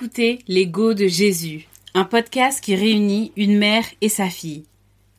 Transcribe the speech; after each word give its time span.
écoutez 0.00 0.38
Les 0.48 0.66
Go 0.66 0.94
de 0.94 1.08
Jésus, 1.08 1.66
un 1.94 2.04
podcast 2.04 2.62
qui 2.62 2.74
réunit 2.74 3.32
une 3.36 3.58
mère 3.58 3.84
et 4.00 4.08
sa 4.08 4.30
fille. 4.30 4.64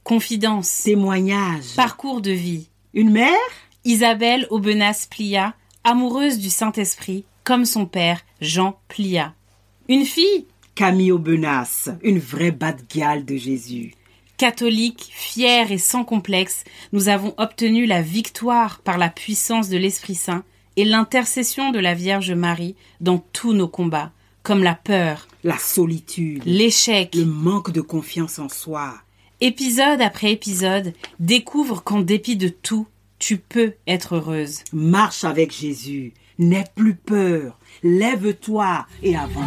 Confidence, 0.03 0.83
Témoignage. 0.83 1.75
parcours 1.75 2.21
de 2.21 2.31
vie. 2.31 2.67
Une 2.93 3.11
mère? 3.11 3.37
Isabelle 3.85 4.47
Aubenas 4.49 5.07
Plia, 5.09 5.53
amoureuse 5.83 6.37
du 6.39 6.49
Saint-Esprit, 6.49 7.25
comme 7.43 7.65
son 7.65 7.85
père, 7.85 8.21
Jean 8.39 8.79
Plia. 8.87 9.33
Une 9.89 10.05
fille? 10.05 10.45
Camille 10.75 11.11
Aubenas, 11.11 11.89
une 12.01 12.19
vraie 12.19 12.51
bad-gale 12.51 13.25
de 13.25 13.35
Jésus. 13.35 13.93
catholique, 14.37 15.11
fière 15.13 15.71
et 15.71 15.77
sans 15.77 16.03
complexe, 16.03 16.63
nous 16.93 17.09
avons 17.09 17.35
obtenu 17.37 17.85
la 17.85 18.01
victoire 18.01 18.79
par 18.79 18.97
la 18.97 19.09
puissance 19.09 19.69
de 19.69 19.77
l'Esprit 19.77 20.15
Saint 20.15 20.43
et 20.77 20.85
l'intercession 20.85 21.69
de 21.71 21.77
la 21.77 21.93
Vierge 21.93 22.31
Marie 22.31 22.75
dans 23.01 23.19
tous 23.19 23.53
nos 23.53 23.67
combats, 23.67 24.11
comme 24.41 24.63
la 24.63 24.73
peur, 24.73 25.27
La 25.43 25.59
solitude. 25.59 26.41
l'échec, 26.45 27.13
Le 27.13 27.25
manque 27.25 27.71
de 27.71 27.81
confiance 27.81 28.39
en 28.39 28.49
soi. 28.49 28.95
Épisode 29.41 30.01
après 30.01 30.31
épisode, 30.31 30.93
découvre 31.19 31.83
qu'en 31.83 31.99
dépit 32.01 32.35
de 32.37 32.47
tout, 32.47 32.87
tu 33.21 33.37
peux 33.37 33.75
être 33.87 34.15
heureuse. 34.15 34.63
Marche 34.73 35.23
avec 35.23 35.53
Jésus. 35.53 36.13
N'aie 36.39 36.65
plus 36.75 36.95
peur. 36.95 37.59
Lève-toi 37.83 38.85
et 39.03 39.15
avance. 39.15 39.45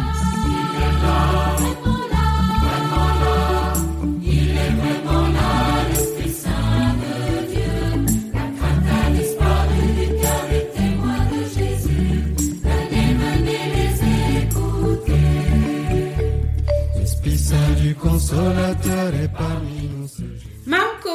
L'Esprit 16.97 17.37
Saint 17.37 17.71
du 17.81 17.93
Consolateur 17.95 19.13
est 19.15 19.31
parmi 19.37 19.89
nous. 19.89 20.44
Marco. 20.65 21.09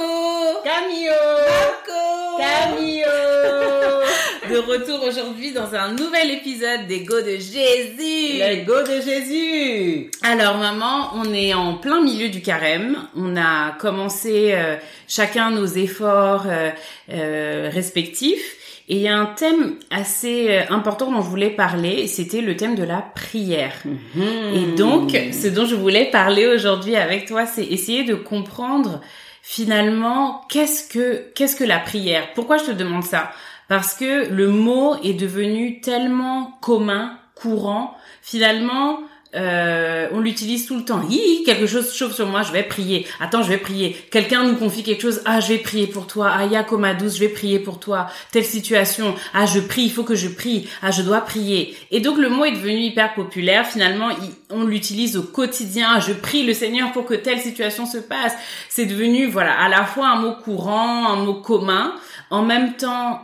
Camille 0.62 1.08
Marco. 1.08 2.38
Camille 2.38 3.04
De 4.50 4.58
retour 4.58 5.02
aujourd'hui 5.04 5.52
dans 5.52 5.74
un 5.74 5.92
nouvel 5.92 6.30
épisode 6.30 6.86
des 6.88 7.00
Go 7.00 7.20
de 7.20 7.32
Jésus. 7.32 8.38
Les 8.38 8.64
go 8.66 8.82
de 8.82 9.00
Jésus. 9.00 10.10
Alors 10.22 10.56
maman, 10.56 11.10
on 11.14 11.32
est 11.32 11.54
en 11.54 11.74
plein 11.74 12.00
milieu 12.00 12.28
du 12.28 12.42
carême. 12.42 12.96
On 13.16 13.36
a 13.36 13.72
commencé 13.78 14.52
euh, 14.54 14.76
chacun 15.08 15.50
nos 15.50 15.66
efforts 15.66 16.46
euh, 16.46 16.70
euh, 17.12 17.70
respectifs. 17.72 18.56
Et 18.90 18.96
il 18.96 19.02
y 19.02 19.08
a 19.08 19.16
un 19.16 19.26
thème 19.26 19.76
assez 19.90 20.48
euh, 20.48 20.62
important 20.70 21.12
dont 21.12 21.22
je 21.22 21.28
voulais 21.28 21.50
parler, 21.50 22.08
c'était 22.08 22.40
le 22.40 22.56
thème 22.56 22.74
de 22.74 22.82
la 22.82 23.00
prière. 23.00 23.84
Et 24.16 24.76
donc, 24.76 25.12
ce 25.32 25.46
dont 25.46 25.64
je 25.64 25.76
voulais 25.76 26.10
parler 26.10 26.48
aujourd'hui 26.48 26.96
avec 26.96 27.26
toi, 27.26 27.46
c'est 27.46 27.64
essayer 27.64 28.02
de 28.02 28.14
comprendre 28.14 29.00
finalement 29.42 30.42
qu'est-ce 30.48 30.88
que 30.88 31.30
qu'est-ce 31.34 31.56
que 31.56 31.64
la 31.64 31.78
prière? 31.78 32.32
Pourquoi 32.34 32.58
je 32.58 32.64
te 32.64 32.70
demande 32.70 33.04
ça? 33.04 33.32
Parce 33.68 33.94
que 33.94 34.28
le 34.28 34.48
mot 34.48 34.96
est 35.04 35.14
devenu 35.14 35.80
tellement 35.80 36.58
commun, 36.60 37.18
courant. 37.34 37.96
Finalement, 38.22 38.98
euh, 39.36 40.08
on 40.12 40.18
l'utilise 40.18 40.66
tout 40.66 40.76
le 40.76 40.84
temps. 40.84 41.02
Hi, 41.08 41.44
quelque 41.44 41.66
chose 41.66 41.94
chauffe 41.94 42.14
sur 42.14 42.26
moi, 42.26 42.42
je 42.42 42.52
vais 42.52 42.64
prier. 42.64 43.06
Attends, 43.20 43.42
je 43.42 43.48
vais 43.48 43.58
prier. 43.58 43.96
Quelqu'un 44.10 44.44
nous 44.44 44.56
confie 44.56 44.82
quelque 44.82 45.02
chose. 45.02 45.20
Ah, 45.24 45.38
je 45.40 45.48
vais 45.48 45.58
prier 45.58 45.86
pour 45.86 46.06
toi. 46.06 46.32
Ah, 46.34 46.94
douce, 46.94 47.14
je 47.14 47.20
vais 47.20 47.28
prier 47.28 47.60
pour 47.60 47.78
toi. 47.78 48.08
Telle 48.32 48.44
situation. 48.44 49.14
Ah, 49.32 49.46
je 49.46 49.60
prie, 49.60 49.82
il 49.82 49.92
faut 49.92 50.02
que 50.02 50.16
je 50.16 50.28
prie. 50.28 50.68
Ah, 50.82 50.90
je 50.90 51.02
dois 51.02 51.20
prier. 51.20 51.76
Et 51.92 52.00
donc 52.00 52.18
le 52.18 52.28
mot 52.28 52.44
est 52.44 52.52
devenu 52.52 52.80
hyper 52.80 53.14
populaire. 53.14 53.66
Finalement, 53.66 54.08
on 54.50 54.64
l'utilise 54.64 55.16
au 55.16 55.22
quotidien. 55.22 55.88
Ah, 55.94 56.00
Je 56.00 56.12
prie 56.12 56.44
le 56.44 56.52
Seigneur 56.52 56.90
pour 56.92 57.04
que 57.04 57.14
telle 57.14 57.40
situation 57.40 57.86
se 57.86 57.98
passe. 57.98 58.34
C'est 58.68 58.86
devenu, 58.86 59.26
voilà, 59.26 59.52
à 59.60 59.68
la 59.68 59.84
fois 59.84 60.08
un 60.08 60.20
mot 60.20 60.32
courant, 60.32 61.08
un 61.12 61.24
mot 61.24 61.34
commun. 61.34 61.94
En 62.30 62.42
même 62.42 62.76
temps, 62.76 63.20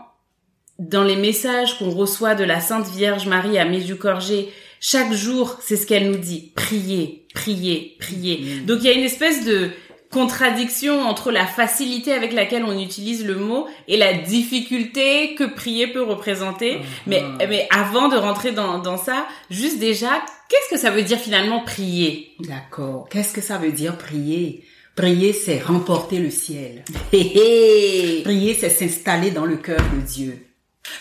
dans 0.79 1.03
les 1.03 1.17
messages 1.17 1.79
qu'on 1.79 1.91
reçoit 1.91 2.35
de 2.35 2.45
la 2.45 2.61
Sainte 2.61 2.87
Vierge 2.89 3.27
Marie 3.27 3.59
à 3.59 3.65
Medjugorje, 3.65 4.45
chaque 4.81 5.13
jour, 5.13 5.59
c'est 5.63 5.77
ce 5.77 5.87
qu'elle 5.87 6.11
nous 6.11 6.19
dit. 6.19 6.53
Priez, 6.55 7.27
priez, 7.35 7.97
priez. 7.99 8.61
Donc 8.67 8.79
il 8.81 8.87
y 8.87 8.91
a 8.91 8.93
une 8.93 9.05
espèce 9.05 9.45
de 9.45 9.71
contradiction 10.11 11.03
entre 11.03 11.31
la 11.31 11.47
facilité 11.47 12.13
avec 12.13 12.33
laquelle 12.33 12.65
on 12.65 12.79
utilise 12.79 13.27
le 13.27 13.37
mot 13.37 13.67
et 13.89 13.97
la 13.97 14.15
difficulté 14.15 15.35
que 15.35 15.45
prier 15.45 15.89
peut 15.89 16.03
représenter. 16.03 16.79
Mais, 17.07 17.23
mais 17.39 17.69
avant 17.71 18.09
de 18.09 18.17
rentrer 18.17 18.53
dans, 18.53 18.79
dans 18.79 18.97
ça, 18.97 19.27
juste 19.51 19.79
déjà, 19.79 20.11
qu'est-ce 20.49 20.75
que 20.75 20.81
ça 20.81 20.91
veut 20.91 21.03
dire 21.03 21.19
finalement 21.19 21.61
prier? 21.61 22.33
D'accord. 22.41 23.09
Qu'est-ce 23.11 23.33
que 23.33 23.41
ça 23.41 23.59
veut 23.59 23.73
dire 23.73 23.99
prier? 23.99 24.65
Prier, 24.95 25.35
c'est 25.35 25.59
remporter 25.59 26.19
le 26.19 26.31
ciel. 26.31 26.83
Prier, 27.11 28.57
c'est 28.59 28.71
s'installer 28.71 29.31
dans 29.31 29.45
le 29.45 29.59
cœur 29.59 29.83
de 29.95 30.01
Dieu. 30.01 30.46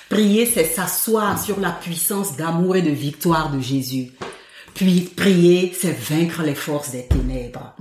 Prier, 0.09 0.45
c'est 0.45 0.65
s'asseoir 0.65 1.41
sur 1.41 1.59
la 1.59 1.71
puissance 1.71 2.35
d'amour 2.37 2.75
et 2.75 2.81
de 2.81 2.91
victoire 2.91 3.51
de 3.51 3.59
Jésus. 3.59 4.11
Puis 4.73 5.01
prier, 5.01 5.73
c'est 5.73 5.97
vaincre 5.97 6.43
les 6.43 6.55
forces 6.55 6.91
des 6.91 7.07
ténèbres. 7.07 7.75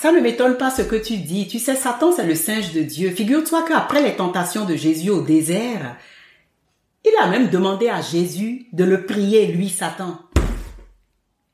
Ça 0.00 0.12
ne 0.12 0.20
m'étonne 0.20 0.56
pas 0.56 0.70
ce 0.70 0.82
que 0.82 0.96
tu 0.96 1.18
dis. 1.18 1.46
Tu 1.46 1.58
sais, 1.58 1.76
Satan, 1.76 2.10
c'est 2.12 2.26
le 2.26 2.34
singe 2.34 2.72
de 2.72 2.80
Dieu. 2.82 3.10
Figure-toi 3.10 3.64
qu'après 3.68 4.02
les 4.02 4.16
tentations 4.16 4.64
de 4.64 4.76
Jésus 4.76 5.10
au 5.10 5.20
désert, 5.20 5.96
il 7.04 7.12
a 7.20 7.28
même 7.28 7.50
demandé 7.50 7.88
à 7.88 8.00
Jésus 8.00 8.66
de 8.72 8.84
le 8.84 9.04
prier, 9.04 9.46
lui, 9.48 9.68
Satan. 9.68 10.18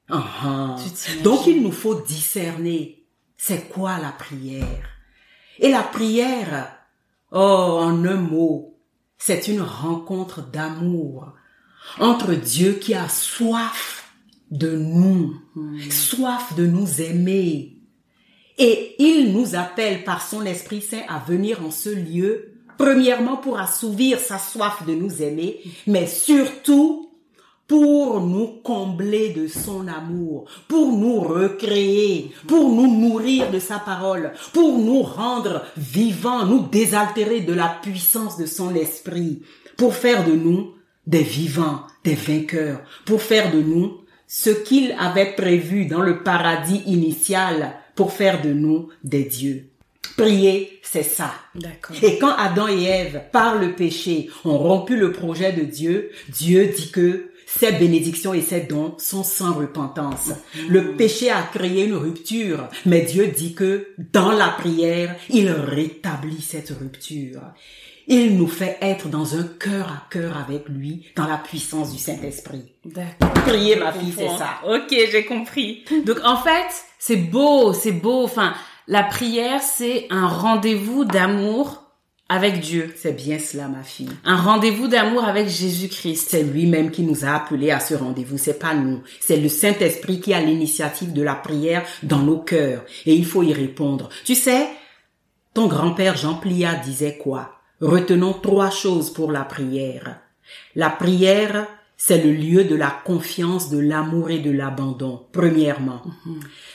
T'imagines? 0.06 1.22
Donc 1.22 1.46
il 1.46 1.62
nous 1.62 1.72
faut 1.72 1.94
discerner 1.94 3.04
c'est 3.36 3.68
quoi 3.68 3.98
la 3.98 4.12
prière? 4.12 4.88
Et 5.58 5.70
la 5.70 5.82
prière, 5.82 6.72
oh, 7.32 7.78
en 7.80 8.04
un 8.04 8.14
mot, 8.14 8.71
c'est 9.24 9.46
une 9.46 9.60
rencontre 9.60 10.42
d'amour 10.42 11.32
entre 12.00 12.34
Dieu 12.34 12.72
qui 12.72 12.92
a 12.92 13.08
soif 13.08 14.10
de 14.50 14.76
nous, 14.76 15.40
soif 15.90 16.56
de 16.56 16.66
nous 16.66 17.00
aimer. 17.00 17.76
Et 18.58 18.96
il 18.98 19.32
nous 19.32 19.54
appelle 19.54 20.02
par 20.02 20.26
son 20.26 20.44
Esprit 20.44 20.82
Saint 20.82 21.02
à 21.08 21.20
venir 21.20 21.64
en 21.64 21.70
ce 21.70 21.88
lieu, 21.88 22.54
premièrement 22.78 23.36
pour 23.36 23.60
assouvir 23.60 24.18
sa 24.18 24.38
soif 24.38 24.84
de 24.88 24.94
nous 24.94 25.22
aimer, 25.22 25.60
mais 25.86 26.08
surtout 26.08 27.11
pour 27.68 28.20
nous 28.20 28.48
combler 28.62 29.30
de 29.30 29.46
son 29.46 29.88
amour, 29.88 30.44
pour 30.68 30.92
nous 30.92 31.20
recréer, 31.20 32.32
pour 32.46 32.68
nous 32.68 33.00
nourrir 33.00 33.50
de 33.50 33.58
sa 33.58 33.78
parole, 33.78 34.32
pour 34.52 34.78
nous 34.78 35.02
rendre 35.02 35.64
vivants, 35.76 36.44
nous 36.44 36.66
désaltérer 36.68 37.40
de 37.40 37.54
la 37.54 37.68
puissance 37.82 38.36
de 38.36 38.46
son 38.46 38.74
esprit, 38.74 39.42
pour 39.76 39.94
faire 39.94 40.24
de 40.24 40.32
nous 40.32 40.74
des 41.06 41.22
vivants, 41.22 41.82
des 42.04 42.14
vainqueurs, 42.14 42.82
pour 43.04 43.22
faire 43.22 43.52
de 43.52 43.60
nous 43.60 43.98
ce 44.26 44.50
qu'il 44.50 44.92
avait 44.98 45.34
prévu 45.34 45.86
dans 45.86 46.00
le 46.00 46.22
paradis 46.22 46.82
initial, 46.86 47.74
pour 47.94 48.12
faire 48.12 48.40
de 48.42 48.52
nous 48.52 48.88
des 49.04 49.24
dieux. 49.24 49.68
Prier, 50.16 50.80
c'est 50.82 51.02
ça. 51.02 51.32
D'accord. 51.54 51.96
Et 52.02 52.18
quand 52.18 52.34
Adam 52.36 52.68
et 52.68 52.84
Ève, 52.84 53.22
par 53.32 53.58
le 53.58 53.74
péché, 53.74 54.28
ont 54.44 54.58
rompu 54.58 54.96
le 54.96 55.12
projet 55.12 55.52
de 55.52 55.62
Dieu, 55.62 56.10
Dieu 56.28 56.66
dit 56.66 56.90
que 56.90 57.30
ses 57.58 57.72
bénédictions 57.72 58.34
et 58.34 58.40
ses 58.40 58.60
dons 58.60 58.94
sont 58.98 59.24
sans 59.24 59.52
repentance. 59.52 60.30
Le 60.68 60.92
péché 60.96 61.30
a 61.30 61.42
créé 61.42 61.84
une 61.84 61.94
rupture, 61.94 62.68
mais 62.86 63.02
Dieu 63.02 63.28
dit 63.28 63.54
que 63.54 63.88
dans 64.12 64.32
la 64.32 64.48
prière, 64.48 65.16
il 65.28 65.50
rétablit 65.50 66.40
cette 66.40 66.70
rupture. 66.70 67.40
Il 68.08 68.36
nous 68.36 68.48
fait 68.48 68.78
être 68.80 69.08
dans 69.08 69.36
un 69.36 69.44
cœur 69.44 69.86
à 69.88 70.06
cœur 70.10 70.36
avec 70.36 70.68
lui, 70.68 71.06
dans 71.14 71.26
la 71.26 71.38
puissance 71.38 71.92
du 71.92 71.98
Saint-Esprit. 71.98 72.74
Prier, 73.46 73.76
ma 73.76 73.92
fille, 73.92 74.12
c'est 74.16 74.26
ça. 74.28 74.58
Ok, 74.66 74.88
j'ai 74.90 75.24
compris. 75.24 75.84
Donc 76.04 76.18
en 76.24 76.36
fait, 76.36 76.66
c'est 76.98 77.16
beau, 77.16 77.72
c'est 77.72 77.92
beau. 77.92 78.24
Enfin, 78.24 78.54
la 78.88 79.04
prière, 79.04 79.62
c'est 79.62 80.06
un 80.10 80.26
rendez-vous 80.26 81.04
d'amour 81.04 81.81
avec 82.32 82.60
Dieu. 82.60 82.94
C'est 82.96 83.12
bien 83.12 83.38
cela, 83.38 83.68
ma 83.68 83.82
fille. 83.82 84.08
Un 84.24 84.36
rendez-vous 84.36 84.88
d'amour 84.88 85.24
avec 85.24 85.48
Jésus-Christ. 85.48 86.28
C'est 86.30 86.42
lui-même 86.42 86.90
qui 86.90 87.02
nous 87.02 87.26
a 87.26 87.34
appelés 87.34 87.70
à 87.70 87.78
ce 87.78 87.94
rendez-vous. 87.94 88.38
C'est 88.38 88.58
pas 88.58 88.74
nous. 88.74 89.02
C'est 89.20 89.36
le 89.36 89.50
Saint-Esprit 89.50 90.20
qui 90.20 90.32
a 90.32 90.40
l'initiative 90.40 91.12
de 91.12 91.22
la 91.22 91.34
prière 91.34 91.84
dans 92.02 92.20
nos 92.20 92.38
cœurs. 92.38 92.84
Et 93.04 93.14
il 93.14 93.26
faut 93.26 93.42
y 93.42 93.52
répondre. 93.52 94.08
Tu 94.24 94.34
sais, 94.34 94.66
ton 95.52 95.66
grand-père 95.66 96.16
Jean 96.16 96.34
Pliat 96.34 96.76
disait 96.76 97.18
quoi? 97.18 97.58
Retenons 97.82 98.32
trois 98.32 98.70
choses 98.70 99.12
pour 99.12 99.30
la 99.30 99.44
prière. 99.44 100.20
La 100.74 100.88
prière, 100.88 101.66
c'est 101.98 102.24
le 102.24 102.32
lieu 102.32 102.64
de 102.64 102.74
la 102.74 102.90
confiance, 103.04 103.68
de 103.68 103.78
l'amour 103.78 104.30
et 104.30 104.38
de 104.38 104.50
l'abandon, 104.50 105.26
premièrement. 105.32 106.02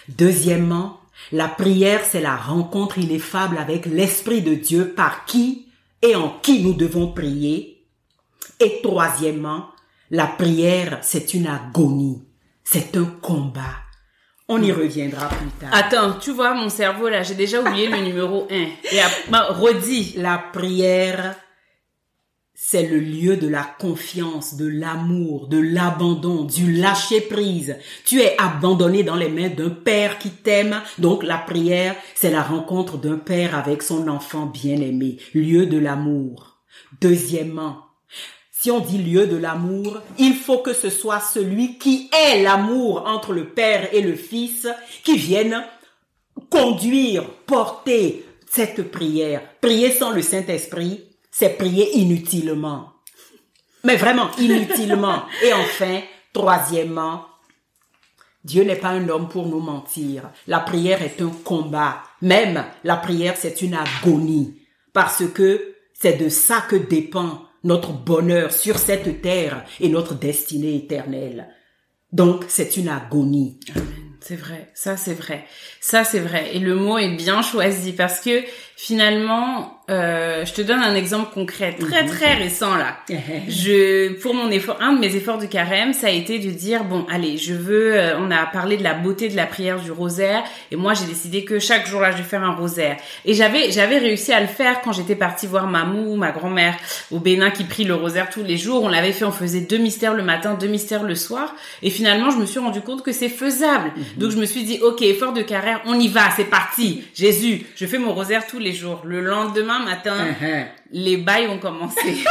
Deuxièmement, 0.07 0.99
la 1.31 1.47
prière, 1.47 2.01
c'est 2.07 2.21
la 2.21 2.35
rencontre 2.35 2.97
ineffable 2.97 3.57
avec 3.57 3.85
l'Esprit 3.85 4.41
de 4.41 4.53
Dieu 4.55 4.93
par 4.95 5.25
qui 5.25 5.67
et 6.01 6.15
en 6.15 6.29
qui 6.41 6.63
nous 6.63 6.73
devons 6.73 7.11
prier. 7.11 7.85
Et 8.59 8.79
troisièmement, 8.81 9.67
la 10.09 10.27
prière, 10.27 10.99
c'est 11.01 11.33
une 11.33 11.47
agonie, 11.47 12.23
c'est 12.63 12.95
un 12.97 13.05
combat. 13.05 13.75
On 14.49 14.61
y 14.61 14.71
reviendra 14.71 15.27
plus 15.27 15.49
tard. 15.59 15.69
Attends, 15.73 16.13
tu 16.13 16.31
vois 16.31 16.53
mon 16.53 16.69
cerveau 16.69 17.09
là, 17.09 17.21
j'ai 17.21 17.35
déjà 17.35 17.59
oublié 17.61 17.87
le 17.87 17.97
numéro 17.97 18.47
1. 18.49 18.55
Et 18.93 18.99
à- 19.01 19.09
bah, 19.29 19.47
redis. 19.51 20.13
La 20.17 20.37
prière, 20.37 21.35
c'est 22.59 22.87
le 22.87 22.99
lieu 22.99 23.37
de 23.37 23.47
la 23.47 23.63
confiance, 23.63 24.55
de 24.55 24.67
l'amour, 24.67 25.47
de 25.47 25.59
l'abandon, 25.59 26.43
du 26.43 26.73
lâcher 26.73 27.21
prise. 27.21 27.77
Tu 28.03 28.19
es 28.19 28.35
abandonné 28.39 29.03
dans 29.03 29.15
les 29.15 29.29
mains 29.29 29.49
d'un 29.49 29.69
père 29.69 30.17
qui 30.17 30.31
t'aime. 30.31 30.81
Donc 30.97 31.21
la 31.21 31.37
prière, 31.37 31.95
c'est 32.15 32.31
la 32.31 32.41
rencontre 32.41 32.97
d'un 32.97 33.19
père 33.19 33.55
avec 33.55 33.83
son 33.83 34.07
enfant 34.07 34.47
bien-aimé, 34.47 35.17
lieu 35.35 35.67
de 35.67 35.77
l'amour. 35.77 36.57
Deuxièmement, 36.99 37.85
si 38.51 38.71
on 38.71 38.79
dit 38.79 38.97
lieu 38.97 39.27
de 39.27 39.37
l'amour, 39.37 39.99
il 40.17 40.33
faut 40.33 40.57
que 40.57 40.73
ce 40.73 40.89
soit 40.89 41.19
celui 41.19 41.77
qui 41.77 42.09
est 42.11 42.41
l'amour 42.41 43.03
entre 43.05 43.33
le 43.33 43.49
père 43.49 43.93
et 43.93 44.01
le 44.01 44.15
fils 44.15 44.67
qui 45.03 45.15
vienne 45.15 45.63
conduire, 46.49 47.29
porter 47.45 48.25
cette 48.49 48.89
prière. 48.89 49.43
Prier 49.61 49.91
sans 49.91 50.09
le 50.09 50.23
Saint-Esprit, 50.23 51.03
c'est 51.39 51.49
prier 51.49 51.99
inutilement. 51.99 52.93
Mais 53.83 53.95
vraiment, 53.95 54.31
inutilement. 54.39 55.21
Et 55.43 55.53
enfin, 55.53 56.01
troisièmement, 56.33 57.25
Dieu 58.43 58.63
n'est 58.63 58.75
pas 58.75 58.89
un 58.89 59.07
homme 59.07 59.29
pour 59.29 59.45
nous 59.45 59.59
mentir. 59.59 60.31
La 60.47 60.61
prière 60.61 61.03
est 61.03 61.21
un 61.21 61.31
combat. 61.43 62.01
Même 62.23 62.65
la 62.83 62.95
prière, 62.95 63.35
c'est 63.37 63.61
une 63.61 63.75
agonie. 63.75 64.63
Parce 64.93 65.27
que 65.27 65.75
c'est 65.93 66.17
de 66.17 66.27
ça 66.27 66.63
que 66.67 66.75
dépend 66.75 67.43
notre 67.63 67.91
bonheur 67.91 68.51
sur 68.51 68.79
cette 68.79 69.21
terre 69.21 69.63
et 69.79 69.89
notre 69.89 70.15
destinée 70.15 70.75
éternelle. 70.75 71.49
Donc, 72.11 72.45
c'est 72.47 72.77
une 72.77 72.89
agonie. 72.89 73.59
C'est 74.27 74.35
vrai, 74.35 74.69
ça 74.73 74.97
c'est 74.97 75.13
vrai, 75.13 75.45
ça 75.79 76.03
c'est 76.03 76.19
vrai. 76.19 76.53
Et 76.53 76.59
le 76.59 76.75
mot 76.75 76.97
est 76.97 77.15
bien 77.15 77.41
choisi 77.41 77.93
parce 77.93 78.19
que 78.19 78.43
finalement, 78.79 79.81
euh, 79.89 80.45
je 80.45 80.53
te 80.53 80.61
donne 80.61 80.81
un 80.81 80.93
exemple 80.93 81.33
concret, 81.33 81.73
très 81.73 82.05
très 82.05 82.35
récent 82.35 82.75
là. 82.75 82.97
Je, 83.49 84.13
pour 84.21 84.35
mon 84.35 84.51
effort, 84.51 84.77
un 84.81 84.93
de 84.93 84.99
mes 84.99 85.15
efforts 85.15 85.39
de 85.39 85.47
carême, 85.47 85.93
ça 85.93 86.07
a 86.07 86.09
été 86.11 86.37
de 86.37 86.51
dire 86.51 86.83
bon, 86.83 87.05
allez, 87.09 87.37
je 87.37 87.53
veux. 87.53 87.95
euh, 87.95 88.19
on 88.19 88.29
a 88.29 88.45
parlé 88.45 88.77
de 88.77 88.83
la 88.83 88.93
beauté 88.93 89.29
de 89.29 89.35
la 89.35 89.47
prière 89.47 89.79
du 89.79 89.91
rosaire, 89.91 90.43
et 90.71 90.75
moi 90.75 90.93
j'ai 90.93 91.05
décidé 91.05 91.43
que 91.43 91.57
chaque 91.57 91.87
jour 91.87 92.01
là, 92.01 92.11
je 92.11 92.17
vais 92.17 92.23
faire 92.23 92.43
un 92.43 92.53
rosaire. 92.53 92.97
Et 93.25 93.33
j'avais 93.33 93.71
j'avais 93.71 93.97
réussi 93.97 94.31
à 94.31 94.39
le 94.41 94.47
faire 94.47 94.81
quand 94.81 94.91
j'étais 94.91 95.15
partie 95.15 95.47
voir 95.47 95.65
Mamou, 95.67 96.15
ma 96.15 96.31
grand-mère 96.31 96.75
au 97.11 97.19
Bénin 97.19 97.49
qui 97.49 97.63
prie 97.63 97.83
le 97.83 97.95
rosaire 97.95 98.29
tous 98.29 98.43
les 98.43 98.57
jours. 98.57 98.83
On 98.83 98.89
l'avait 98.89 99.11
fait, 99.11 99.25
on 99.25 99.31
faisait 99.31 99.61
deux 99.61 99.79
mystères 99.79 100.13
le 100.13 100.23
matin, 100.23 100.53
deux 100.53 100.67
mystères 100.67 101.03
le 101.03 101.15
soir, 101.15 101.55
et 101.81 101.89
finalement 101.89 102.29
je 102.29 102.37
me 102.37 102.45
suis 102.45 102.59
rendu 102.59 102.81
compte 102.81 103.03
que 103.03 103.11
c'est 103.11 103.29
faisable. 103.29 103.91
Donc 104.17 104.29
je 104.29 104.37
me 104.37 104.45
suis 104.45 104.63
dit 104.63 104.79
ok, 104.83 105.01
effort 105.01 105.33
de 105.33 105.41
carrière, 105.41 105.81
on 105.85 105.99
y 105.99 106.09
va, 106.09 106.29
c'est 106.35 106.43
parti. 106.45 107.03
Jésus, 107.15 107.65
je 107.75 107.85
fais 107.87 107.97
mon 107.97 108.13
rosaire 108.13 108.45
tous 108.45 108.59
les 108.59 108.66
jours. 108.73 109.01
Le 109.05 109.21
lendemain 109.21 109.79
matin, 109.79 110.27
les 110.91 111.17
bails 111.17 111.47
ont 111.47 111.59
commencé. 111.59 112.23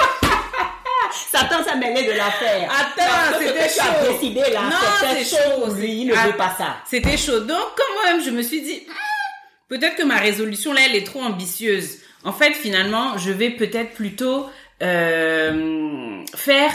Satan 1.30 1.62
s'est 1.64 1.76
mêlé 1.76 2.06
de 2.06 2.12
l'affaire. 2.12 2.70
Attends, 2.70 3.38
c'était 3.38 3.52
que 3.52 3.74
tu 3.74 3.80
as 3.80 3.84
chaud. 3.84 4.12
décidé 4.12 4.40
là, 4.52 4.62
Non, 4.62 4.76
c'est 5.00 5.06
c'est 5.06 5.24
cette 5.24 5.42
chaud. 5.44 5.76
il 5.82 6.06
ne 6.08 6.14
Ah. 6.16 6.26
veut 6.26 6.36
pas 6.36 6.54
ça. 6.58 6.76
C'était 6.84 7.16
chaud. 7.16 7.40
Donc, 7.40 7.58
quand 7.76 8.06
même, 8.08 8.22
je 8.22 8.30
me 8.30 8.42
suis 8.42 8.60
dit, 8.60 8.82
Hmm, 8.86 9.68
peut-être 9.68 9.96
que 9.96 10.02
ma 10.02 10.16
résolution 10.16 10.72
là, 10.72 10.80
elle 10.88 10.96
est 10.96 11.06
trop 11.06 11.22
ambitieuse. 11.22 11.98
En 12.24 12.32
fait, 12.32 12.52
finalement, 12.52 13.16
je 13.18 13.30
vais 13.30 13.50
peut-être 13.50 13.94
plutôt 13.94 14.46
euh, 14.82 16.22
faire 16.34 16.72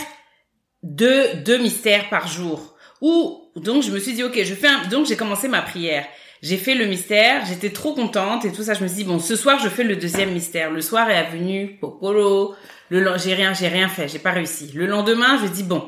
deux 0.83 1.33
deux 1.35 1.57
mystères 1.57 2.09
par 2.09 2.27
jour. 2.27 2.75
Ou 3.01 3.49
donc 3.55 3.83
je 3.83 3.91
me 3.91 3.99
suis 3.99 4.13
dit, 4.13 4.23
ok, 4.23 4.41
je 4.43 4.55
fais 4.55 4.67
un. 4.67 4.85
Donc 4.87 5.05
j'ai 5.07 5.17
commencé 5.17 5.47
ma 5.47 5.61
prière. 5.61 6.05
J'ai 6.41 6.57
fait 6.57 6.73
le 6.73 6.85
mystère, 6.85 7.45
j'étais 7.45 7.69
trop 7.69 7.93
contente 7.93 8.45
et 8.45 8.51
tout 8.51 8.63
ça. 8.63 8.73
Je 8.73 8.83
me 8.83 8.87
suis 8.87 8.97
dit 8.97 9.03
bon, 9.03 9.19
ce 9.19 9.35
soir 9.35 9.59
je 9.59 9.69
fais 9.69 9.83
le 9.83 9.95
deuxième 9.95 10.31
mystère. 10.31 10.71
Le 10.71 10.81
soir 10.81 11.09
est 11.09 11.29
venu 11.29 11.77
Popolo. 11.79 12.55
Le 12.89 13.17
j'ai 13.17 13.33
rien, 13.35 13.53
j'ai 13.53 13.67
rien 13.67 13.87
fait, 13.87 14.07
j'ai 14.07 14.19
pas 14.19 14.31
réussi. 14.31 14.71
Le 14.73 14.85
lendemain, 14.85 15.39
je 15.41 15.47
dis 15.47 15.63
bon, 15.63 15.83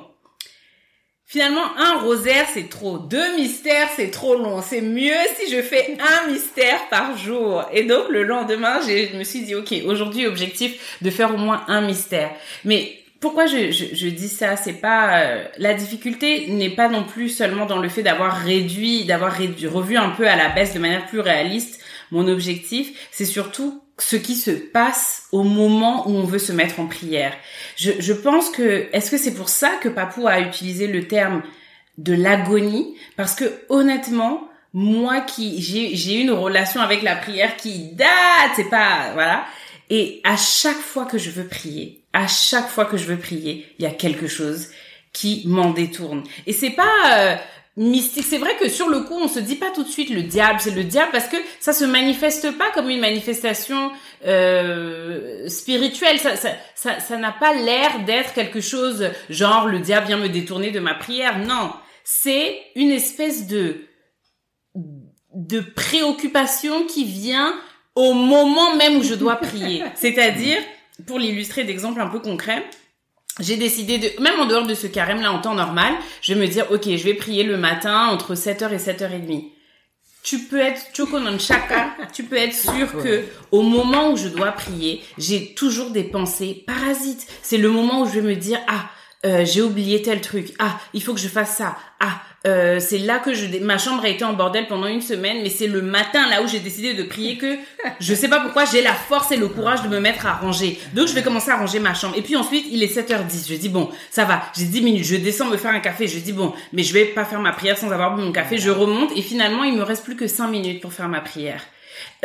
Finalement, 1.33 1.75
un 1.79 1.99
rosaire, 2.01 2.45
c'est 2.53 2.69
trop. 2.69 2.99
Deux 2.99 3.35
mystères, 3.37 3.89
c'est 3.95 4.11
trop 4.11 4.35
long. 4.35 4.61
C'est 4.61 4.81
mieux 4.81 5.15
si 5.35 5.51
je 5.51 5.63
fais 5.63 5.97
un 5.99 6.27
mystère 6.31 6.87
par 6.89 7.17
jour. 7.17 7.65
Et 7.73 7.85
donc, 7.85 8.09
le 8.09 8.21
lendemain, 8.21 8.79
je 8.81 9.17
me 9.17 9.23
suis 9.23 9.41
dit, 9.41 9.55
OK, 9.55 9.73
aujourd'hui, 9.87 10.27
objectif 10.27 10.99
de 11.01 11.09
faire 11.09 11.33
au 11.33 11.37
moins 11.37 11.63
un 11.67 11.81
mystère. 11.81 12.29
Mais 12.65 13.02
pourquoi 13.23 13.45
je, 13.45 13.71
je, 13.71 13.85
je 13.95 14.07
dis 14.09 14.27
ça? 14.27 14.57
C'est 14.57 14.81
pas 14.81 15.21
euh, 15.21 15.45
la 15.57 15.73
difficulté 15.73 16.47
n'est 16.49 16.69
pas 16.69 16.89
non 16.89 17.05
plus 17.05 17.29
seulement 17.29 17.65
dans 17.65 17.79
le 17.79 17.87
fait 17.87 18.03
d'avoir 18.03 18.35
réduit, 18.35 19.05
d'avoir 19.05 19.31
réduit, 19.31 19.65
revu 19.65 19.95
un 19.95 20.09
peu 20.09 20.27
à 20.27 20.35
la 20.35 20.49
baisse 20.49 20.73
de 20.73 20.79
manière 20.79 21.05
plus 21.05 21.21
réaliste 21.21 21.79
mon 22.11 22.27
objectif. 22.27 23.07
C'est 23.11 23.25
surtout 23.25 23.81
ce 23.97 24.17
qui 24.17 24.35
se 24.35 24.51
passe 24.51 25.23
au 25.31 25.43
moment 25.43 26.05
où 26.05 26.11
on 26.11 26.25
veut 26.25 26.37
se 26.37 26.51
mettre 26.51 26.81
en 26.81 26.87
prière. 26.87 27.33
Je, 27.77 27.91
je 27.97 28.11
pense 28.11 28.49
que 28.49 28.89
est-ce 28.91 29.09
que 29.09 29.17
c'est 29.17 29.33
pour 29.33 29.47
ça 29.47 29.71
que 29.79 29.87
Papou 29.87 30.27
a 30.27 30.41
utilisé 30.41 30.87
le 30.87 31.07
terme 31.07 31.43
de 31.97 32.13
l'agonie? 32.13 32.97
Parce 33.15 33.35
que 33.35 33.45
honnêtement 33.69 34.49
moi 34.73 35.21
qui 35.21 35.61
j'ai 35.61 35.95
j'ai 35.95 36.15
une 36.15 36.31
relation 36.31 36.81
avec 36.81 37.03
la 37.03 37.15
prière 37.15 37.55
qui 37.55 37.93
date 37.93 38.51
c'est 38.57 38.69
pas 38.69 39.11
voilà 39.13 39.45
et 39.89 40.19
à 40.25 40.35
chaque 40.35 40.75
fois 40.75 41.05
que 41.05 41.19
je 41.19 41.29
veux 41.29 41.47
prier 41.47 42.02
à 42.13 42.27
chaque 42.27 42.69
fois 42.69 42.85
que 42.85 42.97
je 42.97 43.05
veux 43.05 43.17
prier 43.17 43.65
il 43.77 43.83
y 43.83 43.87
a 43.87 43.91
quelque 43.91 44.27
chose 44.27 44.69
qui 45.11 45.43
m'en 45.45 45.71
détourne. 45.71 46.23
Et 46.47 46.53
c'est 46.53 46.71
pas 46.71 46.83
euh, 47.11 47.35
mystique. 47.77 48.25
C'est 48.27 48.37
vrai 48.37 48.55
que 48.59 48.69
sur 48.69 48.89
le 48.89 49.01
coup 49.01 49.19
on 49.19 49.27
se 49.27 49.39
dit 49.39 49.55
pas 49.55 49.71
tout 49.71 49.83
de 49.83 49.89
suite 49.89 50.09
le 50.09 50.23
diable 50.23 50.59
c'est 50.59 50.71
le 50.71 50.83
diable 50.83 51.11
parce 51.11 51.27
que 51.27 51.37
ça 51.59 51.73
se 51.73 51.85
manifeste 51.85 52.57
pas 52.57 52.71
comme 52.73 52.89
une 52.89 52.99
manifestation 52.99 53.91
euh, 54.25 55.47
spirituelle. 55.47 56.19
Ça 56.19 56.35
ça 56.35 56.49
ça 56.75 56.99
ça 56.99 57.17
n'a 57.17 57.31
pas 57.31 57.53
l'air 57.53 58.05
d'être 58.05 58.33
quelque 58.33 58.61
chose 58.61 59.09
genre 59.29 59.67
le 59.67 59.79
diable 59.79 60.07
vient 60.07 60.17
me 60.17 60.29
détourner 60.29 60.71
de 60.71 60.79
ma 60.79 60.93
prière. 60.93 61.39
Non. 61.39 61.73
C'est 62.03 62.59
une 62.75 62.91
espèce 62.91 63.47
de 63.47 63.87
de 65.33 65.59
préoccupation 65.59 66.85
qui 66.85 67.05
vient 67.05 67.53
au 67.95 68.13
moment 68.13 68.75
même 68.75 68.97
où 68.97 69.03
je 69.03 69.15
dois 69.15 69.35
prier. 69.35 69.83
C'est-à-dire, 69.95 70.57
pour 71.05 71.19
l'illustrer 71.19 71.63
d'exemples 71.63 72.01
un 72.01 72.07
peu 72.07 72.19
concrets, 72.19 72.63
j'ai 73.39 73.57
décidé 73.57 73.97
de, 73.97 74.21
même 74.21 74.39
en 74.39 74.45
dehors 74.45 74.67
de 74.67 74.75
ce 74.75 74.87
carême-là, 74.87 75.31
en 75.31 75.39
temps 75.39 75.55
normal, 75.55 75.93
je 76.21 76.33
vais 76.33 76.39
me 76.39 76.47
dire, 76.47 76.71
ok, 76.71 76.83
je 76.83 77.03
vais 77.03 77.15
prier 77.15 77.43
le 77.43 77.57
matin 77.57 78.07
entre 78.07 78.35
7h 78.35 78.71
et 78.71 78.77
7h30. 78.77 79.49
Tu 80.23 80.39
peux 80.39 80.59
être 80.59 80.81
tu 80.93 82.23
peux 82.23 82.37
être 82.37 82.53
sûr 82.53 82.93
que 82.93 83.25
au 83.51 83.61
moment 83.61 84.11
où 84.11 84.15
je 84.15 84.29
dois 84.29 84.53
prier, 84.53 85.03
j'ai 85.17 85.53
toujours 85.53 85.89
des 85.89 86.05
pensées 86.05 86.63
parasites. 86.65 87.27
C'est 87.41 87.57
le 87.57 87.69
moment 87.69 88.03
où 88.03 88.05
je 88.05 88.13
vais 88.13 88.21
me 88.21 88.35
dire 88.35 88.59
ah 88.69 88.89
euh, 89.25 89.45
j'ai 89.45 89.61
oublié 89.61 90.01
tel 90.01 90.21
truc. 90.21 90.53
Ah, 90.59 90.79
il 90.93 91.01
faut 91.01 91.13
que 91.13 91.19
je 91.19 91.27
fasse 91.27 91.55
ça. 91.57 91.77
Ah, 91.99 92.21
euh, 92.45 92.79
c'est 92.81 92.97
là 92.97 93.19
que 93.19 93.33
je 93.33 93.57
ma 93.59 93.77
chambre 93.77 94.03
a 94.03 94.09
été 94.09 94.25
en 94.25 94.33
bordel 94.33 94.67
pendant 94.67 94.87
une 94.87 95.01
semaine, 95.01 95.37
mais 95.41 95.49
c'est 95.49 95.67
le 95.67 95.81
matin 95.81 96.27
là 96.29 96.41
où 96.43 96.47
j'ai 96.47 96.59
décidé 96.59 96.93
de 96.93 97.03
prier 97.03 97.37
que 97.37 97.55
je 98.01 98.13
sais 98.13 98.27
pas 98.27 98.41
pourquoi 98.41 98.65
j'ai 98.65 98.81
la 98.81 98.93
force 98.93 99.31
et 99.31 99.37
le 99.37 99.47
courage 99.47 99.81
de 99.81 99.87
me 99.87 100.01
mettre 100.01 100.25
à 100.25 100.33
ranger. 100.33 100.77
Donc 100.93 101.07
je 101.07 101.13
vais 101.13 101.23
commencer 101.23 101.51
à 101.51 101.55
ranger 101.55 101.79
ma 101.79 101.93
chambre. 101.93 102.15
Et 102.17 102.21
puis 102.21 102.35
ensuite, 102.35 102.65
il 102.69 102.83
est 102.83 102.93
7h10. 102.93 103.47
Je 103.49 103.55
dis 103.55 103.69
bon, 103.69 103.89
ça 104.11 104.25
va, 104.25 104.41
j'ai 104.57 104.65
10 104.65 104.81
minutes, 104.81 105.05
je 105.05 105.15
descends 105.15 105.47
me 105.49 105.55
faire 105.55 105.71
un 105.71 105.79
café. 105.79 106.07
Je 106.07 106.19
dis 106.19 106.33
bon, 106.33 106.53
mais 106.73 106.83
je 106.83 106.93
vais 106.93 107.05
pas 107.05 107.23
faire 107.23 107.39
ma 107.39 107.53
prière 107.53 107.77
sans 107.77 107.91
avoir 107.91 108.15
bu 108.15 108.21
mon 108.21 108.33
café. 108.33 108.57
Je 108.57 108.71
remonte 108.71 109.11
et 109.15 109.21
finalement, 109.21 109.63
il 109.63 109.75
me 109.77 109.83
reste 109.83 110.03
plus 110.03 110.17
que 110.17 110.27
5 110.27 110.47
minutes 110.49 110.81
pour 110.81 110.91
faire 110.91 111.07
ma 111.07 111.21
prière. 111.21 111.61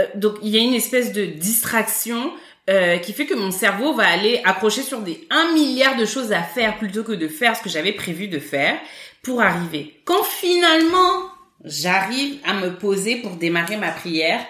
Euh, 0.01 0.07
donc 0.15 0.35
il 0.43 0.49
y 0.49 0.57
a 0.57 0.61
une 0.61 0.75
espèce 0.75 1.13
de 1.13 1.25
distraction 1.25 2.33
euh, 2.69 2.99
qui 2.99 3.13
fait 3.13 3.27
que 3.27 3.35
mon 3.35 3.51
cerveau 3.51 3.95
va 3.95 4.07
aller 4.07 4.41
accrocher 4.45 4.83
sur 4.83 5.01
des 5.01 5.27
1 5.31 5.53
milliard 5.53 5.97
de 5.97 6.05
choses 6.05 6.33
à 6.33 6.43
faire 6.43 6.77
plutôt 6.77 7.03
que 7.03 7.13
de 7.13 7.27
faire 7.29 7.57
ce 7.57 7.63
que 7.63 7.71
j'avais 7.71 7.93
prévu 7.93 8.29
de 8.29 8.39
faire 8.39 8.79
pour 9.23 9.41
arriver. 9.41 10.01
Quand 10.05 10.23
finalement 10.23 11.31
j'arrive 11.65 12.37
à 12.45 12.55
me 12.55 12.75
poser 12.77 13.17
pour 13.17 13.37
démarrer 13.37 13.77
ma 13.77 13.91
prière, 13.91 14.41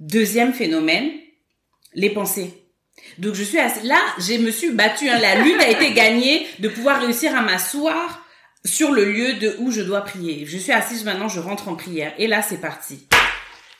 deuxième 0.00 0.52
phénomène, 0.52 1.10
les 1.94 2.10
pensées. 2.10 2.62
Donc 3.18 3.34
je 3.34 3.44
suis 3.44 3.58
assez... 3.58 3.86
là, 3.86 4.00
je 4.18 4.34
me 4.38 4.50
suis 4.50 4.70
battue. 4.70 5.08
hein. 5.08 5.18
La 5.18 5.36
lutte 5.36 5.60
a 5.60 5.68
été 5.68 5.92
gagnée 5.92 6.46
de 6.58 6.68
pouvoir 6.68 7.00
réussir 7.00 7.36
à 7.36 7.42
m'asseoir 7.42 8.24
sur 8.64 8.90
le 8.92 9.04
lieu 9.04 9.34
de 9.34 9.54
où 9.60 9.70
je 9.70 9.82
dois 9.82 10.00
prier. 10.00 10.44
Je 10.46 10.58
suis 10.58 10.72
assise 10.72 11.04
maintenant, 11.04 11.28
je 11.28 11.40
rentre 11.40 11.68
en 11.68 11.76
prière. 11.76 12.12
Et 12.18 12.26
là, 12.26 12.42
c'est 12.42 12.60
parti. 12.60 13.06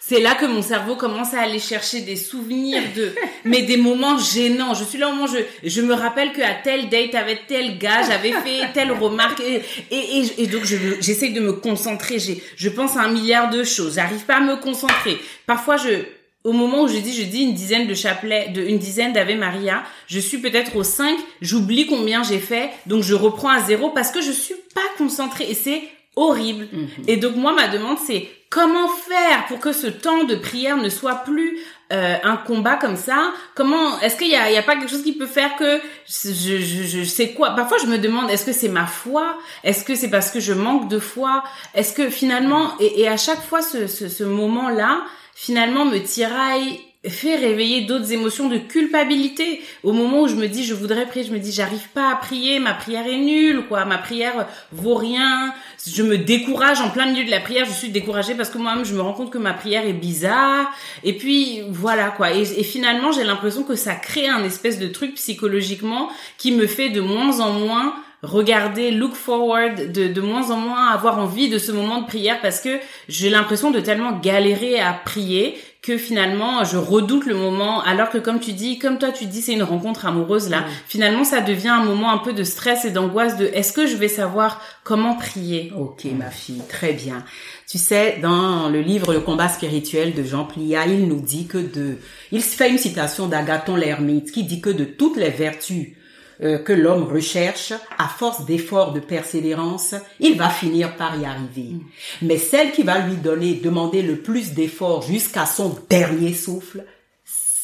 C'est 0.09 0.21
là 0.21 0.37
que 0.37 0.47
mon 0.47 0.63
cerveau 0.63 0.95
commence 0.95 1.35
à 1.35 1.41
aller 1.41 1.59
chercher 1.59 2.01
des 2.01 2.15
souvenirs 2.15 2.83
de, 2.95 3.13
mais 3.45 3.63
des 3.63 3.77
moments 3.77 4.19
gênants. 4.19 4.73
Je 4.73 4.85
suis 4.85 4.99
là 4.99 5.09
au 5.09 5.13
moment 5.13 5.27
je, 5.27 5.39
je 5.69 5.81
me 5.81 5.95
rappelle 5.95 6.33
qu'à 6.33 6.55
telle 6.63 6.89
date 6.89 7.17
avec 7.17 7.49
tel 7.49 7.77
gars, 7.79 8.03
j'avais 8.07 8.31
fait 8.31 8.73
telle 8.73 8.93
remarque 8.93 9.41
et, 9.41 9.63
et, 9.91 10.43
et, 10.43 10.47
donc 10.47 10.65
je, 10.65 10.77
j'essaye 11.01 11.33
de 11.33 11.41
me 11.41 11.55
concentrer. 11.55 12.19
Je 12.57 12.69
pense 12.69 12.97
à 12.97 13.01
un 13.01 13.09
milliard 13.09 13.51
de 13.51 13.65
choses. 13.65 13.97
J'arrive 13.97 14.25
pas 14.25 14.37
à 14.37 14.41
me 14.41 14.55
concentrer. 14.55 15.19
Parfois, 15.45 15.77
je, 15.77 16.05
au 16.45 16.53
moment 16.53 16.83
où 16.83 16.89
je 16.89 16.99
dis, 16.99 17.13
je 17.13 17.25
dis 17.25 17.43
une 17.43 17.55
dizaine 17.55 17.89
de 17.89 17.95
chapelets, 17.95 18.51
de, 18.51 18.63
une 18.63 18.79
dizaine 18.79 19.13
d'Ave 19.13 19.35
Maria, 19.35 19.83
je 20.07 20.21
suis 20.21 20.39
peut-être 20.39 20.77
au 20.77 20.85
5, 20.85 21.19
j'oublie 21.41 21.87
combien 21.87 22.23
j'ai 22.23 22.39
fait, 22.39 22.71
donc 22.87 23.03
je 23.03 23.15
reprends 23.15 23.49
à 23.49 23.61
zéro 23.61 23.91
parce 23.91 24.13
que 24.13 24.23
je 24.23 24.31
suis 24.31 24.55
pas 24.73 24.87
concentrée 24.99 25.47
et 25.51 25.55
c'est 25.55 25.83
horrible. 26.17 26.67
Et 27.07 27.17
donc 27.19 27.37
moi, 27.37 27.53
ma 27.53 27.69
demande, 27.69 27.99
c'est 28.05 28.29
comment 28.51 28.89
faire 28.89 29.47
pour 29.49 29.61
que 29.61 29.73
ce 29.73 29.87
temps 29.87 30.25
de 30.25 30.35
prière 30.35 30.77
ne 30.79 30.89
soit 30.89 31.17
plus 31.25 31.59
euh, 31.93 32.17
un 32.25 32.37
combat 32.37 32.77
comme 32.77 32.97
ça? 32.97 33.33
Comment 33.55 34.01
Est-ce 34.01 34.17
qu'il 34.17 34.29
y 34.29 34.35
a, 34.35 34.51
il 34.51 34.55
y 34.55 34.59
a 34.59 34.63
pas 34.63 34.77
quelque 34.77 34.91
chose 34.91 35.03
qui 35.03 35.13
peut 35.13 35.27
faire 35.27 35.57
que 35.57 35.79
je, 36.09 36.33
je, 36.33 36.83
je 36.85 37.05
sais 37.05 37.33
quoi? 37.33 37.51
Parfois, 37.51 37.77
je 37.83 37.87
me 37.87 37.99
demande 37.99 38.31
est-ce 38.31 38.47
que 38.47 38.53
c'est 38.53 38.69
ma 38.69 38.87
foi? 38.87 39.39
Est-ce 39.63 39.85
que 39.85 39.95
c'est 39.95 40.11
parce 40.11 40.31
que 40.31 40.41
je 40.41 40.55
manque 40.55 40.89
de 40.89 40.99
foi? 40.99 41.45
Est-ce 41.75 41.93
que 41.93 42.09
finalement, 42.09 42.73
et, 42.81 43.03
et 43.03 43.09
à 43.09 43.17
chaque 43.17 43.43
fois, 43.43 43.63
ce, 43.63 43.87
ce, 43.87 44.09
ce 44.09 44.25
moment-là, 44.25 45.03
finalement, 45.35 45.85
me 45.85 45.99
tiraille 45.99 46.81
fait 47.07 47.37
réveiller 47.37 47.83
d'autres 47.83 48.11
émotions 48.11 48.49
de 48.49 48.59
culpabilité? 48.59 49.63
Au 49.85 49.93
moment 49.93 50.23
où 50.23 50.29
je 50.29 50.35
me 50.35 50.49
dis 50.49 50.65
je 50.65 50.75
voudrais 50.75 51.07
prier, 51.07 51.25
je 51.25 51.33
me 51.33 51.39
dis 51.39 51.53
j'arrive 51.53 51.89
pas 51.95 52.11
à 52.11 52.17
prier, 52.17 52.59
ma 52.59 52.75
prière 52.75 53.07
est 53.07 53.19
nulle, 53.19 53.65
quoi, 53.69 53.85
ma 53.85 53.99
prière 53.99 54.49
vaut 54.73 54.97
rien. 54.97 55.55
Je 55.88 56.02
me 56.02 56.19
décourage 56.19 56.81
en 56.81 56.90
plein 56.90 57.07
milieu 57.07 57.25
de 57.25 57.31
la 57.31 57.40
prière, 57.40 57.64
je 57.64 57.73
suis 57.73 57.90
découragée 57.90 58.35
parce 58.35 58.50
que 58.50 58.59
moi-même 58.59 58.85
je 58.85 58.95
me 58.95 59.00
rends 59.00 59.12
compte 59.12 59.31
que 59.31 59.38
ma 59.38 59.52
prière 59.52 59.87
est 59.87 59.93
bizarre. 59.93 60.66
Et 61.05 61.12
puis 61.12 61.62
voilà 61.71 62.09
quoi. 62.09 62.33
Et, 62.33 62.45
finalement 62.45 63.12
j'ai 63.12 63.25
l'impression 63.25 63.62
que 63.62 63.76
ça 63.76 63.95
crée 63.95 64.28
un 64.28 64.43
espèce 64.45 64.78
de 64.78 64.88
truc 64.88 65.14
psychologiquement 65.14 66.09
qui 66.38 66.52
me 66.52 66.66
fait 66.66 66.90
de 66.90 67.00
moins 67.00 67.40
en 67.40 67.52
moins 67.52 67.95
regarder, 68.23 68.90
look 68.90 69.14
forward, 69.14 69.93
de 69.93 70.21
moins 70.21 70.50
en 70.50 70.57
moins 70.57 70.88
avoir 70.88 71.19
envie 71.19 71.49
de 71.49 71.59
ce 71.59 71.71
moment 71.71 72.00
de 72.00 72.07
prière 72.07 72.40
parce 72.40 72.61
que 72.61 72.81
j'ai 73.09 73.31
l'impression 73.31 73.71
de 73.71 73.78
tellement 73.78 74.19
galérer 74.19 74.81
à 74.81 74.93
prier 74.93 75.57
que 75.87 75.97
finalement 75.99 76.64
je 76.64 76.76
redoute 76.76 77.26
le 77.26 77.35
moment 77.35 77.81
alors 77.83 78.11
que 78.11 78.19
comme 78.19 78.40
tu 78.40 78.52
dis 78.52 78.78
comme 78.78 78.99
toi 78.99 79.12
tu 79.12 79.26
dis 79.26 79.40
c'est 79.40 79.52
une 79.52 79.62
rencontre 79.62 80.07
amoureuse 80.07 80.50
là 80.50 80.64
finalement 80.87 81.23
ça 81.23 81.40
devient 81.40 81.69
un 81.69 81.85
moment 81.85 82.11
un 82.11 82.19
peu 82.19 82.33
de 82.33 82.43
stress 82.43 82.85
et 82.85 82.90
d'angoisse 82.90 83.37
de 83.37 83.47
est-ce 83.47 83.73
que 83.73 83.87
je 83.87 83.97
vais 83.97 84.09
savoir 84.09 84.61
comment 84.87 85.14
prier? 85.14 85.73
Ok, 85.76 86.05
ma 86.16 86.31
fille, 86.31 86.62
très 86.69 86.93
bien. 86.93 87.25
Tu 87.69 87.78
sais, 87.78 88.19
dans 88.23 88.69
le 88.69 88.81
livre 88.81 89.12
Le 89.12 89.21
combat 89.21 89.49
spirituel 89.49 90.14
de 90.14 90.23
Jean 90.23 90.45
Plia, 90.45 90.87
il 90.87 91.09
nous 91.09 91.21
dit 91.21 91.47
que 91.47 91.59
de, 91.59 91.99
il 92.31 92.40
fait 92.40 92.71
une 92.71 92.78
citation 92.78 93.26
d'Agathon 93.26 93.76
l'ermite 93.76 94.31
qui 94.31 94.45
dit 94.45 94.61
que 94.61 94.71
de 94.71 94.85
toutes 94.85 95.16
les 95.16 95.31
vertus 95.31 95.95
euh, 96.43 96.59
que 96.59 96.73
l'homme 96.73 97.05
recherche, 97.05 97.73
à 97.99 98.09
force 98.09 98.45
d'efforts, 98.45 98.93
de 98.93 99.00
persévérance, 99.00 99.95
il 100.21 100.37
va 100.37 100.50
finir 100.50 100.97
par 100.97 101.19
y 101.19 101.25
arriver. 101.25 101.76
Mais 102.23 102.38
celle 102.38 102.73
qui 102.73 102.83
va 102.83 102.99
lui 102.99 103.16
donner, 103.16 103.55
demander 103.55 104.02
le 104.02 104.16
plus 104.16 104.52
d'efforts 104.52 105.02
jusqu'à 105.02 105.47
son 105.47 105.78
dernier 105.88 106.35
souffle, 106.35 106.85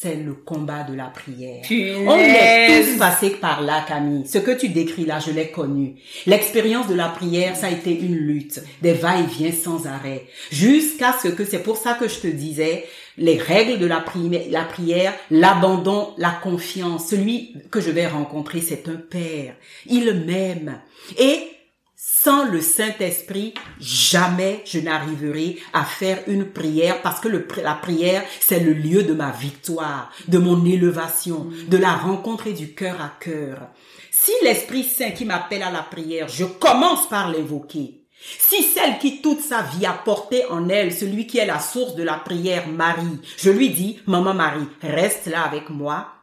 c'est 0.03 0.15
le 0.15 0.33
combat 0.33 0.83
de 0.83 0.95
la 0.95 1.05
prière. 1.05 1.63
On 2.05 2.17
est 2.17 2.83
tous 2.83 2.97
passés 2.99 3.29
par 3.29 3.61
là, 3.61 3.85
Camille. 3.87 4.27
Ce 4.27 4.37
que 4.37 4.51
tu 4.51 4.67
décris 4.67 5.05
là, 5.05 5.19
je 5.25 5.31
l'ai 5.31 5.49
connu. 5.49 5.95
L'expérience 6.25 6.87
de 6.87 6.93
la 6.93 7.07
prière, 7.07 7.55
ça 7.55 7.67
a 7.67 7.71
été 7.71 7.97
une 7.97 8.17
lutte, 8.17 8.61
des 8.81 8.91
va-et-vient 8.91 9.53
sans 9.53 9.87
arrêt, 9.87 10.25
jusqu'à 10.51 11.15
ce 11.23 11.29
que, 11.29 11.45
c'est 11.45 11.63
pour 11.63 11.77
ça 11.77 11.93
que 11.93 12.09
je 12.09 12.19
te 12.19 12.27
disais, 12.27 12.83
les 13.17 13.37
règles 13.37 13.79
de 13.79 13.85
la, 13.85 13.99
pri- 13.99 14.49
la 14.49 14.63
prière, 14.63 15.13
l'abandon, 15.31 16.13
la 16.17 16.31
confiance. 16.31 17.07
Celui 17.09 17.55
que 17.71 17.81
je 17.81 17.91
vais 17.91 18.07
rencontrer, 18.07 18.61
c'est 18.61 18.87
un 18.87 18.95
père. 18.95 19.55
Il 19.85 20.23
m'aime. 20.25 20.79
Et 21.17 21.49
sans 21.95 22.45
le 22.45 22.61
Saint-Esprit, 22.61 23.53
jamais 23.79 24.61
je 24.65 24.79
n'arriverai 24.79 25.57
à 25.73 25.83
faire 25.83 26.19
une 26.27 26.45
prière 26.45 27.01
parce 27.01 27.19
que 27.19 27.27
la 27.61 27.73
prière, 27.75 28.23
c'est 28.39 28.59
le 28.61 28.73
lieu 28.73 29.03
de 29.03 29.13
ma 29.13 29.31
victoire, 29.31 30.11
de 30.27 30.37
mon 30.37 30.65
élévation, 30.65 31.49
de 31.67 31.77
la 31.77 31.93
rencontre 31.93 32.49
du 32.51 32.73
cœur 32.73 33.01
à 33.01 33.13
cœur. 33.19 33.69
Si 34.11 34.31
l'Esprit 34.43 34.83
Saint 34.83 35.11
qui 35.11 35.25
m'appelle 35.25 35.63
à 35.63 35.71
la 35.71 35.81
prière, 35.81 36.27
je 36.29 36.45
commence 36.45 37.09
par 37.09 37.29
l'invoquer. 37.31 38.02
Si 38.39 38.63
celle 38.63 38.99
qui 38.99 39.21
toute 39.21 39.41
sa 39.41 39.61
vie 39.61 39.85
a 39.85 39.93
porté 39.93 40.45
en 40.45 40.69
elle 40.69 40.93
celui 40.93 41.27
qui 41.27 41.39
est 41.39 41.45
la 41.45 41.59
source 41.59 41.95
de 41.95 42.03
la 42.03 42.15
prière, 42.15 42.67
Marie, 42.67 43.19
je 43.37 43.49
lui 43.49 43.69
dis, 43.69 43.99
Maman 44.07 44.33
Marie, 44.33 44.67
reste 44.81 45.27
là 45.27 45.43
avec 45.43 45.69
moi, 45.69 46.13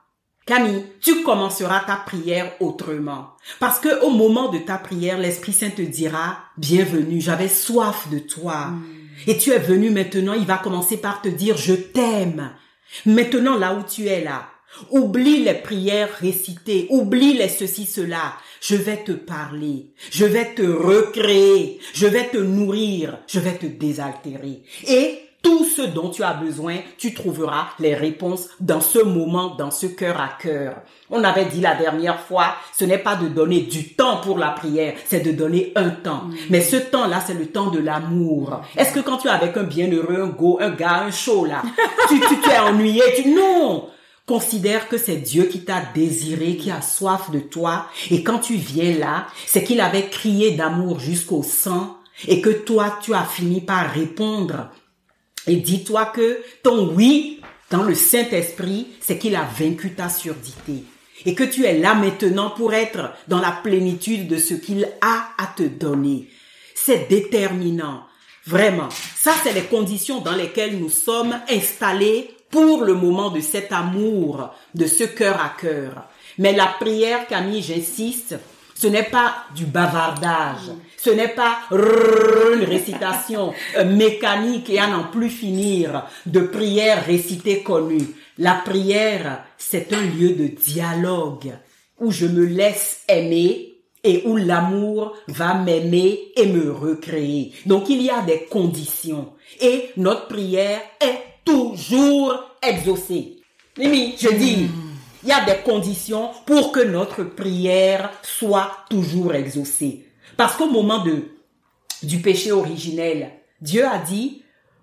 Camille, 0.47 0.85
tu 1.01 1.23
commenceras 1.23 1.81
ta 1.87 1.97
prière 1.97 2.55
autrement. 2.61 3.37
Parce 3.61 3.79
que 3.79 4.03
au 4.03 4.11
moment 4.11 4.49
de 4.49 4.59
ta 4.59 4.79
prière, 4.79 5.19
l'Esprit 5.19 5.53
Saint 5.53 5.71
te 5.71 5.83
dira, 5.83 6.39
bienvenue, 6.57 7.21
j'avais 7.21 7.49
soif 7.49 8.09
de 8.11 8.19
toi. 8.19 8.71
Et 9.27 9.37
tu 9.37 9.51
es 9.51 9.59
venu 9.59 9.91
maintenant, 9.91 10.33
il 10.33 10.47
va 10.47 10.59
commencer 10.59 10.97
par 10.97 11.23
te 11.23 11.29
dire, 11.29 11.57
je 11.57 11.75
t'aime. 11.75 12.51
Maintenant, 13.07 13.57
là 13.57 13.75
où 13.75 13.83
tu 13.83 14.07
es 14.07 14.25
là, 14.25 14.49
oublie 14.91 15.45
les 15.45 15.55
prières 15.55 16.13
récitées, 16.21 16.87
oublie 16.91 17.35
les 17.35 17.49
ceci, 17.49 17.87
cela. 17.87 18.35
Je 18.61 18.77
vais 18.77 18.99
te 18.99 19.13
parler, 19.13 19.87
je 20.11 20.27
vais 20.27 20.55
te 20.55 20.63
recréer, 20.63 21.81
je 21.95 22.07
vais 22.07 22.29
te 22.29 22.37
nourrir, 22.37 23.19
je 23.27 23.41
vais 23.41 23.55
te 23.55 23.65
désaltérer. 23.65 24.63
Et 24.87 25.19
tout 25.43 25.65
ce 25.65 25.81
dont 25.81 26.11
tu 26.11 26.23
as 26.23 26.35
besoin, 26.35 26.77
tu 26.99 27.15
trouveras 27.15 27.69
les 27.79 27.95
réponses 27.95 28.51
dans 28.61 28.83
ce 28.83 28.99
moment, 28.99 29.55
dans 29.55 29.71
ce 29.71 29.87
cœur 29.87 30.21
à 30.21 30.29
cœur. 30.39 30.77
On 31.09 31.25
avait 31.25 31.47
dit 31.47 31.63
la 31.63 31.75
dernière 31.75 32.21
fois, 32.21 32.55
ce 32.79 32.85
n'est 32.85 32.99
pas 32.99 33.17
de 33.17 33.29
donner 33.29 33.63
du 33.63 33.95
temps 33.95 34.19
pour 34.19 34.37
la 34.37 34.51
prière, 34.51 34.95
c'est 35.07 35.21
de 35.21 35.33
donner 35.33 35.73
un 35.77 35.89
temps. 35.89 36.25
Mais 36.51 36.61
ce 36.61 36.77
temps-là, 36.77 37.21
c'est 37.27 37.35
le 37.35 37.47
temps 37.47 37.71
de 37.71 37.79
l'amour. 37.79 38.61
Est-ce 38.77 38.93
que 38.93 39.01
quand 39.01 39.17
tu 39.17 39.29
es 39.29 39.31
avec 39.31 39.57
un 39.57 39.63
bienheureux, 39.63 40.21
un 40.21 40.29
go, 40.29 40.59
un 40.61 40.71
gars, 40.71 41.05
un 41.05 41.11
chaud 41.11 41.47
là, 41.47 41.63
tu, 42.09 42.21
tu 42.21 42.41
t'es 42.41 42.59
ennuyé, 42.59 43.03
tu, 43.17 43.31
non! 43.31 43.89
Considère 44.27 44.89
que 44.89 44.99
c'est 44.99 45.17
Dieu 45.17 45.45
qui 45.45 45.65
t'a 45.65 45.83
désiré, 45.95 46.57
qui 46.57 46.71
a 46.71 46.83
soif 46.83 47.31
de 47.31 47.41
toi. 47.41 47.87
Et 48.11 48.23
quand 48.23 48.39
tu 48.39 48.55
viens 48.55 48.97
là, 48.97 49.27
c'est 49.47 49.65
qu'il 49.65 49.81
avait 49.81 50.09
crié 50.09 50.53
d'amour 50.53 51.01
jusqu'au 51.01 51.43
sang 51.43 51.97
et 52.29 52.41
que 52.41 52.51
toi, 52.51 52.99
tu 53.03 53.15
as 53.15 53.25
fini 53.25 53.61
par 53.61 53.93
répondre. 53.93 54.69
Et 55.47 55.57
dis-toi 55.57 56.07
que 56.07 56.39
ton 56.63 56.93
oui 56.95 57.41
dans 57.71 57.83
le 57.83 57.95
Saint-Esprit, 57.95 58.89
c'est 59.01 59.19
qu'il 59.19 59.37
a 59.37 59.45
vaincu 59.45 59.95
ta 59.95 60.09
surdité. 60.09 60.85
Et 61.25 61.35
que 61.35 61.45
tu 61.45 61.65
es 61.65 61.79
là 61.79 61.95
maintenant 61.95 62.51
pour 62.51 62.73
être 62.73 63.13
dans 63.29 63.41
la 63.41 63.53
plénitude 63.53 64.27
de 64.27 64.39
ce 64.39 64.55
qu'il 64.55 64.89
a 65.01 65.29
à 65.39 65.47
te 65.47 65.63
donner. 65.63 66.29
C'est 66.75 67.09
déterminant. 67.09 68.05
Vraiment. 68.47 68.89
Ça, 69.17 69.35
c'est 69.43 69.53
les 69.53 69.65
conditions 69.65 70.21
dans 70.21 70.35
lesquelles 70.35 70.79
nous 70.79 70.89
sommes 70.89 71.39
installés 71.49 72.31
pour 72.51 72.83
le 72.83 72.95
moment 72.95 73.31
de 73.31 73.41
cet 73.41 73.73
amour, 73.73 74.51
de 74.75 74.87
ce 74.87 75.05
cœur 75.05 75.41
à 75.41 75.55
cœur. 75.61 76.09
Mais 76.39 76.53
la 76.53 76.67
prière, 76.67 77.27
Camille, 77.27 77.63
j'insiste, 77.63 78.37
ce 78.75 78.87
n'est 78.87 79.03
pas 79.03 79.45
du 79.55 79.67
bavardage. 79.67 80.71
Ce 80.97 81.11
n'est 81.11 81.29
pas 81.29 81.59
une 81.71 82.65
récitation 82.65 83.53
euh, 83.77 83.85
mécanique 83.85 84.71
et 84.71 84.79
à 84.79 84.87
n'en 84.87 85.05
plus 85.05 85.29
finir 85.29 86.07
de 86.25 86.41
prières 86.41 87.05
récitées 87.05 87.63
connues. 87.63 88.09
La 88.39 88.55
prière, 88.55 89.45
c'est 89.59 89.93
un 89.93 90.01
lieu 90.01 90.31
de 90.31 90.47
dialogue 90.47 91.53
où 91.99 92.11
je 92.11 92.25
me 92.25 92.47
laisse 92.47 93.03
aimer 93.07 93.75
et 94.03 94.23
où 94.25 94.37
l'amour 94.37 95.15
va 95.29 95.55
m'aimer 95.55 96.33
et 96.37 96.47
me 96.47 96.73
recréer. 96.73 97.53
Donc 97.67 97.91
il 97.91 98.01
y 98.01 98.09
a 98.09 98.23
des 98.23 98.45
conditions 98.45 99.35
et 99.61 99.91
notre 99.99 100.27
prière 100.29 100.81
est 101.03 101.30
toujours 101.45 102.35
exaucée. 102.63 103.37
Mimi, 103.79 104.15
je 104.19 104.29
dis, 104.29 104.69
il 105.23 105.29
y 105.29 105.33
a 105.33 105.45
des 105.45 105.59
conditions 105.65 106.31
pour 106.47 106.73
que 106.73 106.81
notre 106.81 107.25
prière 107.25 108.11
soit 108.23 108.71
toujours 108.89 109.35
exaucée. 109.35 110.07
Parce 110.37 110.55
qu'au 110.57 110.71
moment 110.71 111.05
de, 111.05 111.25
du 112.03 112.19
péché 112.19 112.53
originel, 112.53 113.31
Dieu 113.61 113.85
a 113.87 113.99
dit, 113.99 114.43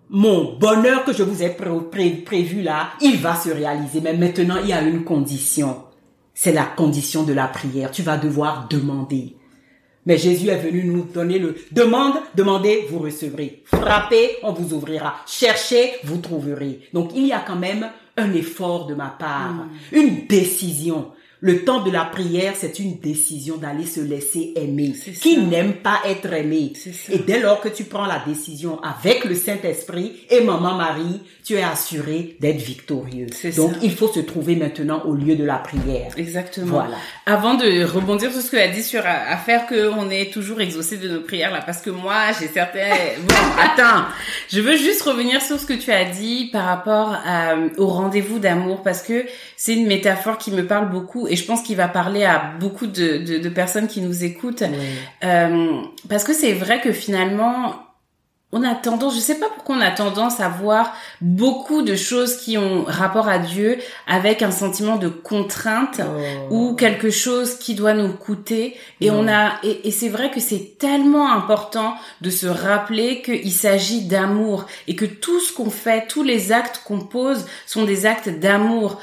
mon 0.10 0.54
bonheur 0.58 1.04
que 1.04 1.14
je 1.14 1.24
vous 1.24 1.44
ai 1.44 1.50
pré- 1.50 1.70
pré- 1.92 2.10
prévu 2.26 2.62
là, 2.62 2.90
il 3.02 3.18
va 3.18 3.36
se 3.36 3.50
réaliser. 3.50 4.02
Mais 4.02 4.14
maintenant, 4.14 4.58
il 4.62 4.70
y 4.70 4.74
a 4.74 4.82
une 4.82 5.04
condition. 5.04 5.84
C'est 6.34 6.54
la 6.54 6.66
condition 6.66 7.24
de 7.24 7.34
la 7.34 7.48
prière. 7.48 7.92
Tu 7.92 8.04
vas 8.04 8.18
devoir 8.18 8.68
demander. 8.70 9.37
Mais 10.08 10.18
Jésus 10.18 10.48
est 10.48 10.56
venu 10.56 10.86
nous 10.86 11.04
donner 11.04 11.38
le 11.38 11.54
demande, 11.74 12.14
demandez, 12.34 12.88
vous 12.90 13.00
recevrez. 13.00 13.62
Frappez, 13.66 14.38
on 14.42 14.54
vous 14.54 14.74
ouvrira. 14.74 15.16
Cherchez, 15.28 15.96
vous 16.06 16.20
trouverez. 16.20 16.80
Donc 16.94 17.12
il 17.14 17.28
y 17.28 17.34
a 17.34 17.44
quand 17.46 17.58
même 17.58 17.90
un 18.16 18.34
effort 18.34 18.88
de 18.88 18.96
ma 18.96 19.10
part, 19.10 19.66
une 19.92 20.26
décision. 20.26 21.12
Le 21.40 21.64
temps 21.64 21.82
de 21.84 21.92
la 21.92 22.04
prière, 22.04 22.54
c'est 22.58 22.80
une 22.80 22.98
décision 23.00 23.58
d'aller 23.58 23.86
se 23.86 24.00
laisser 24.00 24.54
aimer. 24.56 24.94
C'est 25.00 25.12
Qui 25.12 25.38
n'aime 25.38 25.74
pas 25.74 26.00
être 26.08 26.34
aimé? 26.34 26.74
C'est 26.76 26.94
ça. 26.94 27.14
Et 27.14 27.20
dès 27.20 27.40
lors 27.40 27.62
que 27.62 27.70
tu 27.70 27.84
prends 27.84 28.08
la 28.08 28.24
décision 28.26 28.80
avec 28.82 29.24
le 29.24 29.36
Saint-Esprit 29.36 30.14
et 30.32 30.42
Maman 30.42 30.74
Marie, 30.74 31.22
tu 31.46 31.54
es 31.54 31.62
assuré 31.64 32.38
d'être 32.40 32.58
victorieux. 32.62 33.28
C'est 33.32 33.56
Donc, 33.56 33.74
ça. 33.74 33.78
il 33.84 33.94
faut 33.94 34.08
se 34.08 34.20
trouver 34.22 34.56
maintenant 34.56 35.04
au 35.06 35.14
lieu 35.14 35.36
de 35.36 35.44
la 35.44 35.58
prière. 35.60 36.12
Exactement. 36.18 36.66
Voilà. 36.80 36.98
Avant 37.28 37.54
de 37.54 37.84
rebondir 37.84 38.32
sur 38.32 38.42
ce 38.42 38.50
que 38.50 38.56
tu 38.58 38.62
as 38.64 38.70
dit 38.70 38.82
sur 38.84 39.06
à, 39.06 39.32
à 39.32 39.38
faire 39.38 39.68
qu'on 39.68 40.10
est 40.10 40.34
toujours 40.34 40.60
exaucé 40.60 40.98
de 40.98 41.08
nos 41.08 41.22
prières 41.22 41.52
là, 41.52 41.62
parce 41.64 41.82
que 41.82 41.92
moi 41.92 42.32
j'ai 42.40 42.48
certains. 42.48 42.80
Bon, 43.28 43.36
attends, 43.62 44.06
je 44.50 44.60
veux 44.60 44.76
juste 44.78 45.02
revenir 45.04 45.42
sur 45.42 45.60
ce 45.60 45.66
que 45.68 45.74
tu 45.74 45.92
as 45.92 46.06
dit 46.06 46.50
par 46.52 46.66
rapport 46.66 47.14
à- 47.26 47.56
au 47.78 47.88
rendez-vous 47.88 48.40
d'amour, 48.40 48.82
parce 48.82 49.02
que 49.04 49.26
c'est 49.56 49.74
une 49.76 49.86
métaphore 49.88 50.38
qui 50.38 50.52
me 50.52 50.66
parle 50.66 50.90
beaucoup 50.90 51.27
et 51.30 51.36
je 51.36 51.46
pense 51.46 51.62
qu'il 51.62 51.78
va 51.78 51.88
parler 51.88 52.24
à 52.26 52.54
beaucoup 52.60 52.88
de, 52.88 53.18
de, 53.18 53.38
de 53.40 53.50
personnes 53.50 53.88
qui 53.88 54.02
nous 54.02 54.24
écoutent. 54.24 54.64
Euh, 55.24 55.82
parce 56.10 56.24
que 56.24 56.34
c'est 56.34 56.54
vrai 56.54 56.82
que 56.82 56.92
finalement, 56.92 57.76
on 58.54 58.64
a 58.64 58.76
tendance, 58.76 59.14
je 59.14 59.20
sais 59.20 59.36
pas 59.40 59.48
pourquoi 59.54 59.76
on 59.76 59.82
a 59.82 59.92
tendance 59.92 60.40
à 60.40 60.48
voir 60.48 60.96
beaucoup 61.20 61.82
de 61.82 61.96
choses 61.98 62.38
qui 62.38 62.58
ont 62.58 62.86
rapport 62.88 63.28
à 63.28 63.40
Dieu 63.40 63.78
avec 64.08 64.42
un 64.42 64.52
sentiment 64.52 64.96
de 64.96 65.10
contrainte 65.10 66.00
Oh. 66.00 66.48
ou 66.56 66.76
quelque 66.76 67.10
chose 67.10 67.56
qui 67.60 67.76
doit 67.76 67.94
nous 67.94 68.14
coûter 68.14 68.78
et 69.02 69.12
Non. 69.12 69.20
on 69.20 69.28
a 69.28 69.56
et, 69.64 69.90
et 69.90 69.92
c'est 69.92 70.08
vrai 70.08 70.32
que 70.32 70.40
c'est 70.40 70.78
tellement 70.80 71.30
important 71.34 71.96
de 72.22 72.30
se 72.30 72.48
rappeler 72.48 73.22
qu'il 73.22 73.52
s'agit 73.52 74.06
d'amour 74.06 74.66
et 74.88 74.96
que 74.96 75.06
tout 75.06 75.42
ce 75.42 75.52
qu'on 75.52 75.70
fait, 75.70 76.08
tous 76.08 76.24
les 76.24 76.54
actes 76.54 76.82
qu'on 76.86 77.02
pose 77.02 77.46
sont 77.66 77.84
des 77.84 78.06
actes 78.06 78.30
d'amour. 78.30 79.02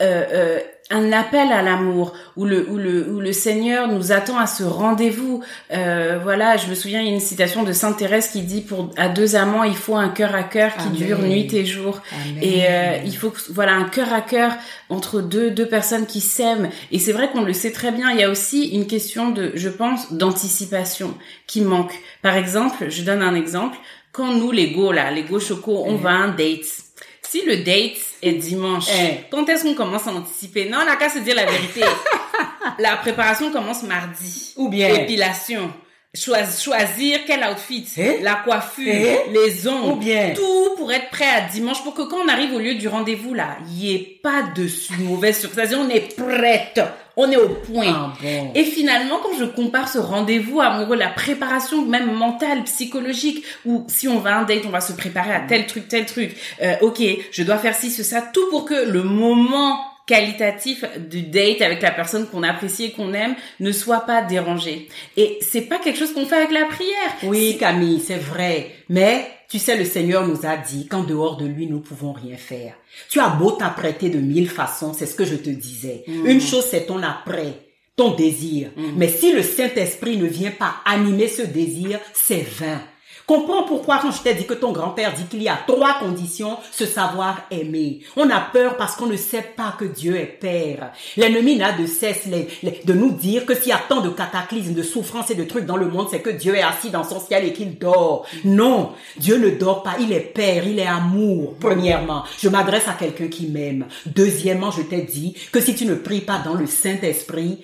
Euh, 0.00 0.24
euh, 0.32 0.60
un 0.90 1.12
appel 1.12 1.52
à 1.52 1.62
l'amour 1.62 2.14
où 2.36 2.46
le 2.46 2.68
où 2.70 2.76
le 2.76 3.10
où 3.10 3.20
le 3.20 3.32
Seigneur 3.32 3.88
nous 3.88 4.10
attend 4.12 4.38
à 4.38 4.46
ce 4.46 4.64
rendez-vous. 4.64 5.42
Euh, 5.72 6.18
voilà, 6.22 6.56
je 6.56 6.66
me 6.68 6.74
souviens 6.74 7.00
il 7.00 7.08
y 7.08 7.10
a 7.10 7.14
une 7.14 7.20
citation 7.20 7.62
de 7.62 7.72
Sainte 7.72 7.98
Thérèse 7.98 8.28
qui 8.30 8.40
dit 8.40 8.62
pour 8.62 8.90
à 8.96 9.08
deux 9.08 9.36
amants 9.36 9.64
il 9.64 9.76
faut 9.76 9.96
un 9.96 10.08
cœur 10.08 10.34
à 10.34 10.42
cœur 10.42 10.74
qui 10.76 10.88
Amen. 10.88 10.94
dure 10.94 11.18
nuit 11.20 11.54
et 11.54 11.66
jour. 11.66 12.00
Amen. 12.12 12.42
Et 12.42 12.64
euh, 12.68 12.96
il 13.04 13.14
faut 13.14 13.32
voilà 13.50 13.74
un 13.74 13.84
cœur 13.84 14.12
à 14.12 14.22
cœur 14.22 14.52
entre 14.88 15.20
deux 15.20 15.50
deux 15.50 15.66
personnes 15.66 16.06
qui 16.06 16.20
s'aiment. 16.20 16.70
Et 16.90 16.98
c'est 16.98 17.12
vrai 17.12 17.30
qu'on 17.30 17.42
le 17.42 17.52
sait 17.52 17.72
très 17.72 17.92
bien. 17.92 18.10
Il 18.10 18.18
y 18.18 18.24
a 18.24 18.30
aussi 18.30 18.68
une 18.68 18.86
question 18.86 19.30
de, 19.30 19.52
je 19.54 19.68
pense, 19.68 20.12
d'anticipation 20.12 21.14
qui 21.46 21.60
manque. 21.60 21.92
Par 22.22 22.36
exemple, 22.36 22.86
je 22.88 23.02
donne 23.02 23.22
un 23.22 23.34
exemple. 23.34 23.76
Quand 24.12 24.32
nous 24.32 24.50
les 24.50 24.70
go 24.72 24.90
là, 24.90 25.10
les 25.10 25.22
go 25.22 25.38
choco, 25.38 25.84
on 25.86 25.96
va 25.96 26.10
à 26.10 26.14
un 26.14 26.28
date. 26.28 26.87
Si 27.30 27.42
le 27.44 27.58
date 27.58 27.98
est 28.22 28.32
dimanche, 28.32 28.86
Eh. 28.90 29.18
quand 29.30 29.46
est-ce 29.48 29.62
qu'on 29.64 29.74
commence 29.74 30.06
à 30.06 30.12
anticiper? 30.12 30.68
Non, 30.68 30.78
on 30.84 30.90
a 30.90 30.96
qu'à 30.96 31.10
se 31.10 31.18
dire 31.18 31.34
la 31.34 31.44
vérité. 31.44 31.82
la 32.78 32.96
préparation 32.96 33.52
commence 33.52 33.82
mardi. 33.82 34.54
Ou 34.56 34.68
bien. 34.68 34.88
Épilation. 34.94 35.70
Chois- 36.18 36.44
choisir 36.58 37.20
quel 37.26 37.40
outfit, 37.50 37.86
Eh? 37.96 38.18
la 38.22 38.34
coiffure, 38.36 38.86
Eh? 38.92 39.18
les 39.32 39.68
ongles, 39.68 39.92
Ou 39.92 39.96
bien? 39.96 40.32
tout 40.34 40.76
pour 40.76 40.90
être 40.92 41.10
prêt 41.10 41.28
à 41.28 41.42
dimanche 41.42 41.82
pour 41.84 41.94
que 41.94 42.02
quand 42.02 42.18
on 42.24 42.28
arrive 42.28 42.54
au 42.54 42.58
lieu 42.58 42.74
du 42.74 42.88
rendez-vous 42.88 43.34
là, 43.34 43.56
il 43.68 43.74
n'y 43.76 43.94
ait 43.94 44.18
pas 44.22 44.42
de 44.54 44.66
mauvaise 45.02 45.38
surprise. 45.40 45.74
On 45.78 45.88
est 45.88 46.14
prête, 46.16 46.80
on 47.16 47.30
est 47.30 47.36
au 47.36 47.48
point. 47.48 47.84
Ah 47.88 48.12
bon. 48.22 48.52
Et 48.54 48.64
finalement, 48.64 49.18
quand 49.22 49.36
je 49.38 49.44
compare 49.44 49.88
ce 49.88 49.98
rendez-vous 49.98 50.60
amoureux, 50.60 50.96
la 50.96 51.08
préparation 51.08 51.84
même 51.84 52.12
mentale, 52.12 52.64
psychologique, 52.64 53.44
ou 53.64 53.84
si 53.88 54.08
on 54.08 54.18
va 54.18 54.36
à 54.36 54.38
un 54.40 54.44
date, 54.44 54.62
on 54.66 54.70
va 54.70 54.80
se 54.80 54.92
préparer 54.92 55.32
à 55.32 55.40
tel 55.40 55.66
truc, 55.66 55.88
tel 55.88 56.06
truc. 56.06 56.34
Euh, 56.62 56.74
ok, 56.80 57.00
je 57.30 57.42
dois 57.42 57.58
faire 57.58 57.74
ci, 57.74 57.90
ce, 57.90 58.02
ça, 58.02 58.22
tout 58.22 58.48
pour 58.50 58.64
que 58.64 58.74
le 58.74 59.02
moment 59.02 59.78
qualitatif 60.08 60.84
du 61.08 61.22
date 61.22 61.60
avec 61.60 61.82
la 61.82 61.90
personne 61.90 62.26
qu'on 62.26 62.42
apprécie 62.42 62.86
et 62.86 62.90
qu'on 62.92 63.12
aime 63.12 63.36
ne 63.60 63.70
soit 63.70 64.00
pas 64.00 64.22
dérangé. 64.22 64.88
Et 65.16 65.38
c'est 65.42 65.62
pas 65.62 65.78
quelque 65.78 65.98
chose 65.98 66.14
qu'on 66.14 66.26
fait 66.26 66.36
avec 66.36 66.50
la 66.50 66.64
prière. 66.64 67.14
Oui, 67.22 67.58
Camille, 67.60 68.00
c'est 68.00 68.16
vrai. 68.16 68.72
Mais, 68.88 69.30
tu 69.50 69.58
sais, 69.58 69.76
le 69.76 69.84
Seigneur 69.84 70.26
nous 70.26 70.46
a 70.46 70.56
dit 70.56 70.88
qu'en 70.88 71.04
dehors 71.04 71.36
de 71.36 71.46
lui, 71.46 71.66
nous 71.66 71.80
pouvons 71.80 72.12
rien 72.12 72.38
faire. 72.38 72.74
Tu 73.10 73.20
as 73.20 73.28
beau 73.28 73.52
t'apprêter 73.52 74.08
de 74.08 74.18
mille 74.18 74.48
façons, 74.48 74.94
c'est 74.94 75.06
ce 75.06 75.14
que 75.14 75.26
je 75.26 75.36
te 75.36 75.50
disais. 75.50 76.04
Une 76.06 76.40
chose, 76.40 76.64
c'est 76.68 76.86
ton 76.86 77.02
après, 77.02 77.68
ton 77.94 78.14
désir. 78.14 78.70
Mais 78.96 79.08
si 79.08 79.32
le 79.32 79.42
Saint-Esprit 79.42 80.16
ne 80.16 80.26
vient 80.26 80.52
pas 80.52 80.76
animer 80.86 81.28
ce 81.28 81.42
désir, 81.42 82.00
c'est 82.14 82.46
vain. 82.58 82.80
Comprends 83.28 83.64
pourquoi 83.64 83.98
quand 83.98 84.10
je 84.10 84.22
t'ai 84.22 84.32
dit 84.32 84.46
que 84.46 84.54
ton 84.54 84.72
grand-père 84.72 85.12
dit 85.12 85.24
qu'il 85.24 85.42
y 85.42 85.50
a 85.50 85.58
trois 85.66 85.98
conditions, 86.00 86.56
ce 86.72 86.86
savoir 86.86 87.42
aimer. 87.50 88.00
On 88.16 88.30
a 88.30 88.40
peur 88.40 88.78
parce 88.78 88.96
qu'on 88.96 89.04
ne 89.04 89.18
sait 89.18 89.44
pas 89.54 89.74
que 89.78 89.84
Dieu 89.84 90.16
est 90.16 90.38
Père. 90.40 90.92
L'ennemi 91.18 91.56
n'a 91.56 91.72
de 91.72 91.84
cesse 91.84 92.26
de 92.26 92.92
nous 92.94 93.10
dire 93.10 93.44
que 93.44 93.54
s'il 93.54 93.68
y 93.68 93.72
a 93.72 93.82
tant 93.86 94.00
de 94.00 94.08
cataclysmes, 94.08 94.72
de 94.72 94.82
souffrances 94.82 95.30
et 95.30 95.34
de 95.34 95.44
trucs 95.44 95.66
dans 95.66 95.76
le 95.76 95.88
monde, 95.88 96.08
c'est 96.10 96.22
que 96.22 96.30
Dieu 96.30 96.54
est 96.54 96.62
assis 96.62 96.88
dans 96.88 97.04
son 97.04 97.20
ciel 97.20 97.44
et 97.44 97.52
qu'il 97.52 97.76
dort. 97.76 98.24
Non, 98.44 98.92
Dieu 99.18 99.36
ne 99.36 99.50
dort 99.50 99.82
pas. 99.82 99.96
Il 100.00 100.10
est 100.10 100.20
Père, 100.20 100.66
il 100.66 100.78
est 100.78 100.86
amour. 100.86 101.56
Premièrement, 101.60 102.24
je 102.38 102.48
m'adresse 102.48 102.88
à 102.88 102.94
quelqu'un 102.94 103.28
qui 103.28 103.48
m'aime. 103.48 103.88
Deuxièmement, 104.06 104.70
je 104.70 104.80
t'ai 104.80 105.02
dit 105.02 105.36
que 105.52 105.60
si 105.60 105.74
tu 105.74 105.84
ne 105.84 105.96
pries 105.96 106.22
pas 106.22 106.38
dans 106.42 106.54
le 106.54 106.66
Saint-Esprit, 106.66 107.58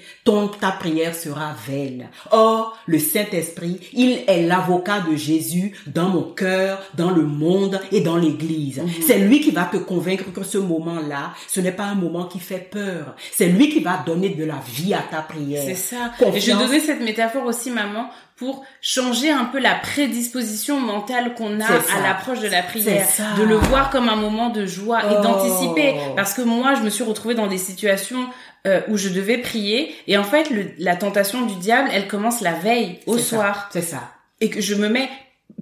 ta 0.61 0.73
prière 0.73 1.15
sera 1.15 1.55
vaine. 1.67 2.09
Or, 2.33 2.77
le 2.85 2.99
Saint-Esprit, 2.99 3.81
il 3.95 4.25
est 4.27 4.43
l'avocat 4.43 5.01
de 5.01 5.17
Jésus 5.17 5.54
dans 5.87 6.09
mon 6.09 6.23
cœur, 6.23 6.81
dans 6.95 7.11
le 7.11 7.23
monde 7.23 7.81
et 7.93 8.01
dans 8.01 8.17
l'église. 8.17 8.83
C'est 9.07 9.19
lui 9.19 9.41
qui 9.41 9.51
va 9.51 9.65
te 9.65 9.77
convaincre 9.77 10.33
que 10.33 10.43
ce 10.43 10.59
moment-là, 10.59 11.33
ce 11.49 11.61
n'est 11.61 11.73
pas 11.73 11.85
un 11.85 11.95
moment 11.95 12.25
qui 12.25 12.41
fait 12.41 12.69
peur. 12.71 13.15
C'est 13.33 13.47
lui 13.47 13.69
qui 13.69 13.81
va 13.81 14.03
donner 14.05 14.31
de 14.31 14.45
la 14.45 14.61
vie 14.75 14.95
à 14.95 15.03
ta 15.11 15.23
prière. 15.23 15.63
C'est 15.67 15.75
ça. 15.75 16.13
Et 16.35 16.41
je 16.41 16.53
donnais 16.53 16.81
cette 16.81 17.01
métaphore 17.01 17.45
aussi, 17.47 17.71
maman, 17.71 18.09
pour 18.37 18.65
changer 18.81 19.31
un 19.31 19.45
peu 19.45 19.61
la 19.61 19.75
prédisposition 19.77 20.81
mentale 20.81 21.35
qu'on 21.35 21.61
a 21.61 21.67
à 21.67 22.01
l'approche 22.03 22.41
de 22.41 22.49
la 22.49 22.63
prière. 22.63 23.07
C'est 23.09 23.23
ça. 23.23 23.29
De 23.39 23.45
le 23.45 23.55
voir 23.57 23.91
comme 23.91 24.09
un 24.09 24.17
moment 24.17 24.51
de 24.51 24.67
joie 24.67 25.03
et 25.05 25.17
Oh. 25.19 25.23
d'anticiper. 25.23 25.95
Parce 26.17 26.35
que 26.35 26.43
moi, 26.43 26.75
je 26.75 26.83
me 26.83 26.91
suis 26.91 27.05
retrouvée 27.05 27.35
dans 27.35 27.47
des 27.47 27.59
situations 27.59 28.27
euh, 28.67 28.81
où 28.89 28.97
je 28.97 29.11
devais 29.11 29.37
prier. 29.39 29.95
Et 30.09 30.17
en 30.17 30.25
fait, 30.25 30.49
le- 30.51 30.71
la 30.79 30.97
tentation 30.97 31.45
du 31.45 31.55
diable, 31.57 31.91
elle 31.93 32.09
commence 32.09 32.41
la 32.41 32.55
veille, 32.55 32.99
au 33.07 33.19
soir. 33.19 33.69
C'est 33.73 33.83
ça. 33.83 34.01
Et 34.41 34.49
que 34.51 34.61
je 34.63 34.75
me 34.75 34.89
mets 34.89 35.09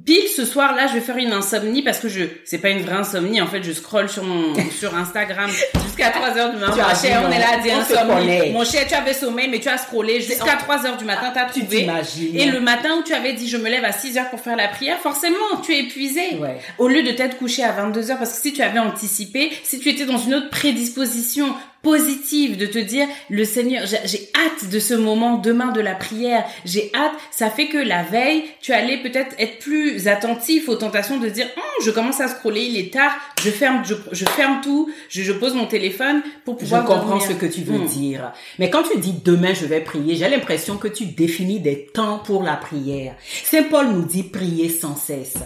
pile 0.04 0.26
ce 0.34 0.44
soir 0.44 0.74
là 0.74 0.88
je 0.88 0.94
vais 0.94 1.00
faire 1.00 1.16
une 1.16 1.32
insomnie 1.32 1.80
parce 1.82 2.00
que 2.00 2.08
je 2.08 2.24
c'est 2.44 2.58
pas 2.58 2.70
une 2.70 2.80
vraie 2.82 2.96
insomnie. 2.96 3.40
En 3.40 3.46
fait 3.46 3.62
je 3.62 3.70
scrolle 3.70 4.08
sur 4.08 4.24
mon 4.24 4.52
sur 4.76 4.96
Instagram 4.96 5.48
jusqu'à 5.84 6.10
3 6.10 6.36
heures 6.38 6.50
du 6.50 6.56
matin. 6.58 6.72
Tu 6.74 6.80
as 6.80 7.00
cher 7.00 7.22
on 7.24 7.30
est 7.30 7.38
là 7.38 7.52
à 7.54 7.58
dire 7.58 7.76
insomnie. 7.76 8.50
mon 8.50 8.64
cher 8.64 8.84
tu 8.88 8.94
avais 8.94 9.14
sommeil 9.14 9.48
mais 9.48 9.60
tu 9.60 9.68
as 9.68 9.78
scrollé 9.78 10.20
jusqu'à 10.20 10.56
3 10.56 10.86
heures 10.86 10.96
du 10.96 11.04
matin 11.04 11.30
t'as 11.32 11.44
Tu 11.44 11.60
trouvé. 11.60 11.86
et 12.34 12.46
le 12.46 12.58
matin 12.60 12.96
où 12.98 13.04
tu 13.04 13.12
avais 13.14 13.32
dit 13.34 13.48
je 13.48 13.56
me 13.58 13.68
lève 13.68 13.84
à 13.84 13.92
6 13.92 14.18
heures 14.18 14.30
pour 14.30 14.40
faire 14.40 14.56
la 14.56 14.66
prière 14.66 14.98
forcément 14.98 15.36
tu 15.64 15.72
es 15.72 15.80
épuisé. 15.84 16.36
Ouais. 16.40 16.56
au 16.78 16.88
lieu 16.88 17.04
de 17.04 17.12
t'être 17.12 17.38
couché 17.38 17.62
à 17.62 17.70
22 17.70 18.10
heures 18.10 18.18
parce 18.18 18.32
que 18.34 18.40
si 18.42 18.52
tu 18.52 18.62
avais 18.62 18.80
anticipé 18.80 19.52
si 19.62 19.78
tu 19.78 19.88
étais 19.88 20.04
dans 20.04 20.18
une 20.18 20.34
autre 20.34 20.50
prédisposition 20.50 21.54
positive 21.82 22.56
de 22.56 22.66
te 22.66 22.78
dire 22.78 23.06
le 23.28 23.44
Seigneur 23.44 23.84
j'ai 23.86 24.28
hâte 24.36 24.70
de 24.70 24.78
ce 24.78 24.94
moment 24.94 25.36
demain 25.38 25.72
de 25.72 25.80
la 25.80 25.94
prière 25.94 26.44
j'ai 26.64 26.90
hâte 26.94 27.12
ça 27.30 27.50
fait 27.50 27.66
que 27.66 27.78
la 27.78 28.02
veille 28.02 28.44
tu 28.60 28.72
allais 28.72 28.98
peut-être 29.02 29.34
être 29.38 29.58
plus 29.58 30.06
attentif 30.08 30.68
aux 30.68 30.76
tentations 30.76 31.18
de 31.18 31.28
dire 31.28 31.46
Hum, 31.56 31.62
je 31.84 31.90
commence 31.90 32.20
à 32.20 32.28
scroller 32.28 32.62
il 32.62 32.76
est 32.78 32.92
tard 32.92 33.12
je 33.42 33.50
ferme 33.50 33.82
je, 33.84 33.94
je 34.12 34.24
ferme 34.24 34.60
tout 34.62 34.90
je, 35.08 35.22
je 35.22 35.32
pose 35.32 35.54
mon 35.54 35.66
téléphone 35.66 36.22
pour 36.44 36.54
Je 36.58 36.60
pouvoir 36.64 36.84
comprends 36.84 37.06
dormir. 37.18 37.26
ce 37.26 37.32
que 37.34 37.46
tu 37.46 37.62
veux 37.62 37.72
Hum. 37.74 37.86
dire. 37.86 38.32
Mais 38.58 38.70
quand 38.70 38.82
tu 38.84 38.98
dis 38.98 39.14
demain 39.24 39.54
je 39.54 39.66
vais 39.66 39.80
prier, 39.80 40.14
j'ai 40.14 40.28
l'impression 40.28 40.76
que 40.76 40.88
tu 40.88 41.06
définis 41.06 41.58
des 41.60 41.86
temps 41.86 42.18
pour 42.18 42.42
la 42.42 42.54
prière. 42.56 43.14
Saint 43.44 43.64
Paul 43.64 43.88
nous 43.88 44.04
dit 44.04 44.22
prier 44.22 44.68
sans 44.68 44.94
cesse. 44.94 45.38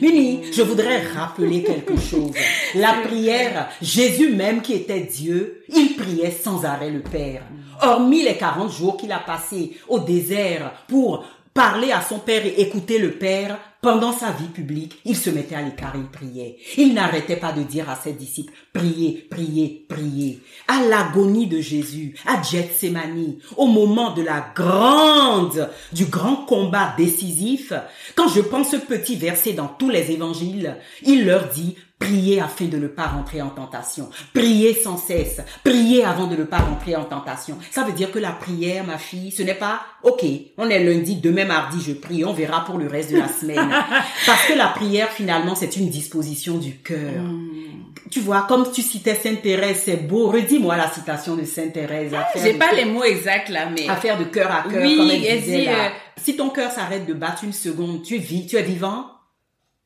Mimi, 0.00 0.40
je 0.52 0.62
voudrais 0.62 1.06
rappeler 1.06 1.62
quelque 1.62 1.96
chose. 1.96 2.32
La 2.74 2.94
prière, 3.04 3.68
Jésus 3.80 4.30
même 4.34 4.60
qui 4.60 4.72
était 4.72 5.00
Dieu, 5.00 5.64
il 5.68 5.94
priait 5.94 6.32
sans 6.32 6.64
arrêt 6.64 6.90
le 6.90 7.00
Père. 7.00 7.42
Hormis 7.80 8.22
les 8.22 8.36
40 8.36 8.72
jours 8.72 8.96
qu'il 8.96 9.12
a 9.12 9.18
passés 9.18 9.76
au 9.88 9.98
désert 9.98 10.72
pour 10.88 11.24
parler 11.54 11.92
à 11.92 12.02
son 12.02 12.18
Père 12.18 12.44
et 12.44 12.60
écouter 12.60 12.98
le 12.98 13.12
Père, 13.12 13.58
pendant 13.84 14.12
sa 14.12 14.30
vie 14.30 14.48
publique, 14.48 14.98
il 15.04 15.14
se 15.14 15.28
mettait 15.28 15.56
à 15.56 15.60
l'écart 15.60 15.92
il 15.94 16.06
priait. 16.06 16.56
Il 16.78 16.94
n'arrêtait 16.94 17.36
pas 17.36 17.52
de 17.52 17.62
dire 17.62 17.90
à 17.90 17.96
ses 17.96 18.14
disciples, 18.14 18.54
priez, 18.72 19.26
priez, 19.30 19.84
priez. 19.88 20.40
À 20.66 20.82
l'agonie 20.84 21.46
de 21.46 21.60
Jésus, 21.60 22.14
à 22.26 22.42
Gethsemane, 22.42 23.34
au 23.58 23.66
moment 23.66 24.14
de 24.14 24.22
la 24.22 24.46
grande, 24.54 25.68
du 25.92 26.06
grand 26.06 26.46
combat 26.46 26.94
décisif, 26.96 27.74
quand 28.14 28.28
je 28.28 28.40
pense 28.40 28.70
ce 28.70 28.76
petit 28.76 29.16
verset 29.16 29.52
dans 29.52 29.68
tous 29.68 29.90
les 29.90 30.10
évangiles, 30.10 30.76
il 31.02 31.26
leur 31.26 31.50
dit, 31.50 31.76
Priez 31.98 32.40
afin 32.40 32.66
de 32.66 32.76
ne 32.76 32.88
pas 32.88 33.06
rentrer 33.06 33.40
en 33.40 33.48
tentation. 33.48 34.10
Priez 34.34 34.74
sans 34.74 34.98
cesse. 34.98 35.40
Priez 35.62 36.04
avant 36.04 36.26
de 36.26 36.36
ne 36.36 36.44
pas 36.44 36.58
rentrer 36.58 36.96
en 36.96 37.04
tentation. 37.04 37.56
Ça 37.70 37.82
veut 37.84 37.92
dire 37.92 38.10
que 38.10 38.18
la 38.18 38.32
prière, 38.32 38.84
ma 38.84 38.98
fille, 38.98 39.30
ce 39.30 39.42
n'est 39.42 39.54
pas, 39.54 39.80
ok, 40.02 40.22
on 40.58 40.68
est 40.68 40.82
lundi, 40.84 41.16
demain 41.16 41.46
mardi, 41.46 41.78
je 41.80 41.92
prie, 41.94 42.24
on 42.24 42.32
verra 42.34 42.64
pour 42.64 42.76
le 42.78 42.88
reste 42.88 43.12
de 43.12 43.18
la 43.18 43.28
semaine. 43.28 43.70
Parce 44.26 44.44
que 44.46 44.52
la 44.52 44.66
prière, 44.68 45.08
finalement, 45.10 45.54
c'est 45.54 45.76
une 45.76 45.88
disposition 45.88 46.58
du 46.58 46.76
cœur. 46.78 47.22
Mm. 47.22 47.94
Tu 48.10 48.20
vois, 48.20 48.42
comme 48.48 48.70
tu 48.70 48.82
citais 48.82 49.14
Sainte 49.14 49.40
Thérèse, 49.40 49.82
c'est 49.86 49.96
beau. 50.06 50.28
Redis-moi 50.30 50.76
la 50.76 50.90
citation 50.90 51.36
de 51.36 51.44
Sainte 51.44 51.72
Thérèse. 51.72 52.10
faire 52.10 52.42
J'ai 52.42 52.54
pas 52.54 52.72
les 52.72 52.84
mots 52.84 53.04
exacts 53.04 53.48
là, 53.48 53.70
mais 53.70 53.88
à 53.88 53.96
faire 53.96 54.18
de 54.18 54.24
cœur 54.24 54.50
à 54.52 54.68
cœur, 54.68 54.82
Oui, 54.82 54.96
comme 54.98 55.10
elle 55.10 55.40
disait 55.40 55.64
là. 55.64 55.86
euh, 55.86 55.88
Si 56.20 56.36
ton 56.36 56.50
cœur 56.50 56.70
s'arrête 56.70 57.06
de 57.06 57.14
battre 57.14 57.44
une 57.44 57.52
seconde, 57.54 58.02
tu 58.02 58.16
es, 58.16 58.18
vi- 58.18 58.46
tu 58.46 58.56
es 58.56 58.62
vivant? 58.62 59.06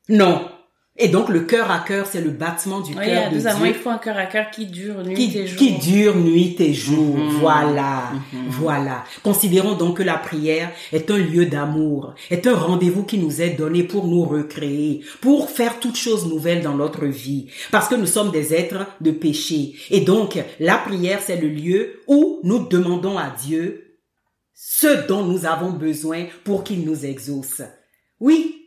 Non. 0.09 0.49
Et 1.01 1.07
donc, 1.07 1.29
le 1.29 1.39
cœur 1.39 1.71
à 1.71 1.79
cœur, 1.79 2.05
c'est 2.05 2.19
le 2.19 2.29
battement 2.29 2.81
du 2.81 2.93
Oui, 2.93 3.05
cœur 3.05 3.29
de 3.29 3.35
deux 3.35 3.47
amants, 3.47 3.59
Dieu 3.59 3.69
il 3.69 3.73
faut 3.73 3.89
un 3.89 3.97
cœur 3.97 4.17
à 4.17 4.25
cœur 4.25 4.51
qui 4.51 4.65
dure 4.65 5.01
nuit 5.01 5.15
qui, 5.15 5.37
et 5.37 5.47
jour. 5.47 5.57
qui 5.57 5.71
dure 5.77 6.15
nuit 6.17 6.55
et 6.59 6.73
jour. 6.73 7.17
Mhm. 7.17 7.29
Voilà, 7.39 8.11
voilà. 8.49 9.05
Considérons 9.23 9.75
donc 9.75 9.97
que 9.97 10.03
la 10.03 10.17
prière 10.17 10.71
est 10.91 11.09
un 11.09 11.17
lieu 11.17 11.45
d'amour, 11.45 12.15
est 12.29 12.45
un 12.47 12.55
rendez-vous 12.55 13.03
qui 13.03 13.17
nous 13.17 13.41
est 13.41 13.51
donné 13.51 13.83
pour 13.83 14.07
nous 14.07 14.23
recréer, 14.23 15.01
pour 15.21 15.49
faire 15.49 15.79
toutes 15.79 15.95
choses 15.95 16.27
nouvelles 16.27 16.61
dans 16.61 16.75
notre 16.75 17.05
vie, 17.05 17.47
parce 17.71 17.87
que 17.87 17.95
nous 17.95 18.05
sommes 18.05 18.31
des 18.31 18.53
êtres 18.53 18.85
de 18.99 19.11
péché. 19.11 19.75
Et 19.91 20.01
donc, 20.01 20.37
la 20.59 20.75
prière, 20.75 21.19
c'est 21.25 21.39
le 21.39 21.47
lieu 21.47 22.01
où 22.07 22.41
nous 22.43 22.67
demandons 22.67 23.17
à 23.17 23.33
Dieu 23.45 23.85
ce 24.53 25.07
dont 25.07 25.23
nous 25.23 25.45
avons 25.45 25.71
besoin 25.71 26.25
pour 26.43 26.65
qu'il 26.65 26.83
nous 26.83 27.05
exauce. 27.05 27.61
Oui, 28.19 28.58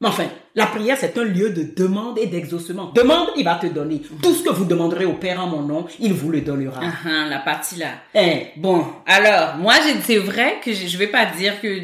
mais 0.00 0.08
enfin, 0.08 0.26
la 0.54 0.66
prière, 0.66 0.96
c'est 0.98 1.18
un 1.18 1.24
lieu 1.24 1.50
de 1.50 1.62
demande 1.76 2.18
et 2.18 2.26
d'exaucement. 2.26 2.92
Demande, 2.94 3.28
il 3.36 3.44
va 3.44 3.56
te 3.56 3.66
donner. 3.66 4.00
Tout 4.22 4.32
ce 4.32 4.44
que 4.44 4.50
vous 4.50 4.64
demanderez 4.64 5.04
au 5.04 5.14
Père 5.14 5.40
en 5.40 5.48
mon 5.48 5.62
nom, 5.62 5.86
il 5.98 6.12
vous 6.12 6.30
le 6.30 6.40
donnera. 6.40 6.80
Ah, 6.82 6.92
ah, 7.04 7.28
la 7.28 7.38
partie 7.38 7.76
là. 7.76 7.88
Hein, 8.14 8.42
Bon, 8.56 8.86
alors, 9.06 9.56
moi, 9.56 9.74
c'est 10.04 10.18
vrai 10.18 10.60
que 10.64 10.72
je 10.72 10.86
je 10.86 10.96
vais 10.96 11.08
pas 11.08 11.26
dire 11.26 11.60
que 11.60 11.80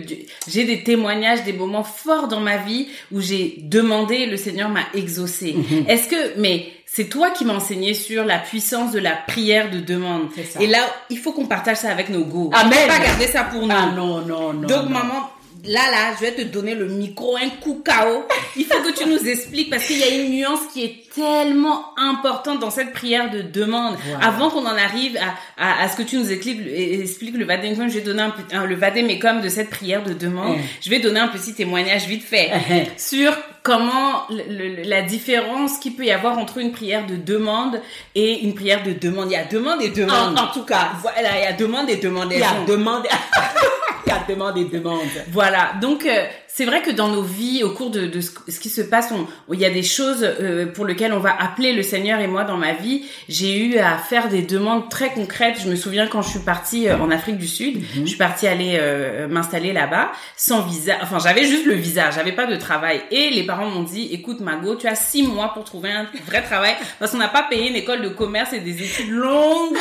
j'ai 0.48 0.64
des 0.64 0.83
témoignages, 0.83 1.44
des 1.44 1.53
moments 1.53 1.85
forts 1.85 2.29
dans 2.29 2.40
ma 2.40 2.57
vie 2.57 2.88
où 3.12 3.20
j'ai 3.20 3.59
demandé 3.62 4.14
et 4.14 4.27
le 4.27 4.37
Seigneur 4.37 4.68
m'a 4.68 4.85
exaucé. 4.94 5.55
Mhm. 5.55 5.85
Est-ce 5.88 6.09
que, 6.09 6.38
mais 6.38 6.66
c'est 6.87 7.09
toi 7.09 7.31
qui 7.31 7.44
m'as 7.44 7.55
enseigné 7.55 7.94
sur 7.94 8.24
la 8.24 8.38
puissance 8.38 8.92
de 8.92 9.00
la 9.00 9.16
prière 9.16 9.70
de 9.70 9.81
demande. 9.81 10.29
C'est 10.37 10.44
ça. 10.44 10.61
Et 10.61 10.68
là, 10.68 10.79
il 11.11 11.18
faut 11.18 11.33
qu'on 11.33 11.46
partage 11.46 11.79
ça 11.79 11.90
avec 11.90 12.09
nos 12.09 12.24
go. 12.24 12.50
Amen. 12.53 12.72
On 12.72 12.83
peut 12.83 12.88
pas 12.88 13.05
garder 13.05 13.27
ça 13.27 13.42
pour 13.44 13.66
nous. 13.66 13.74
Ah 13.77 13.92
non, 13.94 14.20
non, 14.20 14.53
non. 14.53 14.68
Donc, 14.68 14.85
non. 14.85 14.90
maman, 14.90 15.31
là, 15.66 15.90
là, 15.90 16.14
je 16.16 16.24
vais 16.27 16.33
te 16.33 16.42
donner 16.42 16.74
le 16.74 16.87
micro, 16.88 17.37
un 17.37 17.48
coup 17.61 17.83
KO. 17.85 18.24
Il 18.57 18.64
faut 18.64 18.81
que 18.81 18.92
tu 18.96 19.09
nous 19.09 19.29
expliques 19.29 19.70
parce 19.70 19.85
qu'il 19.87 19.98
y 19.98 20.03
a 20.03 20.09
une 20.09 20.31
nuance 20.33 20.61
qui 20.72 20.85
est 20.85 20.96
tellement 21.14 21.96
importante 21.98 22.61
dans 22.61 22.70
cette 22.70 22.92
prière 22.92 23.31
de 23.31 23.42
demande. 23.42 23.96
Avant 24.20 24.50
qu'on 24.50 24.66
en 24.66 24.77
arrive 24.77 25.16
à, 25.16 25.62
à, 25.62 25.83
à 25.85 25.88
ce 25.88 25.96
que 25.96 26.03
tu 26.03 26.16
nous 26.16 26.31
expliques, 26.31 26.61
expliques 26.66 27.37
le 27.37 27.44
vademecum, 27.44 27.88
je 27.88 27.94
vais 27.94 28.00
donner 28.00 28.22
un, 28.22 28.31
petit- 28.31 28.55
un- 28.55 28.66
le 28.66 28.74
vademecum 28.74 29.40
de 29.40 29.48
cette 29.48 29.70
prière 29.70 30.03
de 30.03 30.12
demande. 30.12 30.57
Mm. 30.59 30.61
Je 30.83 30.90
vais 30.90 30.98
donner 31.00 31.20
un 31.20 31.29
petit 31.29 31.55
témoignage 31.55 32.07
vite 32.07 32.24
fait 32.24 32.50
Mhm. 32.55 32.85
sur 32.96 33.33
comment 33.62 34.24
le- 34.31 34.44
le- 34.77 34.83
la 34.83 35.03
différence 35.03 35.79
qu'il 35.79 35.94
peut 35.94 36.05
y 36.05 36.11
avoir 36.11 36.38
entre 36.38 36.59
une 36.59 36.72
prière 36.72 37.07
de 37.07 37.16
demande 37.16 37.81
et 38.14 38.40
une 38.40 38.55
prière 38.55 38.83
de 38.83 38.92
demande. 38.92 39.29
Il 39.31 39.35
y 39.35 39.37
a 39.37 39.44
demande 39.44 39.81
et 39.83 39.88
demande. 39.90 40.38
En, 40.38 40.44
en 40.44 40.53
tout 40.53 40.64
cas, 40.64 40.90
Voilà, 41.00 41.38
il 41.38 41.44
y 41.44 41.46
a 41.46 41.53
demande 41.53 41.88
et 41.88 41.96
demande. 41.96 42.29
il 42.33 42.40
y 42.40 42.42
a 42.42 42.64
demande, 42.66 43.05
il 44.07 44.11
y 44.11 44.12
a 44.12 44.25
demande 44.29 44.57
et 44.59 44.64
demande. 44.64 45.01
voilà, 45.33 45.73
donc 45.81 46.05
euh, 46.07 46.25
c'est 46.47 46.64
vrai 46.67 46.83
que 46.83 46.90
dans 46.90 47.09
nos 47.09 47.23
vies, 47.23 47.62
au 47.64 47.71
cours 47.71 47.90
de, 47.90 48.07
de 48.07 48.21
ce, 48.21 48.31
ce 48.49 48.61
qui 48.61 48.69
se 48.69 48.81
passe, 48.81 49.12
on- 49.12 49.27
il 49.53 49.59
y 49.61 49.64
a 49.64 49.71
des 49.71 49.83
choses 49.83 50.23
euh, 50.23 50.67
pour 50.67 50.85
lesquelles 50.87 51.12
on 51.12 51.19
va 51.19 51.35
appeler 51.40 51.73
le 51.73 51.83
Seigneur. 51.83 52.21
Et 52.21 52.27
moi, 52.29 52.45
dans 52.45 52.57
ma 52.57 52.73
vie, 52.75 53.05
j'ai 53.29 53.59
eu 53.59 53.79
à 53.79 53.97
faire 53.99 54.29
des 54.29 54.43
demandes 54.43 54.88
très 54.88 55.11
concrètes. 55.11 55.57
Je 55.64 55.69
me 55.69 55.75
souviens 55.77 56.07
quand 56.07 56.23
je 56.23 56.29
suis 56.31 56.38
partie 56.38 56.88
euh, 56.88 56.97
en 56.99 57.11
Afrique 57.11 57.38
du 57.38 57.49
Sud, 57.49 57.83
je 57.95 58.05
suis 58.07 58.17
partie 58.17 58.47
aller 58.47 58.77
euh, 58.81 59.27
m'installer 59.27 59.73
là-bas 59.73 60.12
sans 60.37 60.61
visa. 60.62 60.95
Enfin, 61.03 61.19
j'avais 61.19 61.45
juste 61.45 61.67
le 61.67 61.75
visa, 61.75 62.11
j'avais 62.12 62.33
pas 62.33 62.47
de 62.47 62.57
travail. 62.57 63.03
Et 63.11 63.31
les 63.31 63.43
parents 63.45 63.67
m'ont 63.69 63.83
dit, 63.83 64.09
écoute 64.12 64.40
Mago, 64.40 64.77
tu 64.77 64.87
as 64.87 64.95
six 64.95 65.23
mois 65.25 65.49
pour 65.55 65.64
trouver 65.64 65.90
un 65.90 66.07
vrai 66.27 66.43
travail 66.43 66.75
parce 67.01 67.11
qu'on 67.11 67.19
n'a 67.19 67.29
pas 67.29 67.47
payé 67.51 67.69
une 67.69 67.77
école 67.77 68.03
de 68.03 68.09
commerce 68.11 68.53
et 68.53 68.61
des 68.61 68.81
études 68.83 69.11
longues 69.11 69.77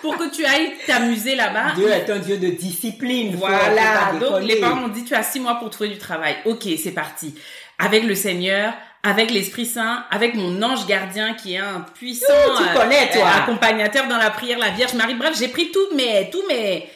pour 0.00 0.16
que 0.16 0.30
tu 0.34 0.44
ailles 0.44 0.72
t'amuser 0.86 1.34
là-bas. 1.36 1.74
Dieu 1.76 1.88
est 1.90 2.08
un 2.10 2.18
Dieu 2.18 2.38
de 2.38 2.48
discipline. 2.48 3.36
faut- 3.36 3.44
Voilà, 3.70 4.12
donc 4.18 4.42
les 4.42 4.56
parents 4.56 4.76
m'ont 4.76 4.88
dit 4.88 5.04
tu 5.04 5.14
as 5.14 5.22
six 5.22 5.40
mois 5.40 5.56
pour 5.56 5.70
trouver 5.70 5.90
du 5.90 5.98
travail. 5.98 6.36
Ok, 6.44 6.64
c'est 6.82 6.92
parti. 6.92 7.34
Avec 7.78 8.04
le 8.04 8.14
Seigneur, 8.14 8.72
avec 9.04 9.30
l'Esprit 9.30 9.66
Saint, 9.66 10.04
avec 10.10 10.34
mon 10.34 10.62
ange 10.62 10.86
gardien 10.86 11.34
qui 11.34 11.54
est 11.54 11.58
un 11.58 11.84
puissant 11.94 12.32
Ouh, 12.32 12.56
tu 12.56 12.78
connais, 12.78 13.10
toi. 13.10 13.28
accompagnateur 13.42 14.08
dans 14.08 14.16
la 14.16 14.30
prière, 14.30 14.58
la 14.58 14.70
Vierge 14.70 14.94
Marie. 14.94 15.14
Bref, 15.14 15.36
j'ai 15.38 15.48
pris 15.48 15.70
toutes 15.70 15.94
mes, 15.94 16.30
tous 16.30 16.42
mes, 16.48 16.88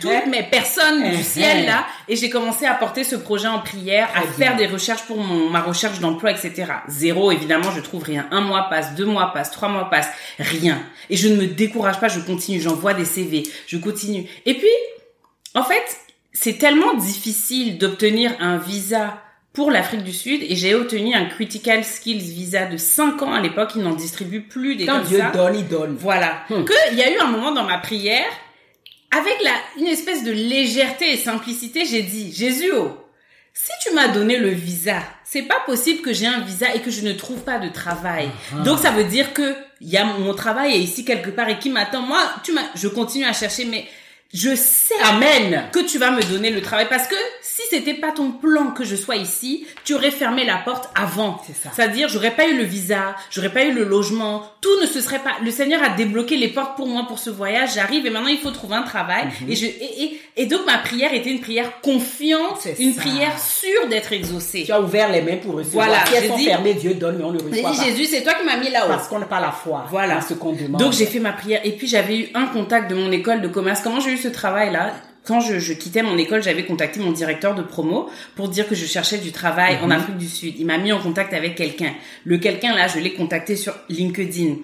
toutes 0.00 0.26
mes 0.28 0.44
personnes 0.44 1.10
du 1.10 1.22
ciel 1.22 1.58
hein. 1.58 1.66
là 1.66 1.86
et 2.06 2.14
j'ai 2.14 2.30
commencé 2.30 2.64
à 2.64 2.74
porter 2.74 3.02
ce 3.02 3.16
projet 3.16 3.48
en 3.48 3.58
prière, 3.58 4.08
à 4.14 4.22
faire 4.22 4.54
bien. 4.54 4.66
des 4.66 4.66
recherches 4.72 5.02
pour 5.02 5.18
mon, 5.18 5.50
ma 5.50 5.60
recherche 5.60 5.98
d'emploi, 5.98 6.30
etc. 6.30 6.72
Zéro, 6.86 7.32
évidemment, 7.32 7.72
je 7.74 7.80
trouve 7.80 8.04
rien. 8.04 8.28
Un 8.30 8.40
mois 8.40 8.68
passe, 8.70 8.94
deux 8.94 9.06
mois 9.06 9.32
passe, 9.32 9.50
trois 9.50 9.68
mois 9.68 9.90
passe, 9.90 10.08
rien. 10.38 10.80
Et 11.10 11.16
je 11.16 11.26
ne 11.26 11.36
me 11.36 11.46
décourage 11.46 11.98
pas, 11.98 12.06
je 12.06 12.20
continue, 12.20 12.60
j'envoie 12.60 12.94
des 12.94 13.04
CV, 13.04 13.42
je 13.66 13.78
continue. 13.78 14.28
Et 14.46 14.54
puis, 14.54 14.68
en 15.54 15.64
fait, 15.64 15.98
c'est 16.40 16.56
tellement 16.56 16.94
difficile 16.94 17.78
d'obtenir 17.78 18.32
un 18.38 18.58
visa 18.58 19.20
pour 19.52 19.72
l'Afrique 19.72 20.04
du 20.04 20.12
Sud 20.12 20.40
et 20.42 20.54
j'ai 20.54 20.72
obtenu 20.76 21.12
un 21.12 21.24
Critical 21.24 21.84
Skills 21.84 22.30
Visa 22.32 22.66
de 22.66 22.76
5 22.76 23.22
ans 23.22 23.32
à 23.32 23.40
l'époque, 23.40 23.72
ils 23.74 23.82
n'en 23.82 23.94
distribuent 23.94 24.46
plus 24.46 24.76
des 24.76 24.86
Quand 24.86 24.98
comme 24.98 25.08
Dieu 25.08 25.18
ça. 25.18 25.30
donne, 25.30 25.56
il 25.56 25.66
donne. 25.66 25.96
Voilà. 25.98 26.44
Hmm. 26.48 26.62
Que 26.62 26.92
il 26.92 26.98
y 26.98 27.02
a 27.02 27.12
eu 27.12 27.18
un 27.18 27.26
moment 27.26 27.50
dans 27.50 27.64
ma 27.64 27.78
prière, 27.78 28.30
avec 29.10 29.42
la, 29.42 29.50
une 29.80 29.88
espèce 29.88 30.22
de 30.22 30.30
légèreté 30.30 31.12
et 31.12 31.16
simplicité, 31.16 31.84
j'ai 31.84 32.02
dit, 32.02 32.32
Jésus, 32.32 32.70
oh, 32.72 32.96
si 33.52 33.72
tu 33.82 33.92
m'as 33.92 34.06
donné 34.06 34.36
le 34.36 34.50
visa, 34.50 35.02
c'est 35.24 35.42
pas 35.42 35.58
possible 35.66 36.02
que 36.02 36.12
j'ai 36.12 36.26
un 36.26 36.40
visa 36.40 36.72
et 36.72 36.80
que 36.80 36.92
je 36.92 37.00
ne 37.00 37.14
trouve 37.14 37.40
pas 37.40 37.58
de 37.58 37.68
travail. 37.68 38.28
Ah. 38.54 38.62
Donc 38.62 38.78
ça 38.78 38.92
veut 38.92 39.04
dire 39.04 39.32
que 39.32 39.56
il 39.80 39.88
y 39.88 39.96
a 39.96 40.04
mon 40.04 40.34
travail 40.34 40.74
est 40.74 40.80
ici 40.80 41.04
quelque 41.04 41.30
part 41.30 41.48
et 41.48 41.58
qui 41.58 41.70
m'attend. 41.70 42.02
Moi, 42.02 42.20
tu 42.44 42.52
m'as, 42.52 42.62
je 42.76 42.86
continue 42.86 43.24
à 43.24 43.32
chercher, 43.32 43.64
mais 43.64 43.88
je 44.34 44.54
sais 44.54 44.94
Amen. 45.04 45.64
que 45.72 45.78
tu 45.80 45.98
vas 45.98 46.10
me 46.10 46.22
donner 46.22 46.50
le 46.50 46.60
travail 46.60 46.86
parce 46.90 47.06
que 47.08 47.14
si 47.40 47.62
c'était 47.70 47.94
pas 47.94 48.12
ton 48.12 48.30
plan 48.30 48.72
que 48.72 48.84
je 48.84 48.94
sois 48.94 49.16
ici, 49.16 49.66
tu 49.84 49.94
aurais 49.94 50.10
fermé 50.10 50.44
la 50.44 50.56
porte 50.58 50.90
avant. 50.94 51.40
C'est 51.46 51.56
ça. 51.56 51.70
C'est-à-dire, 51.74 52.08
j'aurais 52.10 52.32
pas 52.32 52.46
eu 52.46 52.56
le 52.56 52.62
visa, 52.62 53.16
j'aurais 53.30 53.48
pas 53.52 53.64
eu 53.64 53.72
le 53.72 53.84
logement, 53.84 54.44
tout 54.60 54.80
ne 54.82 54.86
se 54.86 55.00
serait 55.00 55.18
pas. 55.20 55.32
Le 55.42 55.50
Seigneur 55.50 55.82
a 55.82 55.88
débloqué 55.88 56.36
les 56.36 56.48
portes 56.48 56.76
pour 56.76 56.86
moi 56.86 57.06
pour 57.08 57.18
ce 57.18 57.30
voyage. 57.30 57.70
J'arrive 57.74 58.04
et 58.06 58.10
maintenant 58.10 58.28
il 58.28 58.38
faut 58.38 58.50
trouver 58.50 58.76
un 58.76 58.82
travail. 58.82 59.24
Mhm. 59.42 59.50
Et 59.50 59.56
je 59.56 59.64
et, 59.64 60.02
et, 60.02 60.20
et 60.36 60.46
donc 60.46 60.66
ma 60.66 60.76
prière 60.78 61.14
était 61.14 61.30
une 61.30 61.40
prière 61.40 61.80
confiante, 61.80 62.68
une 62.78 62.92
ça. 62.94 63.00
prière 63.00 63.38
sûre 63.38 63.88
d'être 63.88 64.12
exaucée. 64.12 64.64
Tu 64.66 64.72
as 64.72 64.80
ouvert 64.80 65.10
les 65.10 65.22
mains 65.22 65.36
pour 65.38 65.54
recevoir. 65.54 65.86
Voilà, 65.86 66.04
Si 66.06 66.14
elles 66.14 66.28
sont 66.28 66.36
dit- 66.36 66.44
fermées, 66.44 66.74
Dieu 66.74 66.94
donne, 66.94 67.16
mais 67.16 67.24
on 67.24 67.32
ne 67.32 67.42
reçoit 67.42 67.70
pas. 67.72 67.84
Jésus, 67.84 68.04
c'est 68.04 68.22
toi 68.22 68.34
qui 68.34 68.44
m'as 68.44 68.58
mis 68.58 68.68
là-haut. 68.70 68.88
Parce 68.88 69.08
qu'on 69.08 69.18
n'a 69.20 69.26
pas 69.26 69.40
la 69.40 69.52
foi. 69.52 69.86
Voilà. 69.90 70.20
ce 70.20 70.34
qu'on 70.34 70.52
demande. 70.52 70.80
Donc 70.80 70.92
j'ai 70.92 71.06
fait 71.06 71.18
ma 71.20 71.32
prière 71.32 71.60
et 71.64 71.72
puis 71.72 71.86
j'avais 71.88 72.16
eu 72.18 72.28
un 72.34 72.46
contact 72.46 72.90
de 72.90 72.94
mon 72.94 73.10
école 73.10 73.40
de 73.40 73.48
commerce. 73.48 73.80
Comment 73.82 74.00
j'ai 74.00 74.10
eu 74.12 74.17
ce 74.18 74.28
travail 74.28 74.72
là 74.72 74.94
Quand 75.24 75.40
je, 75.40 75.58
je 75.58 75.72
quittais 75.72 76.02
mon 76.02 76.18
école, 76.18 76.42
j'avais 76.42 76.64
contacté 76.64 77.00
mon 77.00 77.12
directeur 77.12 77.54
de 77.54 77.62
promo 77.62 78.10
pour 78.34 78.48
dire 78.48 78.68
que 78.68 78.74
je 78.74 78.86
cherchais 78.86 79.18
du 79.18 79.32
travail 79.32 79.78
en 79.82 79.90
Afrique 79.90 80.16
du 80.16 80.28
Sud. 80.28 80.54
Il 80.58 80.66
m'a 80.66 80.78
mis 80.78 80.92
en 80.92 81.00
contact 81.00 81.32
avec 81.32 81.54
quelqu'un. 81.54 81.92
Le 82.24 82.38
quelqu'un 82.38 82.74
là, 82.74 82.88
je 82.88 82.98
l'ai 82.98 83.14
contacté 83.14 83.56
sur 83.56 83.74
LinkedIn. 83.88 84.56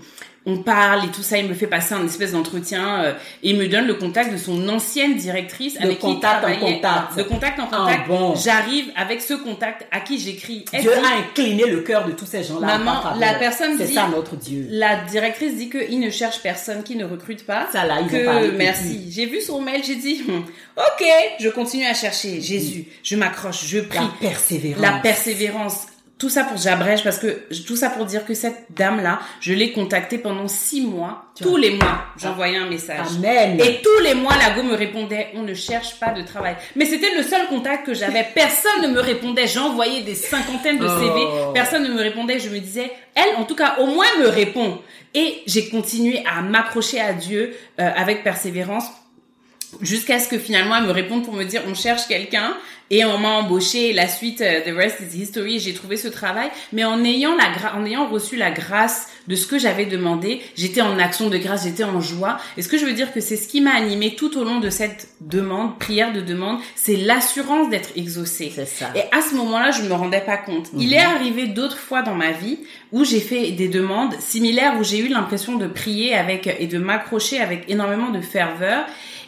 On 0.46 0.58
parle 0.58 1.06
et 1.06 1.08
tout 1.08 1.22
ça, 1.22 1.38
il 1.38 1.48
me 1.48 1.54
fait 1.54 1.66
passer 1.66 1.94
un 1.94 2.04
espèce 2.04 2.32
d'entretien 2.32 3.02
euh, 3.02 3.12
et 3.42 3.50
il 3.50 3.56
me 3.56 3.66
donne 3.66 3.86
le 3.86 3.94
contact 3.94 4.30
de 4.30 4.36
son 4.36 4.68
ancienne 4.68 5.16
directrice 5.16 5.76
avec 5.80 5.98
qui 5.98 6.06
il 6.06 6.14
contact 6.14 6.44
en 6.44 6.56
contact. 6.56 7.16
De 7.16 7.22
contact 7.22 7.58
en 7.60 7.68
Ah, 7.72 7.76
contact. 7.78 8.08
bon. 8.08 8.34
J'arrive 8.36 8.84
avec 8.94 9.22
ce 9.22 9.32
contact 9.34 9.86
à 9.90 10.00
qui 10.00 10.18
j'écris. 10.18 10.66
Dieu 10.78 10.90
dit- 10.90 11.06
a 11.06 11.18
incliné 11.18 11.64
le 11.66 11.80
cœur 11.80 12.04
de 12.06 12.12
tous 12.12 12.26
ces 12.26 12.44
gens-là. 12.44 12.74
en 12.74 12.78
Maman, 12.78 13.16
la 13.18 13.34
personne 13.34 13.78
C'est 13.78 13.86
ça 13.86 14.08
notre 14.14 14.36
Dieu. 14.36 14.66
La 14.68 14.96
directrice 15.10 15.56
dit 15.56 15.70
qu'il 15.70 15.98
ne 16.00 16.10
cherche 16.10 16.40
personne, 16.42 16.82
qu'il 16.82 16.98
ne 16.98 17.04
recrute 17.06 17.46
pas. 17.46 17.68
Ça, 17.72 17.86
là, 17.86 18.00
ils 18.02 18.06
que 18.08 18.50
merci. 18.50 19.06
J'ai 19.10 19.24
vu 19.24 19.40
son 19.40 19.62
mail, 19.62 19.82
j'ai 19.82 19.96
dit, 19.96 20.24
ok, 20.76 21.04
je 21.40 21.48
continue 21.48 21.86
à 21.86 21.94
chercher. 21.94 22.42
Jésus, 22.42 22.84
je 23.02 23.16
m'accroche, 23.16 23.64
je 23.66 23.78
prie. 23.80 23.98
La 23.98 24.10
persévérance. 24.28 24.82
La 24.82 24.92
persévérance. 24.98 25.86
Tout 26.24 26.30
ça 26.30 26.44
pour 26.44 26.56
j'abrège 26.56 27.04
parce 27.04 27.18
que 27.18 27.44
tout 27.66 27.76
ça 27.76 27.90
pour 27.90 28.06
dire 28.06 28.24
que 28.24 28.32
cette 28.32 28.64
dame 28.70 29.02
là, 29.02 29.20
je 29.40 29.52
l'ai 29.52 29.72
contactée 29.72 30.16
pendant 30.16 30.48
six 30.48 30.80
mois. 30.80 31.26
Tu 31.34 31.42
tous 31.42 31.50
vois. 31.50 31.58
les 31.58 31.70
mois, 31.72 31.98
j'envoyais 32.16 32.56
un 32.56 32.66
message. 32.66 33.08
Amen. 33.18 33.60
Et 33.60 33.82
tous 33.82 34.02
les 34.02 34.14
mois, 34.14 34.32
la 34.38 34.54
go 34.54 34.62
me 34.62 34.74
répondait, 34.74 35.28
on 35.34 35.42
ne 35.42 35.52
cherche 35.52 36.00
pas 36.00 36.12
de 36.12 36.22
travail. 36.22 36.56
Mais 36.76 36.86
c'était 36.86 37.14
le 37.14 37.22
seul 37.22 37.46
contact 37.48 37.84
que 37.84 37.92
j'avais. 37.92 38.26
Personne 38.34 38.84
ne 38.84 38.88
me 38.88 39.00
répondait. 39.00 39.46
J'envoyais 39.46 40.00
des 40.00 40.14
cinquantaines 40.14 40.78
de 40.78 40.88
CV. 40.88 41.26
Oh. 41.26 41.52
Personne 41.52 41.82
ne 41.82 41.92
me 41.92 42.00
répondait. 42.00 42.38
Je 42.38 42.48
me 42.48 42.58
disais, 42.58 42.90
elle, 43.14 43.36
en 43.36 43.44
tout 43.44 43.54
cas, 43.54 43.76
au 43.80 43.86
moins 43.86 44.06
me 44.18 44.28
répond. 44.28 44.78
Et 45.12 45.42
j'ai 45.46 45.68
continué 45.68 46.24
à 46.24 46.40
m'accrocher 46.40 47.02
à 47.02 47.12
Dieu 47.12 47.54
euh, 47.78 47.90
avec 47.94 48.24
persévérance. 48.24 48.86
Jusqu'à 49.80 50.18
ce 50.18 50.28
que 50.28 50.38
finalement 50.38 50.76
elle 50.76 50.84
me 50.84 50.92
réponde 50.92 51.24
pour 51.24 51.34
me 51.34 51.44
dire 51.44 51.62
on 51.68 51.74
cherche 51.74 52.06
quelqu'un. 52.06 52.54
Et 52.90 53.02
on 53.06 53.16
m'a 53.16 53.30
embauché 53.30 53.94
la 53.94 54.08
suite 54.08 54.42
euh, 54.42 54.60
the 54.60 54.76
rest 54.76 54.98
is 55.00 55.18
history. 55.18 55.58
J'ai 55.58 55.72
trouvé 55.72 55.96
ce 55.96 56.06
travail. 56.06 56.50
Mais 56.74 56.84
en 56.84 57.02
ayant 57.02 57.34
la 57.34 57.44
gra- 57.50 57.74
en 57.78 57.84
ayant 57.86 58.06
reçu 58.06 58.36
la 58.36 58.50
grâce 58.50 59.08
de 59.26 59.34
ce 59.36 59.46
que 59.46 59.58
j'avais 59.58 59.86
demandé 59.86 60.42
j'étais 60.54 60.82
en 60.82 60.98
action 60.98 61.30
de 61.30 61.38
grâce 61.38 61.64
j'étais 61.64 61.82
en 61.84 62.00
joie. 62.02 62.36
Et 62.58 62.62
ce 62.62 62.68
que 62.68 62.76
je 62.76 62.84
veux 62.84 62.92
dire 62.92 63.10
que 63.14 63.20
c'est 63.20 63.36
ce 63.36 63.48
qui 63.48 63.62
m'a 63.62 63.72
animé 63.72 64.14
tout 64.16 64.36
au 64.38 64.44
long 64.44 64.60
de 64.60 64.68
cette 64.68 65.08
demande 65.22 65.78
prière 65.78 66.12
de 66.12 66.20
demande? 66.20 66.60
C'est 66.76 66.96
l'assurance 66.96 67.70
d'être 67.70 67.88
exaucé 67.96 68.52
C'est 68.54 68.66
ça. 68.68 68.90
et 68.94 69.00
à 69.16 69.22
ce 69.22 69.34
moment-là, 69.34 69.70
je 69.70 69.82
me 69.82 69.94
rendais 69.94 70.20
pas 70.20 70.36
compte. 70.36 70.66
Il 70.78 70.92
est 70.92 70.98
arrivé 71.00 71.46
d'autres 71.46 71.78
fois 71.78 72.02
dans 72.02 72.14
ma 72.14 72.32
vie 72.32 72.58
où 72.92 73.02
j'ai 73.02 73.20
fait 73.20 73.52
des 73.52 73.68
demandes 73.68 74.14
similaires, 74.20 74.74
où 74.78 74.84
j'ai 74.84 74.98
eu 74.98 75.08
l'impression 75.08 75.56
de 75.56 75.66
prier 75.66 76.14
avec 76.14 76.46
et 76.60 76.66
de 76.66 76.76
m'accrocher 76.78 77.40
avec 77.40 77.64
énormément 77.68 78.10
de 78.10 78.20
ferveur. 78.20 78.84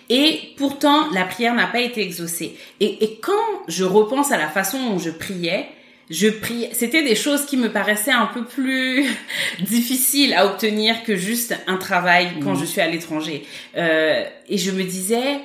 Et 0.08 0.52
pourtant, 0.56 1.10
la 1.12 1.24
prière 1.24 1.54
n'a 1.54 1.66
pas 1.66 1.80
été 1.80 2.00
exaucée. 2.00 2.56
Et, 2.80 3.04
et 3.04 3.18
quand 3.20 3.32
je 3.68 3.84
repense 3.84 4.32
à 4.32 4.38
la 4.38 4.48
façon 4.48 4.78
dont 4.90 4.98
je 4.98 5.10
priais, 5.10 5.66
je 6.08 6.28
priais, 6.28 6.70
c'était 6.72 7.02
des 7.02 7.16
choses 7.16 7.46
qui 7.46 7.56
me 7.56 7.70
paraissaient 7.70 8.12
un 8.12 8.26
peu 8.26 8.44
plus 8.44 9.06
difficiles 9.60 10.34
à 10.34 10.46
obtenir 10.46 11.02
que 11.02 11.16
juste 11.16 11.56
un 11.66 11.76
travail 11.76 12.28
quand 12.42 12.54
je 12.54 12.64
suis 12.64 12.80
à 12.80 12.88
l'étranger. 12.88 13.44
Euh, 13.76 14.24
et 14.48 14.58
je 14.58 14.70
me 14.70 14.84
disais, 14.84 15.40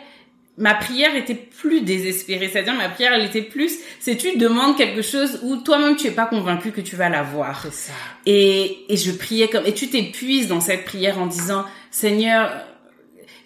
ma 0.58 0.76
prière 0.76 1.16
était 1.16 1.36
plus 1.36 1.82
désespérée. 1.82 2.48
C'est-à-dire, 2.48 2.76
ma 2.76 2.90
prière, 2.90 3.14
elle 3.14 3.26
était 3.26 3.42
plus, 3.42 3.80
c'est 4.00 4.16
tu 4.16 4.38
demandes 4.38 4.78
quelque 4.78 5.02
chose 5.02 5.40
où 5.42 5.58
toi-même 5.58 5.96
tu 5.96 6.08
es 6.08 6.12
pas 6.12 6.28
convaincu 6.28 6.72
que 6.72 6.82
tu 6.82 6.96
vas 6.96 7.10
l'avoir. 7.10 7.64
C'est 7.64 7.88
ça. 7.88 7.94
Et, 8.28 8.86
et 8.88 8.98
je 8.98 9.12
priais 9.12 9.48
comme, 9.48 9.66
et 9.66 9.74
tu 9.74 9.88
t'épuises 9.88 10.48
dans 10.48 10.62
cette 10.62 10.86
prière 10.86 11.20
en 11.20 11.26
disant, 11.26 11.66
Seigneur, 11.90 12.52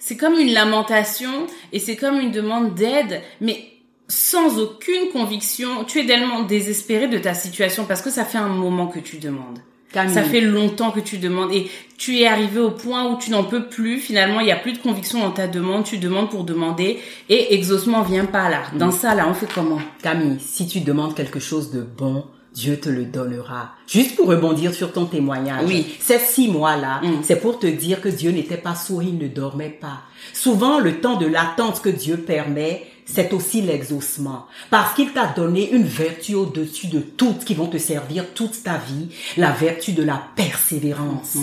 c'est 0.05 0.17
comme 0.17 0.35
une 0.35 0.53
lamentation 0.53 1.47
et 1.73 1.79
c'est 1.79 1.95
comme 1.95 2.19
une 2.19 2.29
demande 2.29 2.75
d'aide, 2.75 3.23
mais 3.41 3.71
sans 4.07 4.59
aucune 4.59 5.09
conviction. 5.11 5.83
Tu 5.83 5.99
es 5.99 6.05
tellement 6.05 6.43
désespéré 6.43 7.07
de 7.07 7.17
ta 7.17 7.33
situation 7.33 7.85
parce 7.85 8.03
que 8.03 8.11
ça 8.11 8.23
fait 8.23 8.37
un 8.37 8.49
moment 8.49 8.85
que 8.85 8.99
tu 8.99 9.17
demandes. 9.17 9.57
Camille. 9.91 10.13
Ça 10.13 10.21
fait 10.21 10.41
longtemps 10.41 10.91
que 10.91 10.99
tu 10.99 11.17
demandes 11.17 11.51
et 11.51 11.71
tu 11.97 12.19
es 12.19 12.27
arrivé 12.27 12.59
au 12.59 12.69
point 12.69 13.11
où 13.11 13.17
tu 13.17 13.31
n'en 13.31 13.43
peux 13.43 13.65
plus. 13.65 13.97
Finalement, 13.97 14.41
il 14.41 14.47
y 14.47 14.51
a 14.51 14.57
plus 14.57 14.73
de 14.73 14.77
conviction 14.77 15.21
dans 15.21 15.31
ta 15.31 15.47
demande. 15.47 15.85
Tu 15.85 15.97
demandes 15.97 16.29
pour 16.29 16.43
demander 16.43 16.99
et 17.27 17.55
exaucement 17.55 18.03
vient 18.03 18.25
pas 18.25 18.47
là. 18.47 18.61
Dans 18.75 18.91
ça, 18.91 19.15
là, 19.15 19.25
on 19.27 19.33
fait 19.33 19.51
comment? 19.51 19.79
Camille, 20.03 20.37
si 20.39 20.67
tu 20.67 20.81
demandes 20.81 21.15
quelque 21.15 21.39
chose 21.39 21.71
de 21.71 21.81
bon, 21.81 22.25
Dieu 22.55 22.79
te 22.79 22.87
le 22.89 23.03
donnera. 23.05 23.71
Juste 23.85 24.15
pour 24.15 24.27
rebondir 24.27 24.73
sur 24.73 24.91
ton 24.93 25.05
témoignage. 25.05 25.65
Oui. 25.67 25.95
Ces 25.99 26.17
six 26.19 26.47
mois-là, 26.47 27.01
Mm. 27.03 27.21
c'est 27.21 27.35
pour 27.35 27.59
te 27.59 27.67
dire 27.67 27.99
que 28.01 28.09
Dieu 28.09 28.31
n'était 28.31 28.57
pas 28.57 28.73
sourd, 28.75 29.03
il 29.03 29.17
ne 29.17 29.27
dormait 29.27 29.77
pas. 29.81 29.99
Souvent, 30.33 30.79
le 30.79 31.01
temps 31.01 31.17
de 31.17 31.25
l'attente 31.27 31.81
que 31.81 31.89
Dieu 31.89 32.17
permet, 32.17 32.87
c'est 33.05 33.33
aussi 33.33 33.61
l'exaucement. 33.61 34.47
Parce 34.69 34.93
qu'il 34.95 35.13
t'a 35.13 35.27
donné 35.27 35.71
une 35.71 35.85
vertu 35.85 36.33
au-dessus 36.33 36.87
de 36.87 36.99
toutes 36.99 37.45
qui 37.45 37.53
vont 37.53 37.67
te 37.67 37.77
servir 37.77 38.33
toute 38.33 38.63
ta 38.63 38.77
vie, 38.77 39.09
la 39.37 39.51
vertu 39.51 39.93
de 39.93 40.03
la 40.03 40.21
persévérance. 40.35 41.37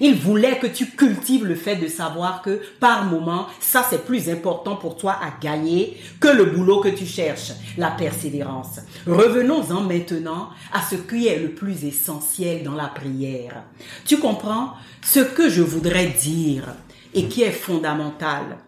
Il 0.00 0.16
voulait 0.16 0.58
que 0.58 0.66
tu 0.66 0.86
cultives 0.86 1.46
le 1.46 1.54
fait 1.54 1.76
de 1.76 1.88
savoir 1.88 2.42
que 2.42 2.60
par 2.80 3.04
moment, 3.04 3.46
ça 3.60 3.86
c'est 3.88 4.04
plus 4.04 4.28
important 4.28 4.76
pour 4.76 4.96
toi 4.96 5.12
à 5.22 5.40
gagner 5.40 5.96
que 6.20 6.28
le 6.28 6.46
boulot 6.46 6.80
que 6.80 6.88
tu 6.88 7.06
cherches, 7.06 7.52
la 7.78 7.90
persévérance. 7.90 8.80
Revenons-en 9.06 9.82
maintenant 9.82 10.50
à 10.72 10.82
ce 10.82 10.96
qui 10.96 11.28
est 11.28 11.38
le 11.38 11.50
plus 11.50 11.84
essentiel 11.84 12.64
dans 12.64 12.74
la 12.74 12.88
prière. 12.88 13.62
Tu 14.04 14.18
comprends? 14.18 14.72
Ce 15.02 15.20
que 15.20 15.48
je 15.48 15.62
voudrais 15.62 16.06
dire 16.06 16.74
et 17.14 17.28
qui 17.28 17.42
est 17.42 17.52
fondamental 17.52 18.58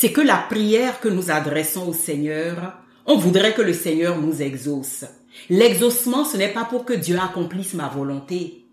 c'est 0.00 0.12
que 0.12 0.22
la 0.22 0.38
prière 0.38 0.98
que 1.00 1.10
nous 1.10 1.30
adressons 1.30 1.86
au 1.86 1.92
Seigneur, 1.92 2.72
on 3.04 3.18
voudrait 3.18 3.52
que 3.52 3.60
le 3.60 3.74
Seigneur 3.74 4.16
nous 4.16 4.40
exauce. 4.40 5.04
L'exaucement, 5.50 6.24
ce 6.24 6.38
n'est 6.38 6.54
pas 6.54 6.64
pour 6.64 6.86
que 6.86 6.94
Dieu 6.94 7.18
accomplisse 7.22 7.74
ma 7.74 7.88
volonté. 7.88 8.64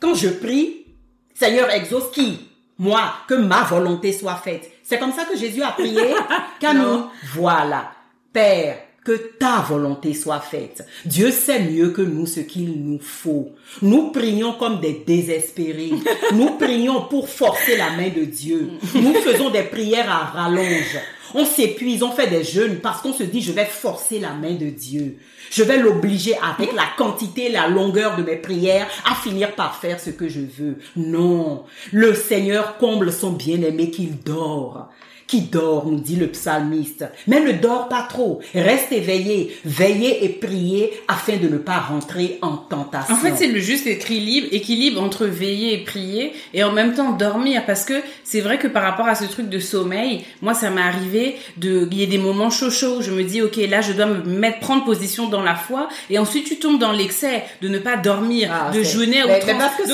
Quand 0.00 0.14
je 0.14 0.28
prie, 0.28 0.86
Seigneur, 1.34 1.68
exauce 1.68 2.10
qui? 2.14 2.38
Moi, 2.78 3.02
que 3.28 3.34
ma 3.34 3.64
volonté 3.64 4.14
soit 4.14 4.36
faite. 4.36 4.70
C'est 4.82 4.98
comme 4.98 5.12
ça 5.12 5.26
que 5.26 5.36
Jésus 5.36 5.62
a 5.62 5.72
prié? 5.72 6.14
Camille, 6.58 7.04
voilà. 7.34 7.92
Père, 8.32 8.78
que 9.04 9.12
ta 9.38 9.60
volonté 9.60 10.14
soit 10.14 10.40
faite. 10.40 10.86
Dieu 11.04 11.30
sait 11.30 11.60
mieux 11.60 11.90
que 11.90 12.02
nous 12.02 12.26
ce 12.26 12.40
qu'il 12.40 12.84
nous 12.84 13.00
faut. 13.00 13.52
Nous 13.82 14.10
prions 14.10 14.52
comme 14.52 14.80
des 14.80 15.02
désespérés. 15.06 15.92
Nous 16.34 16.50
prions 16.58 17.02
pour 17.02 17.28
forcer 17.28 17.76
la 17.76 17.90
main 17.90 18.08
de 18.08 18.24
Dieu. 18.24 18.70
Nous 18.94 19.14
faisons 19.14 19.50
des 19.50 19.62
prières 19.62 20.10
à 20.10 20.24
rallonge. 20.24 20.98
On 21.34 21.44
s'épuise, 21.44 22.02
on 22.02 22.10
fait 22.10 22.26
des 22.26 22.42
jeûnes 22.42 22.80
parce 22.80 23.00
qu'on 23.00 23.12
se 23.12 23.22
dit 23.22 23.40
je 23.40 23.52
vais 23.52 23.64
forcer 23.64 24.18
la 24.18 24.32
main 24.32 24.54
de 24.54 24.66
Dieu. 24.66 25.18
Je 25.50 25.62
vais 25.62 25.78
l'obliger 25.78 26.36
avec 26.42 26.72
la 26.72 26.86
quantité, 26.96 27.48
la 27.48 27.68
longueur 27.68 28.16
de 28.16 28.22
mes 28.22 28.36
prières 28.36 28.88
à 29.04 29.14
finir 29.14 29.54
par 29.54 29.76
faire 29.76 30.00
ce 30.00 30.10
que 30.10 30.28
je 30.28 30.40
veux. 30.40 30.78
Non. 30.96 31.64
Le 31.92 32.14
Seigneur 32.14 32.78
comble 32.78 33.12
son 33.12 33.32
bien-aimé 33.32 33.90
qu'il 33.90 34.18
dort 34.18 34.88
qui 35.30 35.42
dort, 35.42 35.86
nous 35.86 36.00
dit 36.00 36.16
le 36.16 36.26
psalmiste. 36.26 37.04
Mais 37.28 37.38
ne 37.38 37.52
dors 37.52 37.88
pas 37.88 38.02
trop. 38.02 38.40
Reste 38.52 38.90
éveillé. 38.90 39.56
Veillez 39.64 40.24
et 40.24 40.28
priez 40.28 40.90
afin 41.06 41.36
de 41.36 41.46
ne 41.46 41.56
pas 41.56 41.78
rentrer 41.78 42.38
en 42.42 42.56
tentation. 42.56 43.14
En 43.14 43.16
fait, 43.16 43.34
c'est 43.36 43.46
le 43.46 43.60
juste 43.60 43.86
équilibre, 43.86 44.48
équilibre 44.50 45.00
entre 45.00 45.26
veiller 45.26 45.74
et 45.74 45.84
prier 45.84 46.32
et 46.52 46.64
en 46.64 46.72
même 46.72 46.94
temps 46.94 47.12
dormir 47.12 47.62
parce 47.64 47.84
que 47.84 47.94
c'est 48.24 48.40
vrai 48.40 48.58
que 48.58 48.66
par 48.66 48.82
rapport 48.82 49.06
à 49.06 49.14
ce 49.14 49.24
truc 49.24 49.48
de 49.48 49.60
sommeil, 49.60 50.24
moi 50.42 50.52
ça 50.52 50.70
m'est 50.70 50.80
arrivé 50.80 51.36
de 51.58 51.88
il 51.92 52.00
y 52.00 52.02
a 52.02 52.06
des 52.06 52.18
moments 52.18 52.50
chauds 52.50 52.70
chauds 52.70 52.98
où 52.98 53.02
je 53.02 53.12
me 53.12 53.22
dis 53.22 53.40
OK, 53.40 53.56
là 53.56 53.82
je 53.82 53.92
dois 53.92 54.06
me 54.06 54.22
mettre 54.24 54.58
prendre 54.58 54.84
position 54.84 55.28
dans 55.28 55.42
la 55.42 55.54
foi 55.54 55.88
et 56.08 56.18
ensuite 56.18 56.46
tu 56.46 56.58
tombes 56.58 56.80
dans 56.80 56.92
l'excès 56.92 57.44
de 57.62 57.68
ne 57.68 57.78
pas 57.78 57.96
dormir, 57.96 58.50
Ah, 58.52 58.70
de 58.72 58.82
jeûner 58.82 59.22
mais 59.26 59.40
parce 59.58 59.76
que 59.76 59.86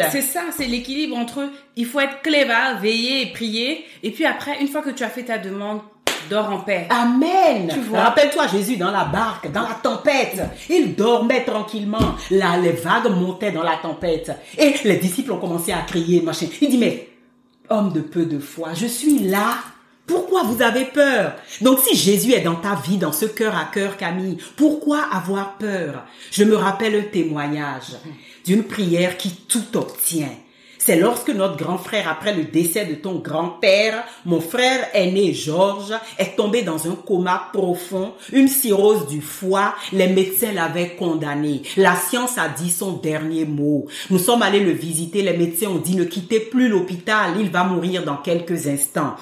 Donc. 0.00 0.08
C'est 0.10 0.22
ça, 0.22 0.42
c'est 0.56 0.66
l'équilibre 0.66 1.16
entre 1.16 1.48
il 1.76 1.86
faut 1.86 2.00
être 2.00 2.22
cléva, 2.22 2.74
veiller 2.74 3.22
et 3.22 3.26
prier 3.32 3.84
et 4.02 4.10
puis 4.10 4.24
après 4.24 4.60
une 4.60 4.68
fois 4.68 4.82
que 4.82 4.90
tu 4.90 5.02
as 5.02 5.08
fait 5.08 5.24
ta 5.24 5.38
demande, 5.38 5.80
dors 6.28 6.50
en 6.50 6.58
paix. 6.60 6.86
Amen. 6.90 7.70
Tu 7.72 7.80
vois? 7.80 8.02
Rappelle-toi 8.02 8.46
Jésus 8.46 8.76
dans 8.76 8.90
la 8.90 9.04
barque, 9.04 9.50
dans 9.50 9.62
la 9.62 9.74
tempête. 9.82 10.40
Il 10.68 10.94
dormait 10.94 11.44
tranquillement. 11.44 12.14
Là, 12.30 12.56
les 12.56 12.72
vagues 12.72 13.10
montaient 13.10 13.52
dans 13.52 13.62
la 13.62 13.76
tempête. 13.76 14.30
Et 14.56 14.74
les 14.84 14.96
disciples 14.96 15.32
ont 15.32 15.38
commencé 15.38 15.72
à 15.72 15.80
crier, 15.80 16.20
machin. 16.20 16.46
Il 16.60 16.70
dit, 16.70 16.78
mais, 16.78 17.08
homme 17.68 17.92
de 17.92 18.00
peu 18.00 18.26
de 18.26 18.38
foi, 18.38 18.74
je 18.74 18.86
suis 18.86 19.18
là. 19.18 19.54
Pourquoi 20.06 20.42
vous 20.42 20.60
avez 20.60 20.86
peur? 20.86 21.34
Donc 21.60 21.78
si 21.78 21.96
Jésus 21.96 22.32
est 22.32 22.40
dans 22.40 22.56
ta 22.56 22.74
vie, 22.74 22.96
dans 22.96 23.12
ce 23.12 23.26
cœur 23.26 23.56
à 23.56 23.66
cœur, 23.72 23.96
Camille, 23.96 24.38
pourquoi 24.56 25.04
avoir 25.12 25.56
peur? 25.56 26.04
Je 26.32 26.42
me 26.42 26.56
rappelle 26.56 26.96
un 26.96 27.12
témoignage 27.12 27.92
d'une 28.44 28.64
prière 28.64 29.16
qui 29.16 29.30
tout 29.30 29.76
obtient. 29.76 30.30
C'est 30.82 30.96
lorsque 30.96 31.28
notre 31.28 31.58
grand 31.58 31.76
frère, 31.76 32.08
après 32.08 32.34
le 32.34 32.44
décès 32.44 32.86
de 32.86 32.94
ton 32.94 33.16
grand-père, 33.16 34.02
mon 34.24 34.40
frère 34.40 34.88
aîné 34.94 35.34
Georges, 35.34 35.92
est 36.18 36.36
tombé 36.36 36.62
dans 36.62 36.90
un 36.90 36.94
coma 36.94 37.50
profond, 37.52 38.14
une 38.32 38.48
cirrhose 38.48 39.06
du 39.06 39.20
foie, 39.20 39.74
les 39.92 40.08
médecins 40.08 40.52
l'avaient 40.52 40.96
condamné. 40.96 41.60
La 41.76 41.96
science 41.96 42.38
a 42.38 42.48
dit 42.48 42.70
son 42.70 42.92
dernier 42.92 43.44
mot. 43.44 43.88
Nous 44.08 44.18
sommes 44.18 44.40
allés 44.40 44.64
le 44.64 44.72
visiter, 44.72 45.20
les 45.20 45.36
médecins 45.36 45.68
ont 45.68 45.80
dit 45.80 45.96
ne 45.96 46.04
quittez 46.04 46.40
plus 46.40 46.70
l'hôpital, 46.70 47.34
il 47.38 47.50
va 47.50 47.62
mourir 47.64 48.02
dans 48.02 48.16
quelques 48.16 48.66
instants. 48.66 49.16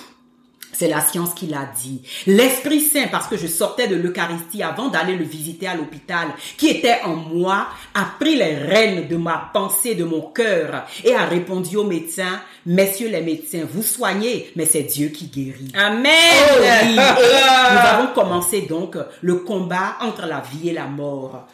C'est 0.78 0.86
la 0.86 1.00
science 1.00 1.34
qui 1.34 1.48
l'a 1.48 1.68
dit. 1.82 2.02
L'Esprit 2.28 2.80
Saint, 2.80 3.08
parce 3.10 3.26
que 3.26 3.36
je 3.36 3.48
sortais 3.48 3.88
de 3.88 3.96
l'Eucharistie 3.96 4.62
avant 4.62 4.86
d'aller 4.86 5.16
le 5.16 5.24
visiter 5.24 5.66
à 5.66 5.74
l'hôpital, 5.74 6.28
qui 6.56 6.68
était 6.68 7.00
en 7.04 7.16
moi, 7.16 7.66
a 7.94 8.06
pris 8.20 8.36
les 8.36 8.54
rênes 8.54 9.08
de 9.08 9.16
ma 9.16 9.50
pensée, 9.52 9.96
de 9.96 10.04
mon 10.04 10.20
cœur, 10.20 10.86
et 11.02 11.16
a 11.16 11.24
répondu 11.24 11.76
aux 11.76 11.82
médecins, 11.82 12.40
messieurs 12.64 13.08
les 13.08 13.22
médecins, 13.22 13.66
vous 13.68 13.82
soignez, 13.82 14.52
mais 14.54 14.66
c'est 14.66 14.84
Dieu 14.84 15.08
qui 15.08 15.26
guérit. 15.26 15.72
Amen. 15.74 16.12
Oh 16.48 16.58
oui, 16.60 16.92
et 16.92 16.94
nous 17.72 17.88
avons 17.88 18.14
commencé 18.14 18.60
donc 18.60 18.96
le 19.20 19.34
combat 19.34 19.96
entre 20.00 20.26
la 20.26 20.44
vie 20.52 20.68
et 20.68 20.74
la 20.74 20.86
mort. 20.86 21.48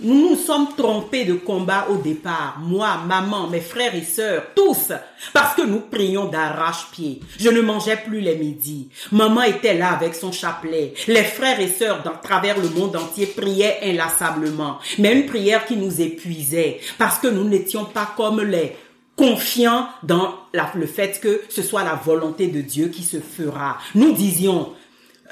Nous 0.00 0.30
nous 0.30 0.36
sommes 0.36 0.68
trompés 0.76 1.24
de 1.24 1.34
combat 1.34 1.88
au 1.90 1.96
départ, 1.96 2.58
moi, 2.60 2.98
maman, 3.06 3.48
mes 3.48 3.60
frères 3.60 3.96
et 3.96 4.04
sœurs, 4.04 4.44
tous, 4.54 4.92
parce 5.32 5.54
que 5.54 5.62
nous 5.62 5.80
prions 5.80 6.26
d'arrache-pied. 6.26 7.20
Je 7.38 7.48
ne 7.48 7.60
mangeais 7.60 7.96
plus 7.96 8.20
les 8.20 8.36
midis. 8.36 8.90
Maman 9.10 9.42
était 9.42 9.74
là 9.76 9.90
avec 9.90 10.14
son 10.14 10.30
chapelet. 10.30 10.94
Les 11.08 11.24
frères 11.24 11.58
et 11.58 11.68
sœurs 11.68 12.02
dans 12.04 12.16
travers 12.16 12.58
le 12.58 12.68
monde 12.68 12.94
entier 12.94 13.26
priaient 13.26 13.80
inlassablement, 13.82 14.78
mais 14.98 15.14
une 15.14 15.26
prière 15.26 15.66
qui 15.66 15.76
nous 15.76 16.00
épuisait, 16.00 16.80
parce 16.96 17.18
que 17.18 17.26
nous 17.26 17.44
n'étions 17.44 17.84
pas 17.84 18.12
comme 18.16 18.40
les 18.40 18.76
confiants 19.16 19.88
dans 20.04 20.34
le 20.74 20.86
fait 20.86 21.20
que 21.20 21.42
ce 21.48 21.60
soit 21.60 21.82
la 21.82 21.94
volonté 21.94 22.46
de 22.46 22.60
Dieu 22.60 22.88
qui 22.88 23.02
se 23.02 23.18
fera. 23.18 23.78
Nous 23.96 24.12
disions, 24.12 24.72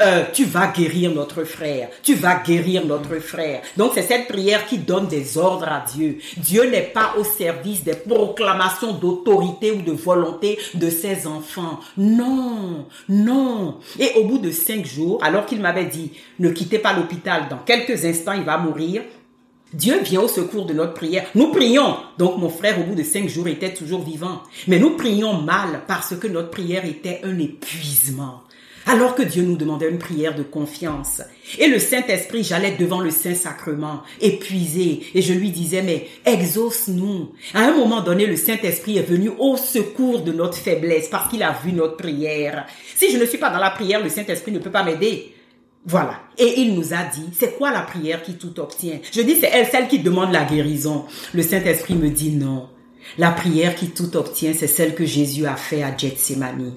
euh, 0.00 0.24
tu 0.32 0.44
vas 0.44 0.68
guérir 0.68 1.10
notre 1.12 1.44
frère, 1.44 1.88
tu 2.02 2.14
vas 2.14 2.42
guérir 2.42 2.84
notre 2.84 3.18
frère. 3.18 3.62
Donc 3.76 3.92
c'est 3.94 4.02
cette 4.02 4.28
prière 4.28 4.66
qui 4.66 4.78
donne 4.78 5.06
des 5.06 5.38
ordres 5.38 5.68
à 5.68 5.84
Dieu. 5.94 6.18
Dieu 6.36 6.68
n'est 6.68 6.82
pas 6.82 7.14
au 7.18 7.24
service 7.24 7.82
des 7.82 7.94
proclamations 7.94 8.92
d'autorité 8.92 9.72
ou 9.72 9.82
de 9.82 9.92
volonté 9.92 10.58
de 10.74 10.90
ses 10.90 11.26
enfants. 11.26 11.80
Non, 11.96 12.86
non. 13.08 13.78
Et 13.98 14.12
au 14.16 14.24
bout 14.24 14.38
de 14.38 14.50
cinq 14.50 14.84
jours, 14.84 15.22
alors 15.22 15.46
qu'il 15.46 15.60
m'avait 15.60 15.86
dit, 15.86 16.12
ne 16.38 16.50
quittez 16.50 16.78
pas 16.78 16.92
l'hôpital, 16.92 17.48
dans 17.48 17.58
quelques 17.58 18.04
instants 18.04 18.32
il 18.32 18.44
va 18.44 18.58
mourir, 18.58 19.02
Dieu 19.72 20.00
vient 20.00 20.22
au 20.22 20.28
secours 20.28 20.64
de 20.64 20.72
notre 20.72 20.94
prière. 20.94 21.26
Nous 21.34 21.48
prions. 21.48 21.96
Donc 22.18 22.38
mon 22.38 22.48
frère, 22.48 22.80
au 22.80 22.84
bout 22.84 22.94
de 22.94 23.02
cinq 23.02 23.28
jours, 23.28 23.48
était 23.48 23.74
toujours 23.74 24.02
vivant. 24.02 24.42
Mais 24.68 24.78
nous 24.78 24.90
prions 24.96 25.34
mal 25.34 25.82
parce 25.86 26.16
que 26.16 26.28
notre 26.28 26.50
prière 26.50 26.84
était 26.84 27.20
un 27.24 27.38
épuisement. 27.38 28.42
Alors 28.88 29.16
que 29.16 29.22
Dieu 29.22 29.42
nous 29.42 29.56
demandait 29.56 29.90
une 29.90 29.98
prière 29.98 30.36
de 30.36 30.44
confiance. 30.44 31.20
Et 31.58 31.66
le 31.66 31.80
Saint-Esprit, 31.80 32.44
j'allais 32.44 32.76
devant 32.76 33.00
le 33.00 33.10
Saint-Sacrement, 33.10 34.02
épuisé, 34.20 35.02
et 35.12 35.22
je 35.22 35.32
lui 35.32 35.50
disais, 35.50 35.82
mais 35.82 36.06
exauce-nous. 36.24 37.32
À 37.52 37.62
un 37.62 37.76
moment 37.76 38.00
donné, 38.00 38.26
le 38.26 38.36
Saint-Esprit 38.36 38.98
est 38.98 39.02
venu 39.02 39.30
au 39.38 39.56
secours 39.56 40.22
de 40.22 40.32
notre 40.32 40.56
faiblesse 40.56 41.08
parce 41.08 41.28
qu'il 41.28 41.42
a 41.42 41.58
vu 41.64 41.72
notre 41.72 41.96
prière. 41.96 42.66
Si 42.94 43.10
je 43.10 43.18
ne 43.18 43.26
suis 43.26 43.38
pas 43.38 43.50
dans 43.50 43.58
la 43.58 43.70
prière, 43.70 44.02
le 44.02 44.08
Saint-Esprit 44.08 44.52
ne 44.52 44.60
peut 44.60 44.70
pas 44.70 44.84
m'aider. 44.84 45.34
Voilà. 45.84 46.20
Et 46.38 46.60
il 46.60 46.74
nous 46.74 46.94
a 46.94 47.04
dit, 47.12 47.28
c'est 47.32 47.56
quoi 47.56 47.72
la 47.72 47.82
prière 47.82 48.22
qui 48.22 48.34
tout 48.34 48.58
obtient? 48.60 49.00
Je 49.12 49.20
dis, 49.20 49.36
c'est 49.40 49.50
elle, 49.52 49.66
celle 49.66 49.88
qui 49.88 49.98
demande 49.98 50.32
la 50.32 50.44
guérison. 50.44 51.06
Le 51.34 51.42
Saint-Esprit 51.42 51.94
me 51.94 52.10
dit 52.10 52.32
non. 52.32 52.68
La 53.18 53.32
prière 53.32 53.74
qui 53.74 53.88
tout 53.90 54.16
obtient, 54.16 54.52
c'est 54.52 54.66
celle 54.66 54.94
que 54.94 55.04
Jésus 55.04 55.46
a 55.46 55.56
fait 55.56 55.82
à 55.82 55.96
Gethsemane. 55.96 56.74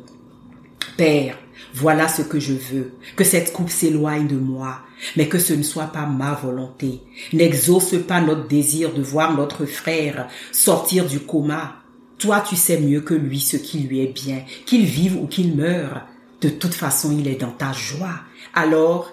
Père, 0.96 1.38
voilà 1.74 2.08
ce 2.08 2.22
que 2.22 2.40
je 2.40 2.54
veux, 2.54 2.94
que 3.16 3.24
cette 3.24 3.54
coupe 3.54 3.70
s'éloigne 3.70 4.28
de 4.28 4.36
moi, 4.36 4.80
mais 5.16 5.28
que 5.28 5.40
ce 5.40 5.54
ne 5.54 5.64
soit 5.64 5.88
pas 5.88 6.06
ma 6.06 6.34
volonté. 6.34 7.02
N'exauce 7.34 7.96
pas 8.08 8.22
notre 8.22 8.48
désir 8.48 8.94
de 8.94 9.02
voir 9.02 9.36
notre 9.36 9.66
frère 9.66 10.28
sortir 10.52 11.06
du 11.06 11.20
coma. 11.20 11.76
Toi, 12.18 12.44
tu 12.48 12.56
sais 12.56 12.80
mieux 12.80 13.02
que 13.02 13.14
lui 13.14 13.40
ce 13.40 13.58
qui 13.58 13.80
lui 13.80 14.02
est 14.02 14.14
bien, 14.14 14.44
qu'il 14.66 14.86
vive 14.86 15.18
ou 15.18 15.28
qu'il 15.28 15.56
meure. 15.56 16.02
De 16.42 16.50
toute 16.50 16.74
façon, 16.74 17.16
il 17.18 17.28
est 17.28 17.40
dans 17.40 17.52
ta 17.52 17.72
joie. 17.72 18.22
Alors, 18.54 19.12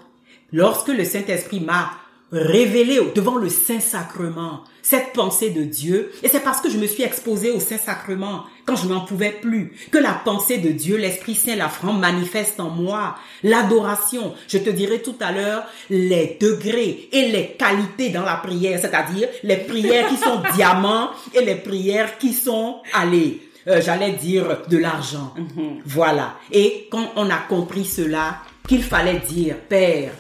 lorsque 0.53 0.89
le 0.89 1.05
Saint-Esprit 1.05 1.61
m'a 1.61 1.91
révélé 2.33 3.01
devant 3.15 3.37
le 3.37 3.49
Saint-Sacrement 3.49 4.63
cette 4.83 5.13
pensée 5.13 5.51
de 5.51 5.63
Dieu, 5.63 6.11
et 6.23 6.29
c'est 6.29 6.41
parce 6.41 6.61
que 6.61 6.71
je 6.71 6.79
me 6.79 6.87
suis 6.87 7.03
exposée 7.03 7.51
au 7.51 7.61
Saint-Sacrement 7.61 8.45
quand 8.67 8.77
je 8.77 8.89
n'en 8.89 9.01
pouvais 9.01 9.31
plus, 9.31 9.73
que 9.91 9.99
la 9.99 10.13
pensée 10.13 10.59
de 10.59 10.71
Dieu, 10.71 10.97
l'Esprit 10.97 11.37
Saint, 11.37 11.55
la 11.55 11.69
franc 11.69 11.93
manifeste 11.93 12.59
en 12.59 12.69
moi, 12.69 13.17
l'adoration. 13.45 14.35
Je 14.49 14.59
te 14.59 14.71
dirai 14.71 15.01
tout 15.01 15.15
à 15.21 15.33
l'heure 15.33 15.63
les 15.89 16.37
degrés 16.41 17.09
et 17.13 17.29
les 17.29 17.53
qualités 17.53 18.11
dans 18.11 18.25
la 18.25 18.37
prière, 18.37 18.81
c'est-à-dire 18.81 19.29
les 19.45 19.57
prières 19.57 20.09
qui 20.09 20.17
sont 20.17 20.43
diamants 20.55 21.11
et 21.33 21.45
les 21.45 21.55
prières 21.55 22.19
qui 22.19 22.33
sont, 22.33 22.79
allez, 22.93 23.41
euh, 23.69 23.81
j'allais 23.81 24.13
dire 24.13 24.63
de 24.69 24.79
l'argent. 24.79 25.33
Voilà. 25.85 26.35
Et 26.51 26.89
quand 26.91 27.13
on 27.15 27.31
a 27.31 27.39
compris 27.49 27.85
cela, 27.85 28.39
qu'il 28.67 28.83
fallait 28.83 29.21
dire, 29.21 29.57
Père, 29.69 30.11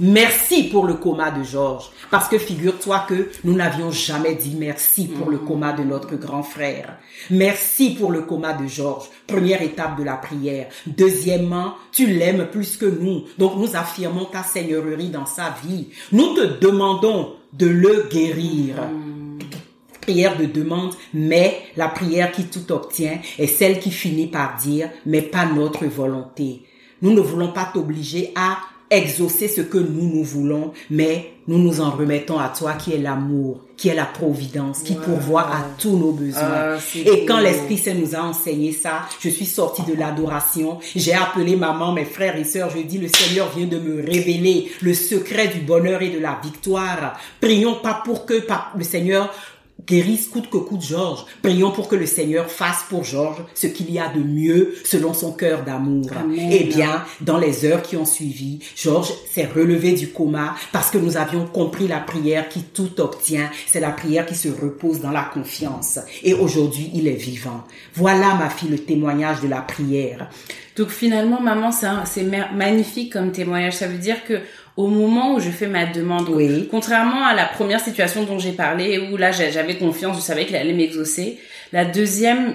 merci 0.00 0.64
pour 0.64 0.86
le 0.86 0.94
coma 0.94 1.30
de 1.30 1.42
Georges. 1.42 1.90
Parce 2.10 2.28
que 2.28 2.38
figure-toi 2.38 3.06
que 3.08 3.30
nous 3.44 3.54
n'avions 3.54 3.90
jamais 3.90 4.34
dit 4.34 4.56
merci 4.58 5.08
pour 5.08 5.30
le 5.30 5.38
coma 5.38 5.72
de 5.72 5.82
notre 5.82 6.16
grand 6.16 6.42
frère. 6.42 6.98
Merci 7.30 7.94
pour 7.94 8.12
le 8.12 8.22
coma 8.22 8.52
de 8.52 8.66
Georges. 8.66 9.08
Première 9.26 9.62
étape 9.62 9.98
de 9.98 10.04
la 10.04 10.16
prière. 10.16 10.68
Deuxièmement, 10.86 11.74
tu 11.90 12.06
l'aimes 12.06 12.48
plus 12.50 12.76
que 12.76 12.86
nous. 12.86 13.24
Donc 13.38 13.56
nous 13.56 13.76
affirmons 13.76 14.26
ta 14.26 14.42
seigneurie 14.42 15.08
dans 15.08 15.26
sa 15.26 15.54
vie. 15.64 15.88
Nous 16.12 16.34
te 16.34 16.60
demandons 16.60 17.34
de 17.52 17.66
le 17.66 18.08
guérir 18.10 18.76
prière 20.02 20.36
de 20.36 20.46
demande, 20.46 20.94
mais 21.14 21.62
la 21.76 21.88
prière 21.88 22.32
qui 22.32 22.44
tout 22.44 22.72
obtient 22.72 23.20
est 23.38 23.46
celle 23.46 23.78
qui 23.78 23.90
finit 23.90 24.26
par 24.26 24.56
dire, 24.56 24.90
mais 25.06 25.22
pas 25.22 25.46
notre 25.46 25.86
volonté. 25.86 26.62
Nous 27.00 27.12
ne 27.12 27.20
voulons 27.20 27.52
pas 27.52 27.70
t'obliger 27.72 28.32
à 28.36 28.58
exaucer 28.92 29.48
ce 29.48 29.62
que 29.62 29.78
nous 29.78 30.08
nous 30.14 30.22
voulons, 30.22 30.72
mais 30.90 31.32
nous 31.48 31.58
nous 31.58 31.80
en 31.80 31.90
remettons 31.90 32.38
à 32.38 32.48
toi 32.48 32.74
qui 32.74 32.92
est 32.92 32.98
l'amour, 32.98 33.60
qui 33.76 33.88
est 33.88 33.94
la 33.94 34.04
providence, 34.04 34.82
qui 34.82 34.94
pourvoit 34.94 35.42
à 35.42 35.66
tous 35.76 35.96
nos 35.96 36.12
besoins. 36.12 36.76
Ah, 36.76 36.76
Et 36.94 37.24
quand 37.24 37.40
l'Esprit 37.40 37.78
Saint 37.78 37.94
nous 37.94 38.14
a 38.14 38.20
enseigné 38.20 38.72
ça, 38.72 39.02
je 39.18 39.28
suis 39.28 39.46
sortie 39.46 39.82
de 39.82 39.94
l'adoration, 39.94 40.78
j'ai 40.94 41.14
appelé 41.14 41.56
maman, 41.56 41.92
mes 41.92 42.04
frères 42.04 42.36
et 42.36 42.44
sœurs, 42.44 42.70
je 42.70 42.82
dis 42.82 42.98
le 42.98 43.08
Seigneur 43.08 43.50
vient 43.56 43.66
de 43.66 43.78
me 43.78 43.96
révéler 44.04 44.70
le 44.82 44.94
secret 44.94 45.48
du 45.48 45.60
bonheur 45.60 46.02
et 46.02 46.10
de 46.10 46.20
la 46.20 46.38
victoire. 46.42 47.18
Prions 47.40 47.76
pas 47.76 48.02
pour 48.04 48.24
que 48.24 48.34
le 48.76 48.84
Seigneur 48.84 49.34
guérisse 49.86 50.28
coûte 50.28 50.50
que 50.50 50.58
coûte 50.58 50.82
Georges. 50.82 51.24
Prions 51.42 51.70
pour 51.70 51.88
que 51.88 51.96
le 51.96 52.06
Seigneur 52.06 52.50
fasse 52.50 52.84
pour 52.88 53.04
Georges 53.04 53.44
ce 53.54 53.66
qu'il 53.66 53.90
y 53.90 53.98
a 53.98 54.08
de 54.08 54.20
mieux 54.20 54.74
selon 54.84 55.14
son 55.14 55.32
cœur 55.32 55.64
d'amour. 55.64 56.10
Eh 56.34 56.64
bien, 56.64 57.04
dans 57.20 57.38
les 57.38 57.64
heures 57.64 57.82
qui 57.82 57.96
ont 57.96 58.04
suivi, 58.04 58.60
Georges 58.76 59.12
s'est 59.30 59.46
relevé 59.46 59.92
du 59.92 60.08
coma 60.08 60.54
parce 60.72 60.90
que 60.90 60.98
nous 60.98 61.16
avions 61.16 61.46
compris 61.46 61.88
la 61.88 62.00
prière 62.00 62.48
qui 62.48 62.62
tout 62.62 63.00
obtient. 63.00 63.50
C'est 63.66 63.80
la 63.80 63.90
prière 63.90 64.26
qui 64.26 64.34
se 64.34 64.48
repose 64.48 65.00
dans 65.00 65.10
la 65.10 65.24
confiance. 65.24 65.98
Et 66.22 66.34
aujourd'hui, 66.34 66.90
il 66.94 67.08
est 67.08 67.12
vivant. 67.12 67.64
Voilà, 67.94 68.34
ma 68.34 68.50
fille, 68.50 68.70
le 68.70 68.78
témoignage 68.78 69.40
de 69.40 69.48
la 69.48 69.60
prière. 69.60 70.28
Donc 70.76 70.88
finalement, 70.88 71.40
maman, 71.40 71.70
c'est 71.70 72.22
magnifique 72.54 73.12
comme 73.12 73.30
témoignage. 73.30 73.74
Ça 73.74 73.88
veut 73.88 73.98
dire 73.98 74.24
que 74.24 74.40
au 74.76 74.86
moment 74.88 75.34
où 75.34 75.40
je 75.40 75.50
fais 75.50 75.66
ma 75.66 75.84
demande, 75.86 76.28
Oui. 76.30 76.68
contrairement 76.70 77.24
à 77.24 77.34
la 77.34 77.44
première 77.44 77.80
situation 77.80 78.24
dont 78.24 78.38
j'ai 78.38 78.52
parlé, 78.52 78.98
où 79.12 79.16
là 79.16 79.30
j'a- 79.32 79.50
j'avais 79.50 79.76
confiance, 79.76 80.16
je 80.16 80.22
savais 80.22 80.46
qu'il 80.46 80.56
allait 80.56 80.72
m'exaucer, 80.72 81.38
la 81.72 81.84
deuxième 81.84 82.54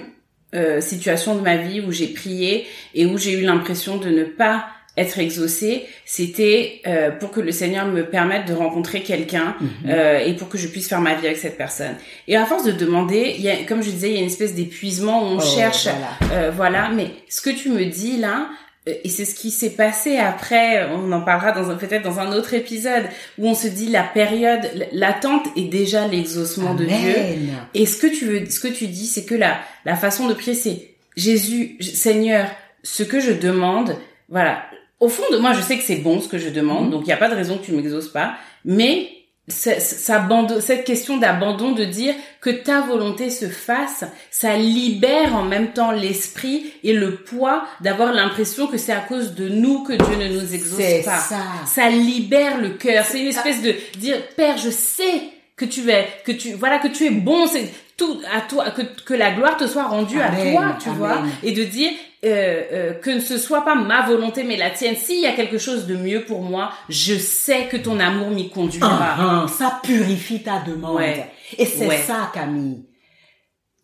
euh, 0.54 0.80
situation 0.80 1.34
de 1.36 1.40
ma 1.42 1.56
vie 1.56 1.80
où 1.82 1.92
j'ai 1.92 2.06
prié 2.08 2.66
et 2.94 3.04
où 3.06 3.18
j'ai 3.18 3.32
eu 3.38 3.42
l'impression 3.42 3.98
de 3.98 4.08
ne 4.08 4.24
pas 4.24 4.66
être 4.96 5.18
exaucée, 5.20 5.84
c'était 6.06 6.80
euh, 6.86 7.10
pour 7.12 7.30
que 7.30 7.40
le 7.40 7.52
Seigneur 7.52 7.86
me 7.86 8.02
permette 8.04 8.46
de 8.48 8.54
rencontrer 8.54 9.02
quelqu'un 9.02 9.54
euh, 9.86 10.18
et 10.18 10.32
pour 10.34 10.48
que 10.48 10.58
je 10.58 10.66
puisse 10.66 10.88
faire 10.88 11.00
ma 11.02 11.14
vie 11.14 11.26
avec 11.26 11.38
cette 11.38 11.56
personne. 11.56 11.94
Et 12.26 12.36
à 12.36 12.44
force 12.46 12.64
de 12.64 12.72
demander, 12.72 13.34
il 13.36 13.42
y 13.44 13.48
a, 13.50 13.56
comme 13.68 13.82
je 13.82 13.90
disais, 13.90 14.08
il 14.08 14.14
y 14.14 14.16
a 14.16 14.20
une 14.20 14.26
espèce 14.26 14.54
d'épuisement 14.56 15.22
où 15.22 15.34
on 15.34 15.36
Oh, 15.36 15.40
cherche 15.40 15.84
voilà. 15.84 16.32
euh, 16.32 16.50
voilà, 16.50 16.88
mais 16.92 17.10
ce 17.28 17.40
que 17.42 17.50
tu 17.50 17.68
me 17.68 17.84
dis 17.84 18.16
là, 18.16 18.48
et 18.86 19.08
c'est 19.08 19.24
ce 19.26 19.34
qui 19.34 19.50
s'est 19.50 19.70
passé 19.70 20.16
après, 20.16 20.86
on 20.92 21.12
en 21.12 21.20
parlera 21.20 21.52
dans 21.52 21.70
un- 21.70 21.74
peut-être 21.76 22.02
dans 22.02 22.20
un 22.20 22.32
autre 22.32 22.54
épisode, 22.54 23.04
où 23.38 23.46
on 23.48 23.54
se 23.54 23.66
dit 23.68 23.88
la 23.88 24.02
période, 24.02 24.60
l'attente 24.92 25.46
est 25.56 25.68
déjà 25.68 26.06
l'exaucement 26.08 26.74
de 26.74 26.84
Dieu. 26.86 27.14
Et 27.74 27.84
ce 27.86 27.96
que 27.98 28.06
tu 28.06 28.24
veux, 28.24 28.46
ce 28.50 28.60
que 28.60 28.68
tu 28.68 28.86
dis, 28.86 29.06
c'est 29.06 29.24
que 29.24 29.34
la, 29.34 29.58
la 29.84 29.94
façon 29.96 30.26
de 30.26 30.34
prier, 30.34 30.54
c'est 30.54 30.88
Jésus, 31.16 31.76
Seigneur, 31.80 32.46
ce 32.82 33.02
que 33.02 33.20
je 33.20 33.32
demande, 33.32 33.96
voilà. 34.28 34.62
Au 35.00 35.08
fond 35.08 35.24
de 35.30 35.36
moi, 35.38 35.52
je 35.52 35.60
sais 35.60 35.76
que 35.76 35.84
c'est 35.84 35.96
bon 35.96 36.20
ce 36.20 36.28
que 36.28 36.38
je 36.38 36.48
demande, 36.48 36.90
donc 36.90 37.02
il 37.02 37.06
n'y 37.06 37.12
a 37.12 37.16
pas 37.18 37.28
de 37.28 37.34
raison 37.34 37.58
que 37.58 37.64
tu 37.66 37.72
m'exauces 37.72 38.08
pas, 38.08 38.34
mais 38.64 39.08
cette 39.48 40.84
question 40.84 41.16
d'abandon, 41.16 41.72
de 41.72 41.84
dire 41.84 42.14
que 42.40 42.50
ta 42.50 42.82
volonté 42.82 43.30
se 43.30 43.48
fasse, 43.48 44.04
ça 44.30 44.56
libère 44.56 45.34
en 45.34 45.42
même 45.42 45.72
temps 45.72 45.90
l'esprit 45.90 46.72
et 46.84 46.92
le 46.92 47.16
poids 47.16 47.64
d'avoir 47.80 48.12
l'impression 48.12 48.66
que 48.66 48.76
c'est 48.76 48.92
à 48.92 49.00
cause 49.00 49.34
de 49.34 49.48
nous 49.48 49.82
que 49.84 49.94
Dieu 49.94 50.16
ne 50.16 50.34
nous 50.34 50.54
exauce 50.54 51.04
pas. 51.04 51.18
ça. 51.18 51.42
Ça 51.66 51.88
libère 51.88 52.60
le 52.60 52.70
cœur. 52.70 53.04
C'est 53.06 53.20
une 53.20 53.28
espèce 53.28 53.62
de 53.62 53.74
dire, 53.98 54.16
Père, 54.36 54.58
je 54.58 54.70
sais 54.70 55.22
que 55.56 55.64
tu 55.64 55.90
es, 55.90 56.06
que 56.24 56.32
tu, 56.32 56.52
voilà, 56.52 56.78
que 56.78 56.88
tu 56.88 57.06
es 57.06 57.10
bon. 57.10 57.46
C'est 57.46 57.68
tout 57.98 58.20
à 58.32 58.40
toi, 58.40 58.70
que, 58.70 58.82
que 59.04 59.12
la 59.12 59.32
gloire 59.32 59.56
te 59.58 59.66
soit 59.66 59.86
rendue 59.86 60.20
Amen, 60.20 60.48
à 60.48 60.52
toi, 60.52 60.76
tu 60.80 60.88
amen. 60.88 60.98
vois, 60.98 61.18
et 61.42 61.52
de 61.52 61.64
dire 61.64 61.90
euh, 62.24 62.62
euh, 62.72 62.92
que 62.94 63.20
ce 63.20 63.36
soit 63.36 63.64
pas 63.64 63.74
ma 63.74 64.06
volonté 64.06 64.42
mais 64.44 64.56
la 64.56 64.70
tienne. 64.70 64.96
S'il 64.96 65.20
y 65.20 65.26
a 65.26 65.32
quelque 65.32 65.58
chose 65.58 65.86
de 65.86 65.94
mieux 65.96 66.24
pour 66.24 66.40
moi, 66.42 66.70
je 66.88 67.14
sais 67.16 67.66
que 67.66 67.76
ton 67.76 68.00
amour 68.00 68.30
m'y 68.30 68.48
conduira. 68.50 68.88
Ah, 69.00 69.42
ah, 69.44 69.46
ça 69.48 69.80
purifie 69.82 70.42
ta 70.42 70.60
demande. 70.66 70.96
Ouais. 70.96 71.30
Et 71.58 71.66
c'est 71.66 71.86
Ouais. 71.86 71.98
ça, 71.98 72.30
Camille. 72.32 72.84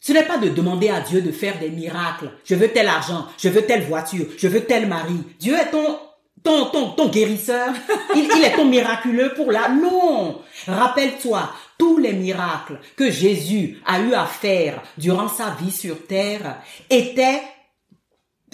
Ce 0.01 0.13
n'est 0.13 0.25
pas 0.25 0.39
de 0.39 0.49
demander 0.51 0.91
à 0.91 1.01
Dieu 1.01 1.21
de 1.23 1.31
faire 1.33 1.59
des 1.59 1.71
miracles. 1.71 2.31
Je 2.45 2.55
veux 2.55 2.69
tel 2.69 2.89
argent, 2.89 3.27
je 3.39 3.49
veux 3.49 3.63
telle 3.63 3.83
voiture, 3.85 4.27
je 4.37 4.49
veux 4.49 4.61
tel 4.65 4.87
mari. 4.87 5.15
Dieu 5.41 5.55
est 5.55 5.71
ton, 5.71 5.99
ton, 6.43 6.67
ton, 6.67 6.91
ton 6.91 7.09
guérisseur. 7.09 7.73
Il, 8.15 8.29
il 8.37 8.45
est 8.45 8.55
ton 8.55 8.67
miraculeux 8.67 9.33
pour 9.35 9.51
la... 9.51 9.69
Non! 9.71 10.41
Rappelle-toi, 10.69 11.51
tous 11.79 11.99
les 11.99 12.13
miracles 12.13 12.79
que 12.97 13.11
Jésus 13.11 13.79
a 13.87 14.01
eu 14.01 14.13
à 14.15 14.27
faire 14.27 14.83
durant 14.99 15.29
sa 15.29 15.57
vie 15.61 15.71
sur 15.73 16.07
terre 16.07 16.59
étaient 16.91 17.41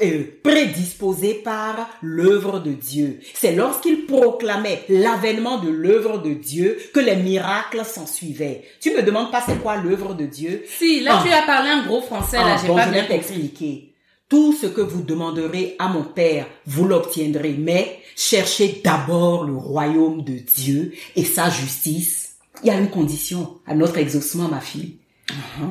euh, 0.02 0.40
prédisposé 0.42 1.34
par 1.34 1.90
l'œuvre 2.00 2.58
de 2.60 2.70
Dieu. 2.72 3.20
C'est 3.34 3.54
lorsqu'il 3.54 4.06
proclamait 4.06 4.82
l'avènement 4.88 5.58
de 5.58 5.68
l'œuvre 5.68 6.18
de 6.18 6.32
Dieu 6.32 6.78
que 6.94 7.00
les 7.00 7.16
miracles 7.16 7.84
s'en 7.84 8.06
suivaient. 8.06 8.64
Tu 8.80 8.94
me 8.94 9.02
demandes 9.02 9.30
pas 9.30 9.42
c'est 9.44 9.60
quoi 9.60 9.76
l'œuvre 9.76 10.14
de 10.14 10.24
Dieu? 10.24 10.64
Si, 10.78 11.00
là 11.00 11.18
Ah. 11.18 11.22
tu 11.26 11.30
as 11.32 11.42
parlé 11.42 11.68
un 11.70 11.84
gros 11.86 12.00
français, 12.00 12.38
là, 12.38 12.54
Ah, 12.54 12.58
j'ai 12.62 12.68
bon, 12.68 12.76
pas 12.76 12.86
je 12.86 12.92
bien 12.92 13.04
t'expliquer. 13.04 13.94
Tout 14.30 14.54
ce 14.54 14.68
que 14.68 14.80
vous 14.80 15.02
demanderez 15.02 15.74
à 15.78 15.88
mon 15.88 16.04
Père, 16.04 16.46
vous 16.64 16.86
l'obtiendrez. 16.86 17.56
Mais 17.58 17.98
cherchez 18.16 18.80
d'abord 18.82 19.44
le 19.44 19.56
royaume 19.56 20.22
de 20.22 20.34
Dieu 20.38 20.92
et 21.16 21.24
sa 21.24 21.50
justice. 21.50 22.29
Il 22.62 22.66
y 22.66 22.70
a 22.70 22.78
une 22.78 22.90
condition 22.90 23.58
à 23.66 23.74
notre 23.74 23.98
exaucement, 23.98 24.48
ma 24.48 24.60
fille. 24.60 24.96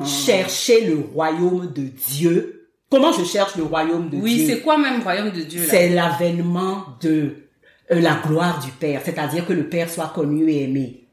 Cherchez 0.04 0.86
le 0.86 0.98
royaume 1.14 1.72
de 1.72 1.82
Dieu. 2.08 2.68
Comment 2.90 3.12
je 3.12 3.24
cherche 3.24 3.56
le 3.56 3.62
royaume 3.62 4.08
de 4.08 4.16
Oui, 4.16 4.36
Dieu? 4.36 4.46
c'est 4.48 4.60
quoi 4.62 4.76
même 4.78 5.02
royaume 5.02 5.30
de 5.30 5.42
Dieu 5.42 5.62
c'est 5.68 5.90
l'avènement 5.90 6.84
de 7.00 7.36
euh, 7.92 8.00
la 8.00 8.20
gloire 8.26 8.58
du 8.64 8.70
Père, 8.72 9.02
c'est-à-dire 9.04 9.46
que 9.46 9.52
le 9.52 9.68
Père 9.68 9.88
soit 9.88 10.10
connu 10.14 10.50
et 10.50 10.64
aimé. 10.64 11.04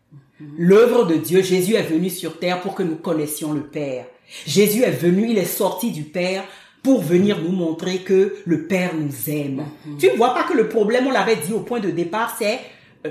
L'œuvre 0.58 1.06
de 1.06 1.16
Dieu, 1.16 1.42
Jésus 1.42 1.74
est 1.76 1.84
venu 1.84 2.10
sur 2.10 2.40
terre 2.40 2.62
pour 2.62 2.74
que 2.76 2.84
nous 2.84 2.96
connaissions 2.96 3.54
le 3.54 3.62
Père. 3.62 4.06
Jésus 4.46 4.84
est 4.84 4.92
venu, 4.92 5.30
il 5.30 5.38
est 5.38 5.46
sorti 5.46 5.92
du 5.92 6.04
Père 6.04 6.44
pour 6.84 7.02
venir 7.02 7.40
nous 7.42 7.52
montrer 7.52 8.00
que 8.00 8.36
le 8.46 8.66
Père 8.68 8.94
nous 8.96 9.32
aime. 9.34 9.66
Tu 10.00 10.08
ne 10.08 10.16
vois 10.16 10.34
pas 10.34 10.44
que 10.44 10.54
le 10.56 10.70
problème, 10.70 11.08
on 11.08 11.12
l'avait 11.12 11.36
dit 11.36 11.54
au 11.54 11.60
point 11.62 11.80
de 11.80 11.90
départ, 11.90 12.36
c'est 12.38 12.60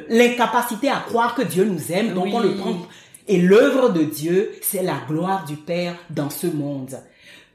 l'incapacité 0.08 0.88
à 0.88 1.02
croire 1.06 1.34
que 1.34 1.42
Dieu 1.42 1.64
nous 1.64 1.92
aime, 1.92 2.14
donc 2.14 2.28
on 2.32 2.40
le 2.40 2.54
prend. 2.54 2.76
Et 3.28 3.38
l'œuvre 3.38 3.90
de 3.90 4.02
Dieu, 4.02 4.52
c'est 4.62 4.82
la 4.82 4.98
gloire 5.08 5.44
du 5.44 5.56
Père 5.56 5.96
dans 6.10 6.30
ce 6.30 6.46
monde. 6.46 6.96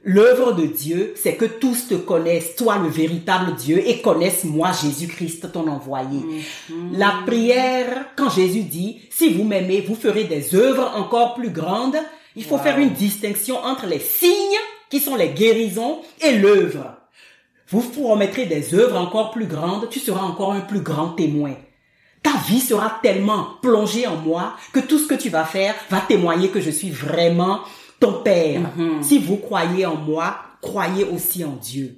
L'œuvre 0.04 0.54
de 0.54 0.66
Dieu, 0.66 1.14
c'est 1.16 1.36
que 1.36 1.46
tous 1.46 1.88
te 1.88 1.94
connaissent, 1.94 2.56
toi 2.56 2.80
le 2.80 2.90
véritable 2.90 3.56
Dieu, 3.56 3.88
et 3.88 4.02
connaissent 4.02 4.46
moi, 4.46 4.72
Jésus-Christ, 4.72 5.52
ton 5.52 5.68
envoyé. 5.68 6.20
La 6.94 7.20
prière, 7.26 8.08
quand 8.16 8.30
Jésus 8.32 8.64
dit, 8.64 9.02
si 9.12 9.32
vous 9.32 9.44
m'aimez, 9.44 9.82
vous 9.82 9.96
ferez 9.96 10.24
des 10.24 10.56
œuvres 10.56 10.92
encore 10.96 11.36
plus 11.36 11.52
grandes, 11.52 11.98
il 12.36 12.44
faut 12.44 12.58
faire 12.58 12.80
une 12.80 12.94
distinction 12.94 13.58
entre 13.58 13.86
les 13.86 14.00
signes, 14.00 14.32
qui 14.90 15.00
sont 15.00 15.16
les 15.16 15.30
guérisons, 15.30 16.00
et 16.20 16.34
l'œuvre. 16.34 16.96
Vous 17.70 17.82
promettrez 17.82 18.48
des 18.48 18.74
œuvres 18.74 18.98
encore 18.98 19.32
plus 19.32 19.46
grandes, 19.46 19.88
tu 19.90 20.00
seras 20.00 20.24
encore 20.24 20.52
un 20.54 20.62
plus 20.62 20.82
grand 20.82 21.10
témoin. 21.10 21.54
Ta 22.24 22.34
vie 22.48 22.60
sera 22.60 23.00
tellement 23.02 23.58
plongée 23.62 24.06
en 24.08 24.18
moi 24.18 24.54
que 24.74 24.80
tout 24.80 25.00
ce 25.00 25.08
que 25.08 25.16
tu 25.16 25.30
vas 25.30 25.46
faire 25.46 25.76
va 25.90 26.02
témoigner 26.02 26.50
que 26.50 26.62
je 26.62 26.70
suis 26.70 26.92
vraiment 26.92 27.62
ton 28.00 28.22
Père. 28.24 28.62
Si 29.02 29.20
vous 29.20 29.38
croyez 29.38 29.86
en 29.86 29.96
moi, 29.96 30.38
croyez 30.62 31.04
aussi 31.06 31.44
en 31.44 31.56
Dieu. 31.62 31.98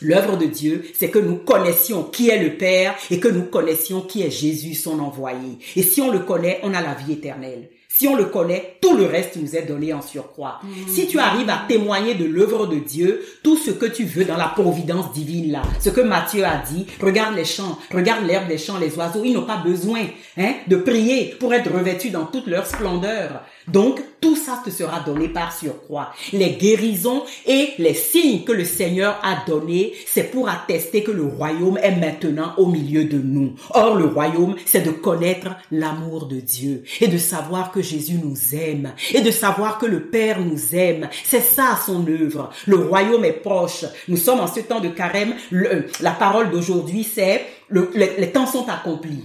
L'œuvre 0.00 0.36
de 0.36 0.46
Dieu, 0.46 0.84
c'est 0.94 1.10
que 1.10 1.18
nous 1.18 1.36
connaissions 1.36 2.02
qui 2.02 2.28
est 2.28 2.42
le 2.42 2.56
Père 2.56 2.94
et 3.10 3.18
que 3.18 3.28
nous 3.28 3.44
connaissions 3.44 4.02
qui 4.02 4.22
est 4.22 4.30
Jésus, 4.30 4.74
son 4.74 5.00
envoyé. 5.00 5.58
Et 5.74 5.82
si 5.82 6.02
on 6.02 6.10
le 6.10 6.18
connaît, 6.18 6.60
on 6.62 6.74
a 6.74 6.82
la 6.82 6.94
vie 6.94 7.12
éternelle. 7.12 7.70
Si 7.98 8.06
on 8.06 8.14
le 8.14 8.26
connaît, 8.26 8.76
tout 8.82 8.94
le 8.94 9.06
reste 9.06 9.36
nous 9.36 9.56
est 9.56 9.62
donné 9.62 9.94
en 9.94 10.02
surcroît. 10.02 10.60
Si 10.86 11.06
tu 11.06 11.18
arrives 11.18 11.48
à 11.48 11.64
témoigner 11.66 12.14
de 12.14 12.26
l'œuvre 12.26 12.66
de 12.66 12.76
Dieu, 12.76 13.24
tout 13.42 13.56
ce 13.56 13.70
que 13.70 13.86
tu 13.86 14.04
veux 14.04 14.26
dans 14.26 14.36
la 14.36 14.48
providence 14.48 15.14
divine 15.14 15.50
là, 15.50 15.62
ce 15.80 15.88
que 15.88 16.02
Matthieu 16.02 16.44
a 16.44 16.58
dit, 16.58 16.86
regarde 17.00 17.34
les 17.34 17.46
champs, 17.46 17.78
regarde 17.90 18.26
l'herbe 18.26 18.48
des 18.48 18.58
champs, 18.58 18.78
les 18.78 18.94
oiseaux, 18.98 19.22
ils 19.24 19.32
n'ont 19.32 19.46
pas 19.46 19.62
besoin 19.64 20.00
hein, 20.36 20.52
de 20.66 20.76
prier 20.76 21.34
pour 21.40 21.54
être 21.54 21.72
revêtus 21.72 22.10
dans 22.10 22.26
toute 22.26 22.48
leur 22.48 22.66
splendeur. 22.66 23.42
Donc, 23.68 24.00
tout 24.20 24.36
ça 24.36 24.60
te 24.64 24.70
sera 24.70 25.00
donné 25.00 25.28
par 25.28 25.52
surcroît. 25.56 26.12
Les 26.32 26.50
guérisons 26.50 27.22
et 27.46 27.70
les 27.78 27.94
signes 27.94 28.44
que 28.44 28.52
le 28.52 28.64
Seigneur 28.64 29.18
a 29.22 29.38
donnés, 29.46 29.92
c'est 30.06 30.30
pour 30.30 30.48
attester 30.48 31.02
que 31.02 31.10
le 31.10 31.24
royaume 31.24 31.78
est 31.82 31.96
maintenant 31.96 32.52
au 32.58 32.66
milieu 32.66 33.04
de 33.04 33.18
nous. 33.18 33.54
Or, 33.70 33.96
le 33.96 34.06
royaume, 34.06 34.54
c'est 34.64 34.82
de 34.82 34.90
connaître 34.90 35.48
l'amour 35.70 36.26
de 36.26 36.40
Dieu 36.40 36.84
et 37.00 37.08
de 37.08 37.18
savoir 37.18 37.72
que 37.72 37.82
Jésus 37.82 38.18
nous 38.22 38.36
aime 38.54 38.92
et 39.12 39.20
de 39.20 39.30
savoir 39.30 39.78
que 39.78 39.86
le 39.86 40.02
Père 40.04 40.40
nous 40.40 40.74
aime. 40.74 41.08
C'est 41.24 41.40
ça 41.40 41.78
son 41.84 42.06
œuvre. 42.08 42.50
Le 42.66 42.76
royaume 42.76 43.24
est 43.24 43.32
proche. 43.32 43.84
Nous 44.08 44.16
sommes 44.16 44.40
en 44.40 44.46
ce 44.46 44.60
temps 44.60 44.80
de 44.80 44.88
carême. 44.88 45.34
Le- 45.50 45.86
la 46.00 46.12
parole 46.12 46.50
d'aujourd'hui, 46.50 47.04
c'est 47.04 47.44
le- 47.68 47.90
les, 47.94 48.12
les 48.18 48.30
temps 48.30 48.46
sont 48.46 48.66
accomplis. 48.68 49.24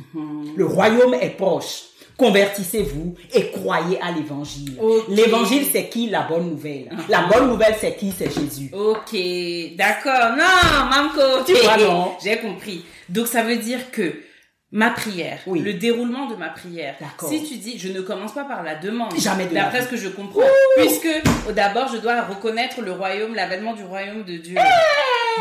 Le 0.55 0.65
royaume 0.65 1.13
est 1.13 1.37
proche. 1.37 1.83
Convertissez-vous 2.17 3.15
et 3.33 3.51
croyez 3.51 3.99
à 4.01 4.11
l'évangile. 4.11 4.77
L'évangile, 5.09 5.65
c'est 5.71 5.89
qui 5.89 6.09
la 6.09 6.21
bonne 6.21 6.49
nouvelle 6.49 6.89
La 7.09 7.23
bonne 7.23 7.49
nouvelle, 7.49 7.75
c'est 7.79 7.95
qui 7.95 8.11
C'est 8.15 8.31
Jésus. 8.33 8.69
Ok, 8.73 9.15
d'accord. 9.75 10.35
Non, 10.37 10.89
Mamco, 10.89 11.43
Tu 11.45 11.53
vois, 11.55 11.77
non 11.77 12.11
J'ai 12.23 12.37
compris. 12.37 12.85
Donc 13.09 13.27
ça 13.27 13.43
veut 13.43 13.57
dire 13.57 13.91
que 13.91 14.13
ma 14.71 14.89
prière, 14.91 15.39
Oui. 15.47 15.59
le 15.59 15.73
déroulement 15.73 16.27
de 16.27 16.35
ma 16.35 16.47
prière, 16.49 16.95
si 17.27 17.43
tu 17.43 17.55
dis, 17.57 17.77
je 17.77 17.89
ne 17.89 17.99
commence 18.01 18.33
pas 18.33 18.45
par 18.45 18.63
la 18.63 18.75
demande, 18.75 19.13
Jamais 19.19 19.45
de 19.45 19.53
d'après 19.53 19.81
ce 19.81 19.87
que 19.89 19.97
je 19.97 20.07
comprends, 20.07 20.41
puisque 20.77 21.09
au 21.49 21.51
d'abord 21.51 21.89
je 21.91 21.97
dois 21.97 22.21
reconnaître 22.21 22.81
le 22.81 22.93
royaume, 22.93 23.35
l'avènement 23.35 23.73
du 23.73 23.83
royaume 23.83 24.23
de 24.23 24.37
Dieu. 24.37 24.55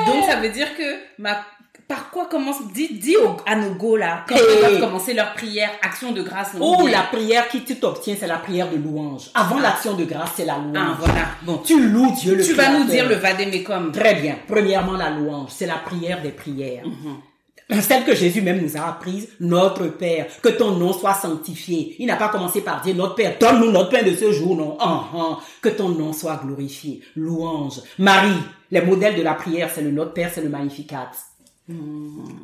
Donc 0.07 0.25
ça 0.25 0.37
veut 0.37 0.49
dire 0.49 0.77
que 0.77 0.97
ma 1.19 1.45
par 1.91 2.09
quoi 2.11 2.27
commence 2.27 2.63
dis 2.73 2.89
dis 2.95 3.17
au- 3.17 3.37
à 3.45 3.57
nos 3.57 3.75
go 3.75 3.97
là 3.97 4.25
quand 4.29 4.37
ils 4.37 4.61
doivent 4.61 4.81
commencer 4.81 5.13
leur 5.13 5.35
prière, 5.35 5.71
action 5.83 6.13
de 6.13 6.23
grâce. 6.23 6.53
Oh, 6.61 6.87
la 6.91 7.03
prière 7.03 7.49
qui 7.49 7.65
tu 7.65 7.77
t'obtiens, 7.81 8.15
c'est 8.19 8.29
la 8.29 8.37
prière 8.39 8.71
de 8.71 8.77
louange. 8.77 9.25
Avant 9.35 9.59
l'action 9.59 9.95
de 9.95 10.05
grâce, 10.05 10.31
c'est 10.37 10.45
la 10.45 10.57
louange. 10.59 10.77
Ah 10.77 10.97
voilà. 10.99 11.25
Bon, 11.43 11.59
Tu 11.59 11.79
loues 11.89 12.13
Dieu 12.13 12.37
le 12.37 12.45
tu 12.45 12.53
vas 12.55 12.71
nous 12.79 12.85
dire 12.85 13.09
le 13.09 13.17
vadémécum. 13.17 13.91
Très 13.93 14.15
bien. 14.15 14.37
Premièrement, 14.47 14.93
la 14.93 15.11
louange, 15.11 15.51
c'est 15.51 15.67
la 15.67 15.79
prière 15.79 16.23
des 16.23 16.31
prières. 16.31 16.85
Celle 17.81 18.05
que 18.05 18.17
Jésus 18.17 18.43
même 18.43 18.61
nous 18.61 18.77
a 18.77 18.81
apprise, 18.89 19.29
notre 19.39 19.87
Père, 19.87 20.27
que 20.43 20.49
ton 20.49 20.73
nom 20.73 20.93
soit 20.93 21.15
sanctifié. 21.15 21.95
Il 22.01 22.07
n'a 22.07 22.17
pas 22.17 22.29
commencé 22.29 22.63
par 22.63 22.81
dire 22.83 22.97
notre 22.97 23.15
Père, 23.15 23.35
donne-nous 23.41 23.71
notre 23.71 23.91
pain 23.91 24.03
de 24.03 24.13
ce 24.15 24.33
jour, 24.33 24.57
non. 24.57 24.77
Ah, 24.81 25.05
ah. 25.15 25.39
Que 25.63 25.69
ton 25.69 25.89
nom 25.91 26.13
soit 26.13 26.41
glorifié. 26.45 27.01
Louange. 27.15 27.81
Marie, 27.99 28.41
les 28.73 28.81
modèles 28.83 29.15
de 29.17 29.23
la 29.23 29.35
prière, 29.35 29.71
c'est 29.73 29.83
le 29.83 29.93
Notre 29.93 30.13
Père, 30.15 30.31
c'est 30.35 30.43
le 30.43 30.49
Magnificat. 30.49 31.11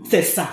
C'est 0.09 0.23
ça. 0.23 0.49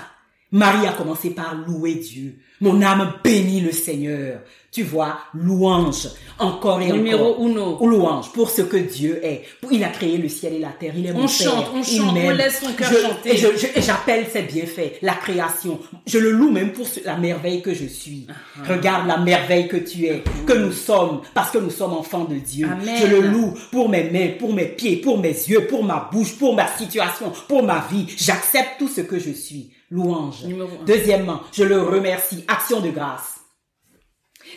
Marie 0.52 0.88
a 0.88 0.94
commencé 0.94 1.32
par 1.32 1.56
louer 1.56 1.96
Dieu. 1.96 2.40
Mon 2.64 2.82
âme 2.82 3.14
bénit 3.24 3.60
le 3.60 3.74
Seigneur. 3.74 4.40
Tu 4.72 4.82
vois, 4.82 5.20
louange, 5.36 6.08
encore 6.40 6.82
et 6.82 6.92
Numéro 6.92 7.34
encore. 7.34 7.46
uno. 7.46 7.78
Ou 7.80 7.88
louange 7.90 8.32
pour 8.32 8.50
ce 8.50 8.64
que 8.64 8.78
Dieu 8.78 9.20
est. 9.24 9.44
Il 9.70 9.84
a 9.84 9.90
créé 9.90 10.18
le 10.18 10.28
ciel 10.28 10.54
et 10.56 10.60
la 10.60 10.70
terre. 10.70 10.94
Il 10.98 11.06
est 11.06 11.14
mon 11.14 11.26
On 11.26 11.28
chante, 11.28 11.66
Père. 11.66 11.72
on 11.76 11.84
chante, 11.84 12.18
on 12.26 12.30
laisse 12.32 12.60
son 12.60 12.74
cœur 12.74 12.90
Je- 12.92 12.98
chanter. 13.08 13.78
Et 13.78 13.82
j'appelle 13.84 14.26
ses 14.34 14.42
bienfaits, 14.42 14.94
la 15.04 15.14
création. 15.14 15.78
Je 16.08 16.18
le 16.18 16.32
loue 16.32 16.50
même 16.52 16.72
pour 16.72 16.88
la 17.06 17.18
merveille 17.18 17.62
que 17.62 17.72
je 17.76 17.86
suis. 17.86 18.26
Ah. 18.30 18.74
Regarde 18.74 19.06
la 19.08 19.18
merveille 19.18 19.68
que 19.68 19.78
tu 19.78 20.06
es, 20.06 20.24
que 20.48 20.54
nous 20.54 20.72
sommes, 20.72 21.22
parce 21.36 21.52
que 21.52 21.60
nous 21.60 21.70
sommes 21.70 21.94
enfants 21.94 22.24
de 22.26 22.36
Dieu. 22.38 22.68
Amen. 22.72 22.96
Je 23.00 23.06
le 23.06 23.22
loue 23.28 23.54
pour 23.72 23.90
mes 23.90 24.10
mains, 24.10 24.30
pour 24.40 24.54
mes 24.54 24.66
pieds, 24.66 24.96
pour 24.98 25.20
mes 25.20 25.28
yeux, 25.30 25.68
pour 25.68 25.84
ma 25.84 26.10
bouche, 26.12 26.34
pour 26.40 26.56
ma 26.56 26.66
situation, 26.78 27.32
pour 27.48 27.62
ma 27.62 27.86
vie. 27.92 28.08
J'accepte 28.18 28.80
tout 28.80 28.88
ce 28.88 29.02
que 29.02 29.20
je 29.20 29.32
suis. 29.34 29.70
Louange. 29.94 30.38
Deuxièmement, 30.88 31.42
je 31.52 31.64
le 31.64 31.80
remercie. 31.80 32.44
Action 32.48 32.80
de 32.80 32.90
grâce. 32.90 33.42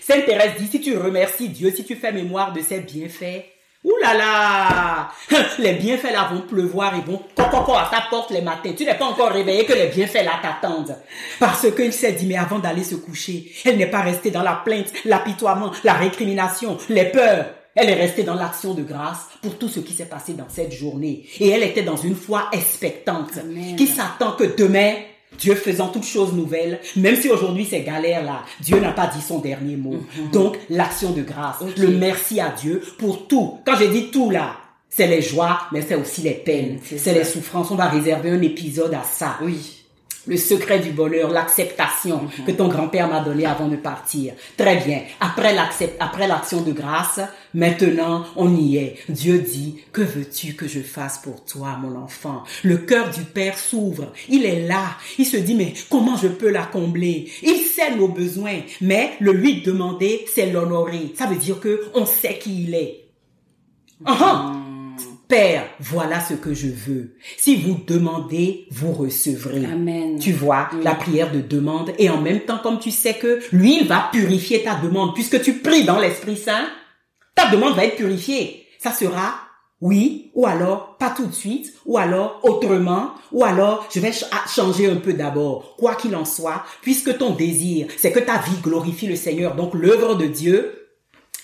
Sainte 0.01 0.25
Thérèse 0.25 0.53
dit, 0.59 0.67
si 0.67 0.81
tu 0.81 0.97
remercies 0.97 1.51
Dieu, 1.51 1.71
si 1.71 1.85
tu 1.85 1.95
fais 1.95 2.11
mémoire 2.11 2.55
de 2.55 2.63
ses 2.63 2.81
bienfaits, 2.81 3.45
Ouh 3.85 3.97
là 4.03 4.15
là 4.15 5.11
Les 5.59 5.75
bienfaits 5.75 6.13
là 6.13 6.29
vont 6.33 6.41
pleuvoir, 6.41 6.95
ils 6.97 7.05
vont 7.05 7.21
coco 7.37 7.75
à 7.75 7.89
ta 7.89 8.07
porte 8.11 8.31
les 8.31 8.41
matins. 8.41 8.73
Tu 8.77 8.85
n'es 8.85 8.95
pas 8.95 9.05
encore 9.05 9.31
réveillé 9.31 9.65
que 9.65 9.75
les 9.75 9.89
bienfaits 9.89 10.25
là 10.25 10.41
t'attendent. 10.43 10.97
Parce 11.39 11.71
qu'il 11.71 11.93
s'est 11.93 12.13
dit, 12.13 12.27
mais 12.27 12.37
avant 12.37 12.59
d'aller 12.59 12.83
se 12.83 12.97
coucher, 12.97 13.53
elle 13.65 13.77
n'est 13.77 13.91
pas 13.91 14.01
restée 14.01 14.31
dans 14.31 14.43
la 14.43 14.61
plainte, 14.65 14.91
l'apitoiement, 15.05 15.71
la 15.85 15.93
récrimination, 15.93 16.79
les 16.89 17.05
peurs. 17.05 17.47
Elle 17.77 17.91
est 17.91 17.95
restée 17.95 18.23
dans 18.25 18.35
l'action 18.35 18.73
de 18.73 18.83
grâce 18.83 19.29
pour 19.43 19.59
tout 19.59 19.69
ce 19.69 19.81
qui 19.81 19.93
s'est 19.93 20.07
passé 20.07 20.33
dans 20.33 20.49
cette 20.49 20.73
journée. 20.73 21.29
Et 21.39 21.51
elle 21.51 21.63
était 21.63 21.83
dans 21.83 21.97
une 21.97 22.17
foi 22.17 22.49
expectante, 22.53 23.37
Amen. 23.39 23.77
qui 23.77 23.87
s'attend 23.87 24.33
que 24.33 24.57
demain, 24.57 24.95
Dieu 25.39 25.55
faisant 25.55 25.89
toutes 25.89 26.07
choses 26.07 26.33
nouvelles, 26.33 26.81
même 26.97 27.17
si 27.17 27.29
aujourd'hui 27.29 27.67
c'est 27.69 27.83
galère 27.83 28.25
là, 28.25 28.43
Dieu 28.61 28.79
n'a 28.81 28.93
pas 28.93 29.07
dit 29.07 29.21
son 29.21 29.39
dernier 29.39 29.77
mot. 29.77 29.97
Donc 30.33 30.59
l'action 30.71 31.11
de 31.11 31.23
grâce, 31.23 31.57
le 31.77 31.89
merci 31.89 32.41
à 32.41 32.51
Dieu 32.51 32.83
pour 32.99 33.27
tout. 33.27 33.59
Quand 33.65 33.77
je 33.77 33.85
dis 33.85 34.11
tout 34.11 34.31
là, 34.31 34.57
c'est 34.89 35.07
les 35.07 35.21
joies, 35.21 35.61
mais 35.73 35.83
c'est 35.83 35.95
aussi 35.95 36.23
les 36.23 36.33
peines, 36.33 36.79
C'est 36.83 37.13
les 37.13 37.25
souffrances. 37.25 37.71
On 37.71 37.75
va 37.75 37.89
réserver 37.89 38.31
un 38.31 38.41
épisode 38.41 38.95
à 38.95 39.03
ça. 39.03 39.39
Oui. 39.43 39.76
Le 40.27 40.37
secret 40.37 40.81
du 40.81 40.91
bonheur, 40.91 41.31
l'acceptation 41.31 42.29
que 42.47 42.51
ton 42.51 42.69
grand-père 42.69 43.09
m'a 43.09 43.21
donné 43.21 43.47
avant 43.47 43.69
de 43.69 43.77
partir. 43.77 44.35
Très 44.57 44.77
bien. 44.77 45.03
Après 45.21 45.55
l'accept, 45.55 45.97
après 46.01 46.27
l'action 46.27 46.63
de 46.63 46.73
grâce, 46.73 47.21
maintenant, 47.55 48.25
on 48.35 48.55
y 48.57 48.77
est. 48.77 48.97
Dieu 49.09 49.39
dit, 49.39 49.77
que 49.93 50.03
veux-tu 50.03 50.55
que 50.55 50.67
je 50.67 50.81
fasse 50.81 51.19
pour 51.19 51.45
toi, 51.45 51.79
mon 51.81 51.97
enfant? 51.97 52.43
Le 52.65 52.79
cœur 52.79 53.11
du 53.11 53.23
Père 53.23 53.57
s'ouvre. 53.57 54.13
Il 54.29 54.45
est 54.45 54.67
là. 54.67 54.97
Il 55.19 55.27
se 55.27 55.37
dit, 55.37 55.55
mais 55.55 55.75
comment 55.91 56.17
je 56.17 56.29
peux 56.29 56.51
la 56.51 56.65
combler? 56.65 57.31
Il 57.43 57.59
sait 57.59 57.95
nos 57.95 58.09
besoins, 58.09 58.61
mais 58.81 59.13
le 59.21 59.33
lui 59.33 59.63
demander, 59.63 60.25
c'est 60.35 60.51
l'honorer. 60.51 61.13
Ça 61.17 61.27
veut 61.27 61.37
dire 61.37 61.61
que 61.61 61.85
on 61.95 62.05
sait 62.05 62.39
qui 62.39 62.65
il 62.65 62.75
est. 62.75 63.07
Ah. 64.05 64.53
Père, 65.29 65.65
voilà 65.81 66.21
ce 66.21 66.35
que 66.35 66.55
je 66.55 66.69
veux. 66.69 67.17
Si 67.37 67.57
vous 67.57 67.79
demandez, 67.87 68.67
vous 68.71 68.93
recevrez. 68.93 69.65
Amen. 69.65 70.19
Tu 70.21 70.31
vois, 70.33 70.69
Oui. 70.73 70.85
la 70.85 70.95
prière 70.95 71.33
de 71.33 71.41
demande 71.41 71.91
et 71.99 72.09
en 72.11 72.21
même 72.21 72.41
temps, 72.41 72.59
comme 72.63 72.79
tu 72.79 72.93
sais 72.93 73.15
que 73.15 73.41
lui, 73.51 73.79
il 73.81 73.89
va 73.89 74.09
purifier 74.13 74.63
ta 74.63 74.77
demande 74.77 75.15
puisque 75.15 75.43
tu 75.43 75.55
pries 75.55 75.85
dans 75.85 75.99
l'Esprit 75.99 76.37
Saint, 76.37 76.67
ta 77.35 77.49
demande 77.51 77.75
va 77.75 77.85
être 77.87 77.97
purifiée. 77.97 78.67
Ça 78.79 78.93
sera 78.93 79.35
Oui, 79.83 80.31
ou 80.35 80.47
alors 80.47 80.97
pas 80.97 81.11
tout 81.11 81.27
de 81.27 81.35
suite, 81.35 81.75
ou 81.85 81.99
alors 81.99 82.41
autrement, 82.45 83.11
ou 83.31 83.45
alors 83.45 83.87
je 83.95 84.01
vais 84.01 84.11
ch- 84.13 84.31
changer 84.55 84.89
un 84.89 84.97
peu 84.97 85.13
d'abord. 85.13 85.77
Quoi 85.77 85.97
qu'il 85.97 86.17
en 86.17 86.25
soit, 86.25 86.65
puisque 86.81 87.19
ton 87.19 87.35
désir, 87.35 87.87
c'est 87.99 88.11
que 88.11 88.21
ta 88.21 88.39
vie 88.39 88.57
glorifie 88.63 89.07
le 89.07 89.17
Seigneur, 89.17 89.55
donc 89.55 89.75
l'œuvre 89.75 90.15
de 90.15 90.25
Dieu, 90.27 90.86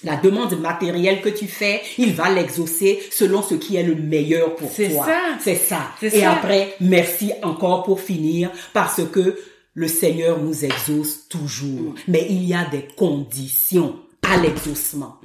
la 0.05 0.16
demande 0.16 0.59
matérielle 0.61 1.20
que 1.20 1.28
tu 1.28 1.46
fais, 1.46 1.80
il 1.98 2.12
va 2.12 2.30
l'exaucer 2.30 3.00
selon 3.11 3.42
ce 3.42 3.55
qui 3.55 3.76
est 3.76 3.82
le 3.82 3.94
meilleur 3.94 4.57
pour 4.57 4.70
C'est 4.70 4.88
toi. 4.90 5.05
ça. 5.07 5.20
C'est 5.40 5.55
ça. 5.57 5.82
C'est 6.00 6.14
Et 6.14 6.20
ça. 6.20 6.32
après, 6.32 6.74
merci 6.80 7.32
encore 7.42 7.82
pour 7.84 8.00
finir, 8.00 8.50
parce 8.72 9.00
que 9.11 9.38
le 9.74 9.88
Seigneur 9.88 10.38
nous 10.40 10.64
exauce 10.64 11.28
toujours. 11.28 11.94
Mais 12.09 12.26
il 12.28 12.44
y 12.44 12.53
a 12.55 12.64
des 12.70 12.86
conditions 12.96 13.96
à 14.33 14.37
l'exaucement. 14.39 15.18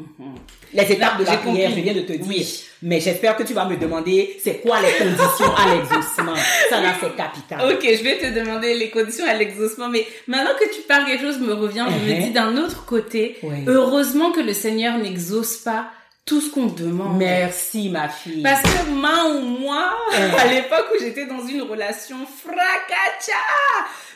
Les 0.74 0.92
étapes 0.92 1.20
de 1.20 1.24
la 1.26 1.38
prière, 1.38 1.70
compris. 1.70 1.76
je 1.78 1.82
viens 1.82 1.94
de 1.94 2.02
te 2.02 2.12
dire. 2.14 2.26
Oui. 2.28 2.64
Mais 2.84 3.00
j'espère 3.00 3.36
que 3.36 3.44
tu 3.44 3.54
vas 3.54 3.66
me 3.66 3.78
demander 3.78 4.38
c'est 4.44 4.58
quoi 4.60 4.78
les 4.82 4.92
conditions 5.04 5.56
à 5.56 5.74
l'exaucement? 5.76 6.36
Ça 6.70 6.82
là, 6.82 6.94
c'est 7.02 7.16
capital. 7.16 7.60
Ok, 7.74 7.82
je 7.84 8.04
vais 8.04 8.18
te 8.18 8.38
demander 8.38 8.74
les 8.76 8.90
conditions 8.90 9.26
à 9.28 9.34
l'exaucement, 9.34 9.90
mais 9.90 10.06
maintenant 10.28 10.52
que 10.60 10.66
tu 10.76 10.82
parles 10.82 11.06
quelque 11.06 11.22
chose 11.24 11.40
me 11.40 11.54
revient, 11.54 11.86
je 11.90 12.12
me 12.12 12.18
Mhm. 12.18 12.24
dis 12.26 12.30
d'un 12.32 12.58
autre 12.58 12.86
côté, 12.86 13.38
Oui. 13.44 13.56
heureusement 13.68 14.32
que 14.32 14.42
le 14.42 14.54
Seigneur 14.54 14.98
n'exauce 14.98 15.58
pas 15.58 15.88
tout 16.28 16.42
ce 16.42 16.52
qu'on 16.52 16.68
demande. 16.68 17.18
Merci, 17.18 17.90
ma 17.90 18.10
fille. 18.10 18.44
Parce 18.44 18.62
que 18.62 18.90
moi 18.90 19.30
ou 19.30 19.40
moi, 19.40 19.98
à 20.38 20.48
l'époque 20.48 20.86
où 20.94 21.00
j'étais 21.00 21.26
dans 21.26 21.48
une 21.48 21.62
relation 21.62 22.18
fracacha, 22.28 23.34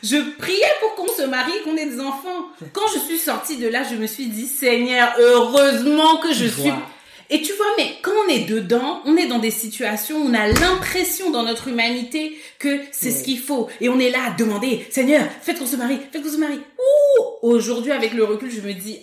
je 0.02 0.16
priais 0.38 0.62
pour 0.80 0.94
qu'on 0.94 1.12
se 1.12 1.22
marie, 1.22 1.52
qu'on 1.64 1.76
ait 1.76 1.86
des 1.86 2.00
enfants. 2.00 2.50
Quand 2.72 2.86
je 2.94 2.98
suis 3.00 3.18
sortie 3.18 3.56
de 3.56 3.66
là, 3.66 3.82
je 3.90 3.96
me 3.96 4.06
suis 4.06 4.26
dit, 4.26 4.46
Seigneur, 4.46 5.12
heureusement 5.18 6.18
que 6.18 6.32
je 6.32 6.46
suis... 6.46 6.72
Et 7.30 7.40
tu 7.40 7.54
vois, 7.54 7.66
mais 7.78 7.96
quand 8.02 8.12
on 8.26 8.28
est 8.28 8.40
dedans, 8.40 9.00
on 9.06 9.16
est 9.16 9.26
dans 9.26 9.38
des 9.38 9.50
situations 9.50 10.18
où 10.18 10.28
on 10.28 10.34
a 10.34 10.48
l'impression 10.48 11.30
dans 11.30 11.44
notre 11.44 11.68
humanité 11.68 12.36
que 12.58 12.78
c'est 12.90 13.10
ce 13.10 13.24
qu'il 13.24 13.38
faut. 13.38 13.68
Et 13.80 13.88
on 13.88 13.98
est 13.98 14.10
là 14.10 14.18
à 14.26 14.30
demander, 14.32 14.86
Seigneur, 14.90 15.24
faites 15.40 15.58
qu'on 15.58 15.64
se 15.64 15.76
marie, 15.76 15.98
faites 16.12 16.22
qu'on 16.22 16.30
se 16.30 16.36
marie. 16.36 16.60
Ouh 16.60 17.24
Aujourd'hui, 17.40 17.90
avec 17.90 18.12
le 18.12 18.24
recul, 18.24 18.50
je 18.50 18.60
me 18.60 18.74
dis, 18.74 18.98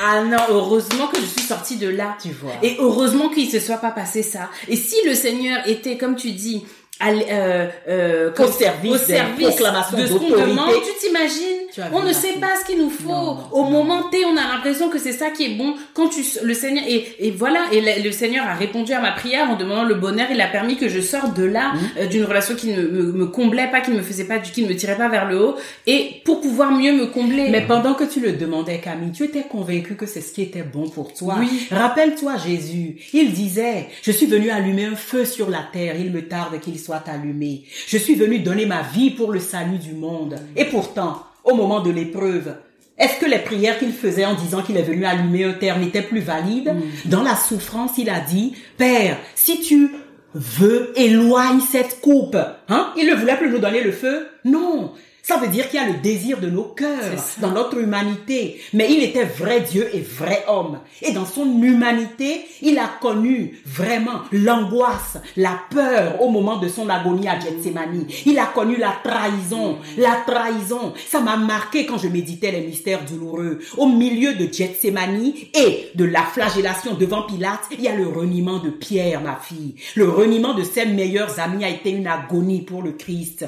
ah 0.00 0.22
non, 0.22 0.38
heureusement 0.48 1.08
que 1.08 1.20
je 1.20 1.26
suis 1.26 1.42
sortie 1.42 1.76
de 1.76 1.88
là. 1.88 2.16
Tu 2.22 2.30
vois. 2.30 2.52
Et 2.62 2.76
heureusement 2.78 3.28
qu'il 3.28 3.50
se 3.50 3.60
soit 3.60 3.76
pas 3.76 3.90
passé 3.90 4.22
ça. 4.22 4.50
Et 4.68 4.76
si 4.76 4.96
le 5.06 5.14
Seigneur 5.14 5.66
était, 5.66 5.96
comme 5.96 6.16
tu 6.16 6.32
dis, 6.32 6.64
à 7.00 7.10
euh, 7.10 7.68
euh, 7.88 8.30
Au 8.38 8.46
service 8.50 8.92
au 8.92 8.98
service 8.98 9.56
de 9.56 10.06
ce 10.06 10.12
qu'on 10.12 10.28
demande, 10.28 10.70
tu 10.84 11.06
t'imagines 11.06 11.61
On 11.92 12.02
ne 12.02 12.12
sait 12.12 12.34
pas 12.40 12.54
ce 12.60 12.64
qu'il 12.66 12.78
nous 12.82 12.90
faut. 12.90 13.08
Non, 13.08 13.38
Au 13.52 13.62
non. 13.64 13.70
moment 13.70 14.02
T, 14.10 14.24
on 14.24 14.36
a 14.36 14.54
l'impression 14.54 14.88
que 14.88 14.98
c'est 14.98 15.12
ça 15.12 15.30
qui 15.30 15.44
est 15.44 15.54
bon. 15.56 15.74
Quand 15.94 16.08
tu, 16.08 16.20
le 16.42 16.54
Seigneur 16.54 16.84
et, 16.86 17.06
et 17.18 17.30
voilà, 17.30 17.60
et 17.72 17.80
le, 17.80 18.02
le 18.04 18.12
Seigneur 18.12 18.46
a 18.46 18.54
répondu 18.54 18.92
à 18.92 19.00
ma 19.00 19.12
prière 19.12 19.50
en 19.50 19.56
demandant 19.56 19.84
le 19.84 19.94
bonheur. 19.94 20.28
Il 20.30 20.40
a 20.40 20.48
permis 20.48 20.76
que 20.76 20.88
je 20.88 21.00
sorte 21.00 21.36
de 21.36 21.44
là, 21.44 21.72
Mmh. 21.72 21.78
euh, 22.00 22.06
d'une 22.06 22.24
relation 22.24 22.54
qui 22.54 22.68
ne 22.68 22.82
me, 22.82 23.12
me 23.12 23.26
comblait 23.26 23.68
pas, 23.70 23.80
qui 23.80 23.90
ne 23.92 23.96
me 23.96 24.02
faisait 24.02 24.24
pas, 24.24 24.38
qui 24.38 24.62
ne 24.64 24.68
me 24.68 24.74
tirait 24.76 24.96
pas 24.96 25.08
vers 25.08 25.28
le 25.28 25.40
haut, 25.42 25.56
et 25.86 26.20
pour 26.24 26.40
pouvoir 26.40 26.72
mieux 26.72 26.92
me 26.92 27.06
combler. 27.06 27.48
Mais 27.50 27.62
pendant 27.62 27.94
que 27.94 28.04
tu 28.04 28.20
le 28.20 28.32
demandais, 28.32 28.78
Camille, 28.78 29.12
tu 29.12 29.24
étais 29.24 29.42
convaincue 29.42 29.94
que 29.96 30.06
c'est 30.06 30.20
ce 30.20 30.32
qui 30.32 30.42
était 30.42 30.62
bon 30.62 30.88
pour 30.90 31.14
toi. 31.14 31.36
Oui. 31.38 31.66
Rappelle-toi 31.70 32.34
Jésus. 32.46 32.96
Il 33.12 33.32
disait, 33.32 33.86
je 34.02 34.12
suis 34.12 34.26
venu 34.26 34.50
allumer 34.50 34.84
un 34.86 34.96
feu 34.96 35.24
sur 35.24 35.48
la 35.50 35.64
terre. 35.72 35.94
Il 35.98 36.10
me 36.12 36.26
tarde 36.28 36.60
qu'il 36.60 36.78
soit 36.78 37.04
allumé. 37.08 37.62
Je 37.86 37.96
suis 37.96 38.14
venu 38.14 38.40
donner 38.40 38.66
ma 38.66 38.82
vie 38.82 39.10
pour 39.10 39.32
le 39.32 39.40
salut 39.40 39.78
du 39.78 39.92
monde. 39.92 40.36
Et 40.56 40.64
pourtant, 40.66 41.22
au 41.44 41.54
moment 41.54 41.80
de 41.80 41.90
l'épreuve, 41.90 42.54
est-ce 42.98 43.18
que 43.18 43.26
les 43.26 43.38
prières 43.38 43.78
qu'il 43.78 43.92
faisait 43.92 44.24
en 44.24 44.34
disant 44.34 44.62
qu'il 44.62 44.76
est 44.76 44.82
venu 44.82 45.04
allumer 45.04 45.44
un 45.44 45.54
terre 45.54 45.78
n'étaient 45.78 46.02
plus 46.02 46.20
valides? 46.20 46.74
Dans 47.06 47.22
la 47.22 47.36
souffrance, 47.36 47.98
il 47.98 48.10
a 48.10 48.20
dit, 48.20 48.54
Père, 48.76 49.16
si 49.34 49.60
tu 49.60 49.90
veux, 50.34 50.92
éloigne 50.96 51.60
cette 51.60 52.00
coupe. 52.00 52.36
Hein? 52.68 52.92
Il 52.96 53.06
ne 53.06 53.14
voulait 53.14 53.36
plus 53.36 53.50
nous 53.50 53.58
donner 53.58 53.82
le 53.82 53.92
feu? 53.92 54.28
Non. 54.44 54.92
Ça 55.24 55.36
veut 55.36 55.46
dire 55.46 55.68
qu'il 55.70 55.80
y 55.80 55.82
a 55.82 55.86
le 55.86 56.00
désir 56.00 56.40
de 56.40 56.50
nos 56.50 56.64
cœurs, 56.64 57.14
dans 57.40 57.52
notre 57.52 57.78
humanité. 57.78 58.60
Mais 58.72 58.92
il 58.92 59.04
était 59.04 59.24
vrai 59.24 59.60
Dieu 59.60 59.88
et 59.94 60.00
vrai 60.00 60.44
homme. 60.48 60.80
Et 61.00 61.12
dans 61.12 61.24
son 61.24 61.62
humanité, 61.62 62.44
il 62.60 62.76
a 62.76 62.90
connu 63.00 63.60
vraiment 63.64 64.22
l'angoisse, 64.32 65.18
la 65.36 65.60
peur 65.70 66.20
au 66.20 66.28
moment 66.28 66.56
de 66.56 66.66
son 66.66 66.88
agonie 66.88 67.28
à 67.28 67.38
Gethsemane. 67.38 68.06
Il 68.26 68.36
a 68.36 68.46
connu 68.46 68.76
la 68.76 68.96
trahison, 69.04 69.78
la 69.96 70.16
trahison. 70.26 70.92
Ça 71.06 71.20
m'a 71.20 71.36
marqué 71.36 71.86
quand 71.86 71.98
je 71.98 72.08
méditais 72.08 72.50
les 72.50 72.66
mystères 72.66 73.04
douloureux. 73.04 73.60
Au 73.76 73.86
milieu 73.86 74.34
de 74.34 74.52
Gethsemane 74.52 75.32
et 75.54 75.90
de 75.94 76.04
la 76.04 76.22
flagellation 76.22 76.94
devant 76.94 77.22
Pilate, 77.22 77.60
il 77.70 77.80
y 77.80 77.86
a 77.86 77.94
le 77.94 78.08
reniement 78.08 78.58
de 78.58 78.70
Pierre, 78.70 79.20
ma 79.20 79.36
fille. 79.36 79.76
Le 79.94 80.08
reniement 80.08 80.54
de 80.54 80.64
ses 80.64 80.86
meilleurs 80.86 81.38
amis 81.38 81.64
a 81.64 81.68
été 81.68 81.90
une 81.90 82.08
agonie 82.08 82.62
pour 82.62 82.82
le 82.82 82.90
Christ. 82.90 83.46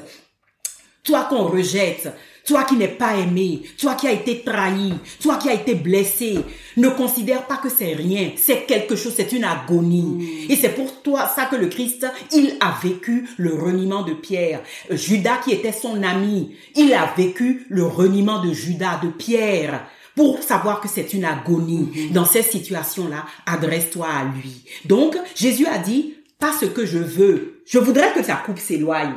Toi 1.05 1.27
qu'on 1.29 1.45
rejette, 1.45 2.09
toi 2.47 2.65
qui 2.65 2.77
n'es 2.77 2.89
pas 2.89 3.17
aimé, 3.17 3.63
toi 3.79 3.95
qui 3.95 4.07
as 4.07 4.13
été 4.13 4.41
trahi, 4.41 4.95
toi 5.21 5.37
qui 5.37 5.49
as 5.49 5.55
été 5.55 5.75
blessé, 5.75 6.39
ne 6.77 6.89
considère 6.89 7.47
pas 7.47 7.57
que 7.57 7.69
c'est 7.69 7.95
rien, 7.95 8.33
c'est 8.37 8.65
quelque 8.67 8.97
chose, 8.97 9.15
c'est 9.17 9.33
une 9.33 9.45
agonie. 9.45 10.47
Et 10.49 10.57
c'est 10.57 10.71
pour 10.71 11.03
toi 11.03 11.31
ça 11.35 11.47
que 11.47 11.57
le 11.57 11.67
Christ, 11.67 12.07
il 12.33 12.57
a 12.61 12.75
vécu 12.83 13.29
le 13.37 13.55
reniement 13.55 14.03
de 14.03 14.15
Pierre. 14.15 14.63
Euh, 14.91 14.97
Judas 14.97 15.39
qui 15.45 15.53
était 15.53 15.73
son 15.73 16.03
ami, 16.03 16.55
il 16.77 16.93
a 16.95 17.13
vécu 17.17 17.67
le 17.69 17.85
reniement 17.85 18.43
de 18.43 18.53
Judas, 18.53 19.01
de 19.03 19.09
Pierre. 19.09 19.87
Pour 20.17 20.43
savoir 20.43 20.81
que 20.81 20.89
c'est 20.89 21.13
une 21.13 21.25
agonie. 21.25 22.11
Dans 22.13 22.25
ces 22.25 22.43
situations-là, 22.43 23.25
adresse-toi 23.47 24.07
à 24.07 24.25
lui. 24.25 24.65
Donc, 24.85 25.17
Jésus 25.35 25.67
a 25.67 25.79
dit, 25.79 26.15
pas 26.39 26.53
ce 26.53 26.67
que 26.67 26.87
je 26.87 26.99
veux. 26.99 27.63
Je 27.67 27.79
voudrais 27.79 28.13
que 28.13 28.21
ta 28.21 28.37
coupe 28.37 28.61
s'éloigne 28.61 29.15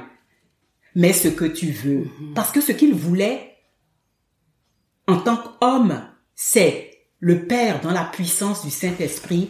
mais 0.97 1.13
ce 1.13 1.27
que 1.27 1.45
tu 1.45 1.67
veux. 1.67 2.07
Parce 2.33 2.51
que 2.51 2.59
ce 2.59 2.71
qu'il 2.71 2.95
voulait, 2.95 3.55
en 5.07 5.17
tant 5.17 5.37
qu'homme, 5.37 6.01
c'est 6.33 6.89
le 7.19 7.45
Père 7.45 7.81
dans 7.81 7.91
la 7.91 8.03
puissance 8.03 8.65
du 8.65 8.71
Saint-Esprit 8.71 9.47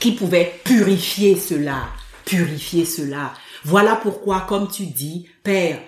qui 0.00 0.12
pouvait 0.12 0.52
purifier 0.62 1.36
cela, 1.36 1.84
purifier 2.26 2.84
cela. 2.84 3.32
Voilà 3.64 3.96
pourquoi, 3.96 4.42
comme 4.42 4.68
tu 4.68 4.84
dis, 4.84 5.26
Père, 5.42 5.80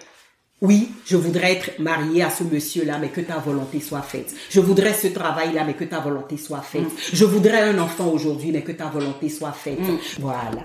oui, 0.63 0.89
je 1.05 1.19
voudrais 1.19 1.53
être 1.53 1.79
marié 1.79 2.23
à 2.23 2.31
ce 2.31 2.43
monsieur-là, 2.43 2.97
mais 2.99 3.11
que 3.11 3.21
ta 3.21 3.37
volonté 3.37 3.79
soit 3.79 4.01
faite. 4.01 4.35
Je 4.49 4.61
voudrais 4.61 4.95
ce 4.95 5.09
travail-là, 5.09 5.65
mais 5.65 5.75
que 5.75 5.85
ta 5.85 6.01
volonté 6.01 6.39
soit 6.39 6.63
faite. 6.63 6.89
Je 7.13 7.27
voudrais 7.27 7.61
un 7.61 7.79
enfant 7.79 8.09
aujourd'hui, 8.09 8.53
mais 8.53 8.63
que 8.63 8.73
ta 8.73 8.89
volonté 8.89 9.29
soit 9.29 9.53
faite. 9.53 9.81
Voilà. 10.19 10.63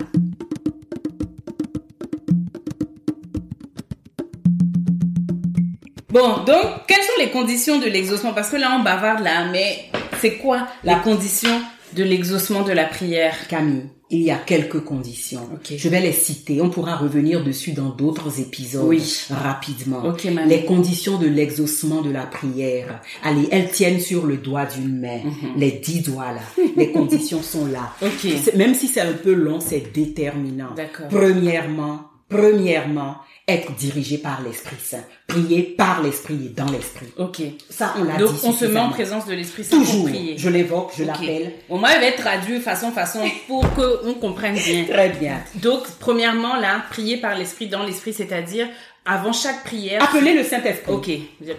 Bon, 6.10 6.38
donc, 6.44 6.64
quelles 6.86 7.02
sont 7.02 7.20
les 7.20 7.28
conditions 7.30 7.78
de 7.78 7.86
l'exaucement? 7.86 8.32
Parce 8.32 8.48
que 8.50 8.56
là, 8.56 8.76
on 8.80 8.82
bavarde 8.82 9.22
là, 9.22 9.50
mais 9.52 9.90
c'est 10.20 10.36
quoi 10.38 10.66
la 10.82 10.94
condition 10.96 11.50
de 11.94 12.02
l'exaucement 12.02 12.62
de 12.62 12.72
la 12.72 12.84
prière 12.84 13.34
Camille, 13.48 13.84
il 14.10 14.20
y 14.22 14.30
a 14.30 14.36
quelques 14.36 14.80
conditions. 14.80 15.46
Je 15.70 15.88
vais 15.90 16.00
les 16.00 16.12
citer. 16.12 16.62
On 16.62 16.70
pourra 16.70 16.96
revenir 16.96 17.44
dessus 17.44 17.72
dans 17.72 17.90
d'autres 17.90 18.40
épisodes 18.40 18.86
Oui. 18.86 19.26
rapidement. 19.30 20.02
Les 20.46 20.64
conditions 20.64 21.18
de 21.18 21.26
l'exaucement 21.26 22.00
de 22.00 22.10
la 22.10 22.24
prière. 22.24 23.02
Allez, 23.22 23.46
elles 23.50 23.70
tiennent 23.70 24.00
sur 24.00 24.24
le 24.24 24.38
doigt 24.38 24.64
d'une 24.64 24.98
main. 25.00 25.20
Les 25.58 25.72
dix 25.72 26.00
doigts 26.00 26.32
là. 26.32 26.64
Les 26.76 26.90
conditions 26.90 27.42
sont 27.42 27.66
là. 27.66 27.92
Mhm. 28.02 28.56
Même 28.56 28.74
si 28.74 28.88
c'est 28.88 29.00
un 29.02 29.12
peu 29.12 29.34
long, 29.34 29.60
c'est 29.60 29.92
déterminant. 29.92 30.70
D'accord. 30.74 31.08
Premièrement, 31.10 32.00
premièrement, 32.30 33.16
être 33.48 33.74
dirigé 33.74 34.18
par 34.18 34.42
l'Esprit 34.42 34.76
Saint. 34.82 35.04
Prier 35.26 35.62
par 35.62 36.02
l'Esprit 36.02 36.38
et 36.46 36.48
dans 36.50 36.70
l'Esprit. 36.70 37.08
Ok. 37.16 37.40
Ça, 37.70 37.94
on 37.98 38.04
l'a 38.04 38.16
Donc, 38.16 38.34
dit 38.34 38.40
on 38.44 38.52
se 38.52 38.66
met 38.66 38.78
en 38.78 38.90
présence 38.90 39.26
de 39.26 39.34
l'Esprit 39.34 39.64
Saint 39.64 39.78
pour 39.78 39.86
Toujours. 39.86 40.04
prier. 40.08 40.36
Je 40.36 40.48
l'évoque, 40.48 40.92
je 40.96 41.04
l'appelle. 41.04 41.54
Au 41.68 41.78
moins, 41.78 41.90
elle 41.94 42.00
va 42.00 42.06
être 42.06 42.20
traduite 42.22 42.62
façon, 42.62 42.92
façon, 42.92 43.24
pour 43.46 43.64
qu'on 43.74 44.14
comprenne 44.14 44.54
bien. 44.54 44.84
Très 44.88 45.08
bien. 45.10 45.40
Donc, 45.56 45.84
premièrement, 45.98 46.56
là, 46.56 46.82
prier 46.90 47.16
par 47.16 47.36
l'Esprit, 47.36 47.66
dans 47.68 47.84
l'Esprit, 47.84 48.12
c'est-à-dire, 48.12 48.68
avant 49.08 49.32
chaque 49.32 49.64
prière... 49.64 50.02
Appelez 50.02 50.34
le 50.34 50.44
Saint-Esprit. 50.44 50.92
Ok. 50.92 51.10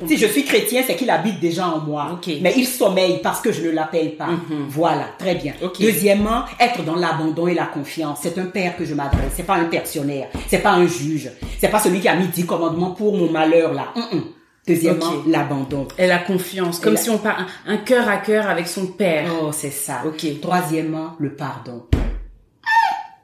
Si 0.08 0.18
je 0.18 0.28
suis 0.28 0.46
chrétien, 0.46 0.84
c'est 0.86 0.96
qu'il 0.96 1.10
habite 1.10 1.40
déjà 1.40 1.68
en 1.68 1.80
moi. 1.80 2.12
Ok. 2.14 2.30
Mais 2.42 2.54
il 2.56 2.66
sommeille 2.68 3.20
parce 3.24 3.42
que 3.42 3.52
je 3.52 3.64
ne 3.64 3.72
l'appelle 3.72 4.16
pas. 4.16 4.28
Mhm. 4.28 4.68
Voilà, 4.70 5.06
très 5.18 5.36
bien. 5.36 5.54
Ok. 5.64 5.82
Deuxièmement, 5.82 6.44
être 6.60 6.84
dans 6.84 6.96
l'abandon 6.96 7.48
et 7.48 7.54
la 7.56 7.66
confiance. 7.66 8.20
C'est 8.22 8.38
un 8.38 8.46
père 8.46 8.78
que 8.78 8.86
je 8.86 8.94
m'adresse. 8.94 9.34
C'est 9.36 9.44
pas 9.44 9.56
un 9.56 9.66
pensionnaire. 9.66 10.28
C'est 10.48 10.60
pas 10.60 10.72
un 10.72 10.86
juge. 10.88 11.32
C'est 11.60 11.70
pas 11.70 11.80
celui 11.80 12.00
qui 12.00 12.08
a 12.08 12.16
mis 12.16 12.28
dix 12.28 12.46
commandements 12.46 12.92
pour 12.92 13.18
mon 13.18 13.30
malheur 13.32 13.74
là. 13.74 13.88
Hum, 13.96 14.04
hum. 14.12 14.24
Deuxièmement, 14.68 15.14
l'abandon. 15.26 15.88
Et 15.98 16.06
la 16.06 16.20
confiance, 16.20 16.80
comme 16.80 16.94
la- 16.94 17.00
si 17.00 17.10
on 17.10 17.18
parle 17.18 17.46
un, 17.66 17.74
un 17.74 17.78
cœur 17.78 18.08
à 18.08 18.18
cœur 18.18 18.48
avec 18.48 18.68
son 18.68 18.86
père. 18.88 19.26
Oh, 19.42 19.52
c'est 19.52 19.72
ça. 19.72 20.04
Ok. 20.06 20.40
Troisièmement, 20.42 21.16
le 21.18 21.34
pardon. 21.36 21.88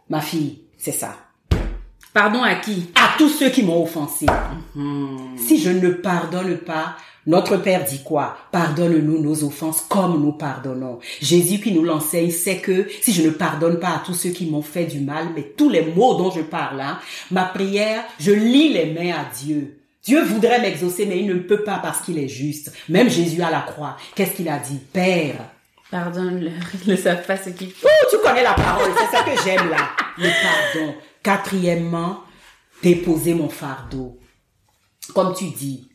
Ma 0.09 0.21
fille, 0.21 0.61
c'est 0.77 0.91
ça. 0.91 1.15
Pardon 2.15 2.43
à 2.43 2.55
qui? 2.55 2.85
À 2.95 3.17
tous 3.17 3.27
ceux 3.27 3.49
qui 3.49 3.61
m'ont 3.61 3.83
offensé. 3.83 4.25
Hmm. 4.73 5.35
Si 5.35 5.61
je 5.61 5.69
ne 5.69 5.89
pardonne 5.89 6.55
pas, 6.59 6.95
notre 7.27 7.57
Père 7.57 7.83
dit 7.83 8.03
quoi? 8.03 8.37
Pardonne-nous 8.53 9.21
nos 9.21 9.43
offenses 9.43 9.81
comme 9.89 10.21
nous 10.21 10.31
pardonnons. 10.31 10.99
Jésus 11.21 11.59
qui 11.59 11.73
nous 11.73 11.83
l'enseigne 11.83 12.31
sait 12.31 12.59
que 12.59 12.87
si 13.01 13.11
je 13.11 13.21
ne 13.21 13.31
pardonne 13.31 13.81
pas 13.81 13.89
à 13.89 14.01
tous 14.05 14.13
ceux 14.13 14.29
qui 14.29 14.45
m'ont 14.45 14.61
fait 14.61 14.85
du 14.85 15.01
mal, 15.01 15.27
mais 15.35 15.41
tous 15.57 15.69
les 15.69 15.81
mots 15.93 16.15
dont 16.15 16.31
je 16.31 16.39
parle, 16.39 16.79
hein, 16.79 16.99
ma 17.31 17.43
prière, 17.43 18.05
je 18.17 18.31
lis 18.31 18.71
les 18.71 18.93
mains 18.93 19.13
à 19.13 19.25
Dieu. 19.43 19.77
Dieu 20.01 20.23
voudrait 20.23 20.61
m'exaucer, 20.61 21.05
mais 21.05 21.19
il 21.19 21.27
ne 21.27 21.39
peut 21.39 21.63
pas 21.65 21.79
parce 21.83 21.99
qu'il 21.99 22.17
est 22.17 22.29
juste. 22.29 22.71
Même 22.87 23.09
Jésus 23.09 23.41
à 23.41 23.51
la 23.51 23.59
croix, 23.59 23.97
qu'est-ce 24.15 24.35
qu'il 24.37 24.47
a 24.47 24.59
dit? 24.59 24.79
Père, 24.93 25.35
Pardonne-leur, 25.91 26.53
ils 26.85 26.91
ne 26.91 26.95
savent 26.95 27.25
pas 27.25 27.35
ce 27.35 27.49
qu'ils 27.49 27.71
font. 27.71 27.89
Oh, 27.89 28.07
tu 28.09 28.17
connais 28.19 28.43
la 28.43 28.53
parole, 28.53 28.91
c'est 28.97 29.17
ça 29.17 29.23
que 29.23 29.31
j'aime 29.43 29.69
là. 29.69 29.89
Le 30.17 30.29
pardon. 30.29 30.95
Quatrièmement, 31.25 32.19
déposer 32.83 33.33
mon 33.33 33.49
fardeau. 33.49 34.19
Comme 35.15 35.33
tu 35.33 35.45
dis, 35.45 35.89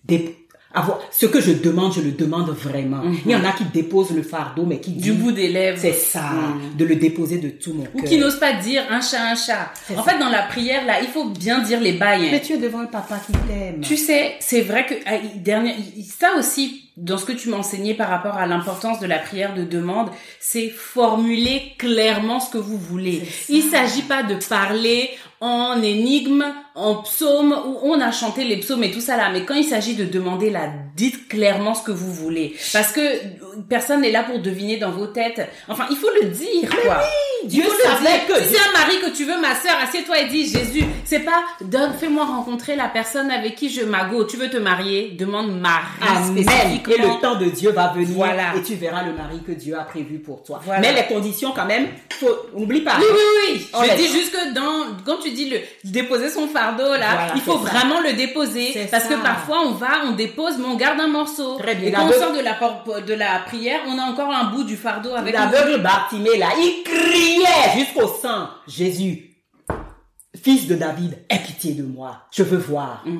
avoir, 0.73 1.01
ce 1.11 1.27
que 1.27 1.41
je 1.41 1.53
demande, 1.53 1.93
je 1.95 2.01
le 2.01 2.13
demande 2.13 2.51
vraiment. 2.51 3.03
Il 3.27 3.33
y 3.33 3.35
en 3.37 3.45
a 3.45 3.53
qui 3.53 3.65
déposent 3.65 4.13
le 4.13 4.23
fardeau, 4.23 4.65
mais 4.67 4.79
qui 4.81 4.93
Du 4.93 5.13
bout 5.13 5.33
des 5.33 5.49
lèvres. 5.49 5.79
c'est 5.81 5.93
ça, 5.93 6.21
Mm. 6.31 6.77
de 6.77 6.85
le 6.85 6.97
déposer 6.97 7.39
de 7.39 7.49
tout 7.51 7.73
mon 7.73 7.85
Ou 7.95 8.01
cœur. 8.01 8.09
qui 8.09 8.19
n'osent 8.19 8.39
pas 8.39 8.53
dire 8.55 8.83
un 8.91 9.01
chat, 9.01 9.23
un 9.23 9.35
chat. 9.35 9.73
En 9.97 10.03
ça. 10.05 10.11
fait, 10.13 10.19
dans 10.19 10.29
la 10.29 10.43
prière, 10.43 10.85
là, 10.87 11.01
il 11.01 11.09
faut 11.09 11.29
bien 11.31 11.61
dire 11.61 11.81
les 11.81 11.93
bails. 11.95 12.27
hein. 12.27 12.29
Mais 12.31 12.41
tu 12.41 12.53
es 12.53 12.59
devant 12.59 12.83
le 12.83 12.89
papa 12.89 13.17
qui 13.27 13.33
t'aime. 13.33 13.81
Tu 13.81 13.97
sais, 13.97 14.35
c'est 14.41 14.61
vrai 14.63 14.87
que 14.87 14.95
ah, 15.07 15.15
dernier, 15.37 15.75
ça 16.19 16.29
aussi, 16.39 16.85
dans 16.97 17.17
ce 17.19 17.25
que 17.25 17.33
tu 17.33 17.49
m'as 17.49 17.57
enseigné 17.57 17.95
par 17.95 18.09
rapport 18.09 18.37
à 18.37 18.47
l'importance 18.47 19.01
de 19.01 19.07
la 19.07 19.19
prière 19.19 19.55
de 19.55 19.65
demande, 19.65 20.09
c'est 20.39 20.69
formuler 20.69 21.73
clairement 21.79 22.41
ce 22.41 22.51
que 22.51 22.59
vous 22.59 22.77
voulez. 22.79 23.23
Il 23.49 23.63
s'agit 23.63 24.03
pas 24.03 24.23
de 24.23 24.35
parler 24.49 25.11
en 25.41 25.81
énigme, 25.83 26.45
en 26.75 26.97
psaume, 27.03 27.53
où 27.53 27.79
on 27.83 28.01
a 28.01 28.13
chanté 28.13 28.45
les 28.45 28.59
psaumes 28.59 28.85
et 28.85 28.91
tout 28.91 29.01
ça 29.01 29.17
là, 29.17 29.31
mais 29.33 29.45
quand 29.45 29.55
il 29.55 29.65
s'agit 29.65 29.95
de 29.95 30.05
demander 30.05 30.51
là, 30.51 30.71
dites 30.97 31.29
clairement 31.29 31.75
ce 31.75 31.83
que 31.83 31.93
vous 31.93 32.13
voulez. 32.13 32.55
Parce 32.73 32.93
que 32.93 33.01
personne 33.69 34.03
n'est 34.03 34.11
là 34.11 34.23
pour 34.23 34.39
deviner 34.39 34.77
dans 34.77 34.91
vos 34.91 35.07
têtes. 35.07 35.49
Enfin, 35.69 35.87
il 35.91 35.97
faut 35.97 36.11
le 36.23 36.29
dire, 36.29 36.71
quoi. 36.85 37.03
Dieu 37.45 37.65
Il 37.65 37.71
faut 37.71 37.77
le 37.77 37.83
savait 37.85 38.21
que 38.29 38.35
Si 38.43 38.55
c'est 38.55 38.61
un 38.61 38.79
mari 38.79 38.97
que 39.01 39.11
tu 39.17 39.25
veux, 39.25 39.41
ma 39.41 39.55
sœur, 39.55 39.77
assieds-toi 39.83 40.21
et 40.21 40.29
dis 40.29 40.47
Jésus. 40.47 40.85
C'est 41.05 41.21
pas 41.21 41.43
donne, 41.63 41.95
fais-moi 41.99 42.25
rencontrer 42.27 42.77
la 42.77 42.89
personne 42.89 43.31
avec 43.31 43.57
qui 43.57 43.71
je 43.71 43.83
m'ago. 43.83 44.25
Tu 44.25 44.37
veux 44.37 44.51
te 44.51 44.59
marier? 44.59 45.17
Demande 45.19 45.59
Marie 45.59 45.87
Amen. 46.03 46.39
Et 46.89 46.99
le 46.99 47.21
temps 47.21 47.37
de 47.37 47.47
Dieu 47.47 47.71
va 47.71 47.93
venir 47.95 48.15
Voilà. 48.15 48.55
et 48.57 48.63
tu 48.63 48.75
verras 48.75 49.05
le 49.05 49.13
mari 49.13 49.41
que 49.47 49.53
Dieu 49.53 49.77
a 49.79 49.85
prévu 49.85 50.19
pour 50.19 50.43
toi. 50.43 50.61
Voilà. 50.65 50.81
Mais 50.81 50.93
les 50.93 51.07
conditions 51.13 51.53
quand 51.55 51.67
même, 51.67 51.89
faut, 52.11 52.37
oublie 52.55 52.83
pas. 52.83 52.97
Oui, 52.99 53.07
oui, 53.11 53.55
oui. 53.55 53.67
On 53.73 53.83
je 53.85 53.97
dis 53.97 54.09
juste 54.09 54.33
que 54.33 54.53
dans, 54.55 54.97
quand 55.05 55.21
tu 55.23 55.31
dis 55.31 55.49
le 55.49 55.59
déposer 55.85 56.29
son 56.29 56.47
fardeau 56.61 56.93
là, 56.93 56.97
Voilà, 57.15 57.33
il 57.35 57.41
faut 57.41 57.59
c'est 57.59 57.65
ça. 57.67 57.71
vraiment 57.79 58.01
le 58.01 58.13
déposer 58.13 58.71
C'est 58.73 58.91
parce 58.91 59.05
ça. 59.05 59.15
que 59.15 59.23
parfois 59.23 59.59
on 59.67 59.73
va, 59.73 60.05
on 60.07 60.13
dépose, 60.13 60.59
mais 60.59 60.67
on 60.67 60.77
garde 60.77 61.01
un 61.01 61.09
morceau. 61.09 61.57
Très 61.59 61.75
bien. 61.75 61.89
Et 61.89 61.93
quand 61.93 62.07
on 62.07 62.13
sort 62.13 62.33
de 62.33 62.41
la 62.41 63.01
de 63.01 63.15
la 63.15 63.39
prière, 63.47 63.81
on 63.89 63.99
a 63.99 64.03
encore 64.03 64.31
un 64.33 64.51
bout 64.51 64.65
du 64.65 64.77
fardeau 64.77 65.15
avec. 65.15 65.33
L'aveugle 65.35 65.83
Bartimée 65.83 66.37
là, 66.39 66.49
il 66.59 66.83
criait 66.85 67.79
jusqu'au 67.79 68.09
sang. 68.09 68.49
Jésus, 68.67 69.31
fils 70.43 70.67
de 70.69 70.75
David, 70.77 71.19
aie 71.29 71.39
pitié 71.39 71.73
de 71.73 71.83
moi. 71.83 72.23
Je 72.31 72.43
veux 72.43 72.59
voir. 72.59 73.03
Mm. 73.05 73.19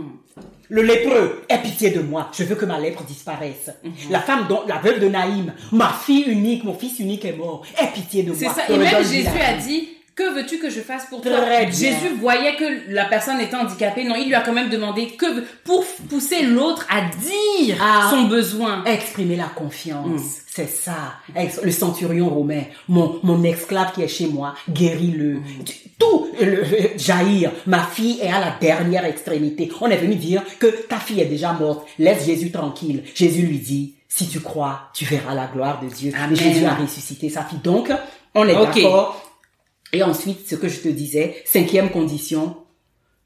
Le 0.73 0.83
lépreux, 0.83 1.43
aie 1.49 1.59
pitié 1.59 1.91
de 1.91 2.01
moi. 2.01 2.29
Je 2.33 2.45
veux 2.45 2.55
que 2.55 2.65
ma 2.65 2.79
lèpre 2.79 3.03
disparaisse. 3.03 3.71
Mm-hmm. 3.85 4.11
La 4.11 4.21
femme 4.21 4.47
dont, 4.49 4.63
la 4.69 4.77
veuve 4.79 5.01
de 5.01 5.09
Naïm, 5.09 5.53
ma 5.73 5.89
fille 5.89 6.23
unique, 6.29 6.63
mon 6.65 6.75
fils 6.75 7.01
unique 7.01 7.25
est 7.25 7.33
mort. 7.33 7.63
Aie 7.81 7.89
pitié 7.93 8.23
de 8.23 8.33
C'est 8.33 8.45
moi. 8.45 8.55
ça. 8.55 8.63
Et 8.69 8.77
me 8.79 8.85
même 8.85 9.05
Jésus 9.05 9.27
a 9.29 9.55
dit, 9.55 9.89
que 10.15 10.35
veux-tu 10.35 10.59
que 10.59 10.69
je 10.71 10.81
fasse 10.81 11.07
pour 11.07 11.21
toi? 11.23 11.33
Très. 11.41 11.67
Jésus 11.73 12.09
voyait 12.21 12.57
que 12.57 12.93
la 12.93 13.05
personne 13.07 13.41
était 13.41 13.57
handicapée. 13.57 14.05
Non, 14.05 14.15
il 14.17 14.27
lui 14.27 14.35
a 14.35 14.41
quand 14.41 14.53
même 14.53 14.69
demandé 14.69 15.09
que 15.17 15.27
pour 15.65 15.85
pousser 16.09 16.43
l'autre 16.43 16.87
à 16.91 17.03
dire 17.03 17.77
Ah. 17.83 18.09
son 18.11 18.25
besoin. 18.25 18.85
Exprimer 18.85 19.37
la 19.37 19.45
confiance. 19.55 20.07
Mm. 20.07 20.25
C'est 20.47 20.69
ça. 20.69 21.15
Le 21.63 21.71
centurion 21.71 22.29
romain, 22.29 22.63
mon, 22.89 23.19
mon 23.23 23.43
esclave 23.45 23.93
qui 23.93 24.03
est 24.03 24.09
chez 24.09 24.27
moi, 24.27 24.55
guéris-le. 24.69 25.35
Mm. 25.35 25.43
Tout, 25.99 26.29
le, 26.41 26.47
le- 26.47 26.65
Jaïr, 26.99 27.51
ma 27.67 27.83
fille 27.85 28.19
est 28.21 28.31
à 28.31 28.41
la 28.41 28.55
dernière 28.61 29.05
extrémité. 29.05 29.71
On 29.81 29.89
est 29.89 29.97
venu 29.97 30.17
dire 30.17 30.43
que 30.59 30.67
ta 30.67 30.97
fille 30.97 31.21
est 31.21 31.27
déjà 31.27 31.53
morte. 31.53 31.87
Laisse 31.99 32.27
Jésus 32.27 32.51
tranquille. 32.51 33.05
Jésus 33.15 33.43
lui 33.43 33.59
dit, 33.59 33.95
si 34.09 34.27
tu 34.29 34.41
crois, 34.41 34.91
tu 34.93 35.05
verras 35.05 35.35
la 35.35 35.47
gloire 35.47 35.81
de 35.81 35.89
Dieu. 35.89 36.13
Amen. 36.17 36.35
Jésus 36.37 36.65
a 36.65 36.75
ressuscité 36.75 37.29
sa 37.29 37.45
fille. 37.45 37.61
Donc, 37.63 37.91
on 38.35 38.47
est 38.49 38.57
Ok. 38.57 38.75
d'accord. 38.75 39.23
Et 39.93 40.03
ensuite, 40.03 40.49
ce 40.49 40.55
que 40.55 40.69
je 40.69 40.81
te 40.81 40.89
disais, 40.89 41.43
cinquième 41.45 41.91
condition, 41.91 42.57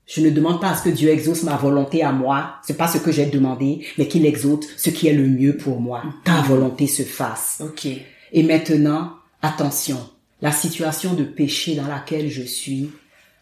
je 0.06 0.20
ne 0.20 0.30
demande 0.30 0.60
pas 0.60 0.70
à 0.70 0.76
ce 0.76 0.84
que 0.84 0.90
Dieu 0.90 1.10
exauce 1.10 1.42
ma 1.42 1.56
volonté 1.56 2.02
à 2.02 2.12
moi. 2.12 2.56
C'est 2.62 2.76
pas 2.76 2.88
ce 2.88 2.98
que 2.98 3.12
j'ai 3.12 3.26
demandé, 3.26 3.86
mais 3.98 4.08
qu'il 4.08 4.26
exauce 4.26 4.66
ce 4.76 4.90
qui 4.90 5.08
est 5.08 5.14
le 5.14 5.26
mieux 5.26 5.56
pour 5.56 5.80
moi. 5.80 6.02
Ta 6.24 6.42
volonté 6.42 6.86
se 6.86 7.02
fasse. 7.02 7.62
Ok. 7.64 7.86
Et 8.32 8.42
maintenant, 8.42 9.12
attention. 9.42 9.98
La 10.42 10.52
situation 10.52 11.14
de 11.14 11.24
péché 11.24 11.74
dans 11.74 11.86
laquelle 11.86 12.28
je 12.28 12.42
suis, 12.42 12.90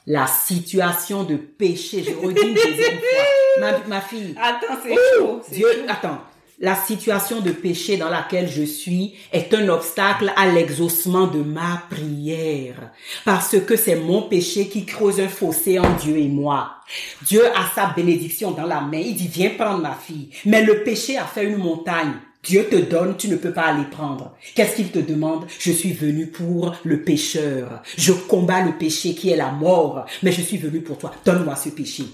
la 0.06 0.26
situation 0.26 1.24
de 1.24 1.36
péché, 1.36 2.04
je 2.04 2.14
redis 2.14 2.42
une 2.42 2.54
deuxième 2.54 2.98
fois. 2.98 3.24
Ma, 3.60 3.78
ma 3.86 4.00
fille, 4.00 4.34
Attends, 4.40 4.78
c'est 4.82 4.92
Ouh, 5.20 5.40
Dieu, 5.52 5.68
attends. 5.86 6.22
La 6.64 6.76
situation 6.76 7.40
de 7.40 7.50
péché 7.50 7.96
dans 7.96 8.08
laquelle 8.08 8.48
je 8.48 8.62
suis 8.62 9.14
est 9.32 9.52
un 9.52 9.68
obstacle 9.68 10.32
à 10.36 10.46
l'exaucement 10.46 11.26
de 11.26 11.42
ma 11.42 11.82
prière. 11.90 12.92
Parce 13.24 13.58
que 13.58 13.74
c'est 13.74 13.96
mon 13.96 14.22
péché 14.22 14.68
qui 14.68 14.84
creuse 14.84 15.18
un 15.18 15.26
fossé 15.26 15.80
en 15.80 15.96
Dieu 15.96 16.16
et 16.16 16.28
moi. 16.28 16.76
Dieu 17.26 17.44
a 17.48 17.68
sa 17.74 17.92
bénédiction 17.92 18.52
dans 18.52 18.66
la 18.66 18.80
main. 18.80 19.00
Il 19.00 19.16
dit, 19.16 19.26
viens 19.26 19.50
prendre 19.58 19.82
ma 19.82 19.96
fille. 19.96 20.30
Mais 20.46 20.62
le 20.62 20.84
péché 20.84 21.18
a 21.18 21.24
fait 21.24 21.46
une 21.46 21.56
montagne. 21.56 22.12
Dieu 22.44 22.66
te 22.68 22.76
donne, 22.76 23.16
tu 23.16 23.28
ne 23.28 23.36
peux 23.36 23.52
pas 23.52 23.66
aller 23.66 23.88
prendre. 23.90 24.36
Qu'est-ce 24.54 24.76
qu'il 24.76 24.90
te 24.90 24.98
demande? 24.98 25.46
Je 25.60 25.70
suis 25.70 25.92
venu 25.92 26.26
pour 26.28 26.74
le 26.84 27.02
pécheur. 27.02 27.82
Je 27.96 28.12
combats 28.12 28.64
le 28.64 28.78
péché 28.78 29.14
qui 29.14 29.30
est 29.30 29.36
la 29.36 29.50
mort, 29.50 30.06
mais 30.22 30.32
je 30.32 30.42
suis 30.42 30.58
venu 30.58 30.80
pour 30.80 30.98
toi. 30.98 31.12
Donne-moi 31.24 31.54
ce 31.54 31.68
péché. 31.68 32.04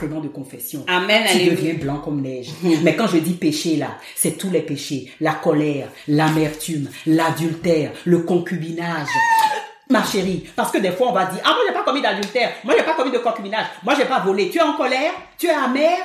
Sacrement 0.00 0.20
de 0.20 0.28
confession. 0.28 0.84
Amen, 0.88 1.22
Tu 1.26 1.32
alléluia. 1.36 1.50
deviens 1.54 1.74
blanc 1.74 1.98
comme 1.98 2.20
neige. 2.20 2.48
Mais 2.82 2.96
quand 2.96 3.06
je 3.06 3.18
dis 3.18 3.34
péché 3.34 3.76
là, 3.76 3.96
c'est 4.16 4.36
tous 4.36 4.50
les 4.50 4.62
péchés. 4.62 5.12
La 5.20 5.32
colère, 5.34 5.88
l'amertume, 6.08 6.88
l'adultère, 7.06 7.92
le 8.04 8.18
concubinage. 8.20 9.06
Ma 9.90 10.02
chérie, 10.02 10.48
parce 10.56 10.72
que 10.72 10.78
des 10.78 10.90
fois 10.92 11.10
on 11.10 11.12
va 11.12 11.26
dire, 11.26 11.40
ah 11.44 11.48
moi 11.50 11.58
j'ai 11.68 11.74
pas 11.74 11.82
commis 11.84 12.00
d'adultère, 12.00 12.52
moi 12.64 12.74
j'ai 12.76 12.82
pas 12.84 12.94
commis 12.94 13.10
de 13.12 13.18
concubinage, 13.18 13.66
moi 13.84 13.94
j'ai 13.96 14.06
pas 14.06 14.20
volé. 14.20 14.48
Tu 14.48 14.56
es 14.58 14.62
en 14.62 14.72
colère, 14.72 15.12
tu 15.36 15.46
es 15.46 15.50
amère, 15.50 15.98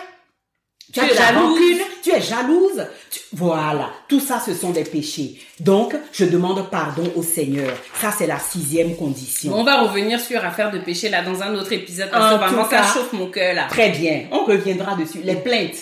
tu 0.92 1.00
es 1.00 1.16
jalouse. 1.16 1.42
rancune, 1.52 1.80
tu 2.04 2.10
es 2.12 2.22
jalouse. 2.22 2.86
tu- 3.12 3.20
Voilà, 3.34 3.90
tout 4.08 4.20
ça 4.20 4.40
ce 4.44 4.54
sont 4.54 4.72
des 4.72 4.84
péchés. 4.84 5.40
Donc 5.60 5.96
je 6.12 6.26
demande 6.26 6.70
pardon 6.70 7.12
au 7.16 7.24
Seigneur. 7.24 7.72
Ça 8.02 8.12
c'est 8.18 8.28
la 8.28 8.40
sixième 8.40 8.96
condition. 8.96 9.54
On 9.56 9.64
va 9.64 9.82
revenir 9.82 10.20
sur 10.20 10.44
affaire 10.44 10.72
de 10.72 10.80
péché 10.80 11.10
là 11.10 11.22
dans 11.24 11.42
un 11.44 11.54
autre 11.56 11.72
épisode 11.74 12.10
parce 12.10 12.34
que 12.34 12.40
vraiment 12.40 12.70
ça 12.70 12.84
chauffe 12.84 13.14
mon 13.14 13.30
cœur 13.30 13.54
là. 13.56 13.68
Très 13.70 13.90
bien, 13.90 14.26
on 14.32 14.46
reviendra 14.46 14.96
dessus. 14.96 15.20
Les 15.24 15.36
plaintes, 15.36 15.78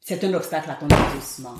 c'est 0.00 0.22
un 0.24 0.34
obstacle 0.34 0.70
à 0.70 0.74
ton 0.74 0.88
exaucement. 0.88 1.54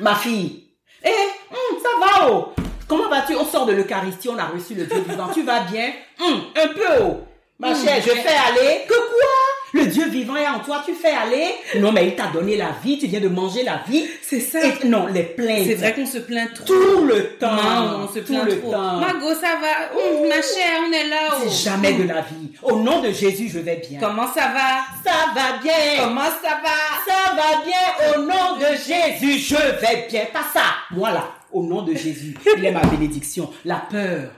Ma 0.00 0.14
fille, 0.14 0.64
eh, 1.04 1.08
hum, 1.08 1.78
ça 1.82 1.88
va, 2.00 2.30
oh. 2.30 2.48
Comment 2.86 3.08
vas-tu? 3.10 3.36
On 3.36 3.44
sort 3.44 3.66
de 3.66 3.72
l'Eucharistie, 3.72 4.28
on 4.30 4.38
a 4.38 4.46
reçu 4.46 4.74
le 4.74 4.86
Dieu 4.86 5.04
vivant. 5.06 5.28
Tu 5.34 5.42
vas 5.42 5.60
bien? 5.60 5.90
Hum, 6.20 6.40
Un 6.56 6.68
peu, 6.68 7.02
oh. 7.02 7.16
Ma 7.58 7.68
Hum, 7.68 7.74
chère, 7.84 7.96
je 8.00 8.10
fais 8.10 8.28
aller. 8.28 8.84
Que 8.88 8.94
quoi? 8.94 9.28
Le 9.74 9.86
Dieu 9.86 10.08
vivant 10.08 10.36
est 10.36 10.46
en 10.46 10.60
toi, 10.60 10.82
tu 10.84 10.94
fais 10.94 11.10
aller 11.10 11.46
Non, 11.76 11.92
mais 11.92 12.06
il 12.08 12.14
t'a 12.14 12.28
donné 12.28 12.56
la 12.56 12.70
vie, 12.82 12.98
tu 12.98 13.06
viens 13.06 13.20
de 13.20 13.28
manger 13.28 13.62
la 13.64 13.82
vie. 13.88 14.06
C'est 14.22 14.40
ça. 14.40 14.60
Et, 14.64 14.86
non, 14.86 15.06
les 15.06 15.24
plaintes. 15.24 15.66
C'est 15.66 15.74
vrai 15.74 15.94
qu'on 15.94 16.06
se 16.06 16.18
plaint 16.18 16.52
trop. 16.54 16.64
Tout 16.64 17.04
le 17.04 17.30
temps. 17.38 17.54
Non, 17.54 18.00
on 18.04 18.08
se 18.14 18.20
tout 18.20 18.32
plaint 18.32 18.44
le 18.46 18.60
trop. 18.60 18.72
temps. 18.72 18.96
Margot, 18.98 19.34
ça 19.34 19.56
va 19.60 20.26
Ma 20.28 20.34
chère, 20.36 20.80
on 20.88 20.92
est 20.92 21.08
là. 21.08 21.16
oh. 21.32 21.42
C'est 21.44 21.70
jamais 21.70 21.92
de 21.94 22.04
la 22.04 22.20
vie. 22.22 22.52
Au 22.62 22.76
nom 22.80 23.00
de 23.02 23.10
Jésus, 23.10 23.48
je 23.52 23.58
vais 23.58 23.82
bien. 23.88 23.98
Comment 24.00 24.26
ça 24.26 24.52
va? 24.52 24.84
Ça 25.04 25.32
va 25.34 25.58
bien. 25.62 26.04
Comment 26.04 26.20
ça 26.42 26.60
va? 26.62 26.78
Ça 27.06 27.34
va 27.36 27.62
bien 27.64 28.14
au 28.16 28.22
nom 28.22 28.56
de 28.58 28.74
Jésus, 28.76 29.38
je 29.38 29.56
vais 29.56 30.06
bien. 30.10 30.22
Pas 30.32 30.44
ça. 30.52 30.62
Moi 30.90 31.10
là, 31.10 31.28
au 31.52 31.62
nom 31.62 31.82
de 31.82 31.94
Jésus, 31.94 32.34
il 32.56 32.64
est 32.64 32.70
ma 32.72 32.80
bénédiction. 32.80 33.50
La 33.64 33.76
peur. 33.90 34.30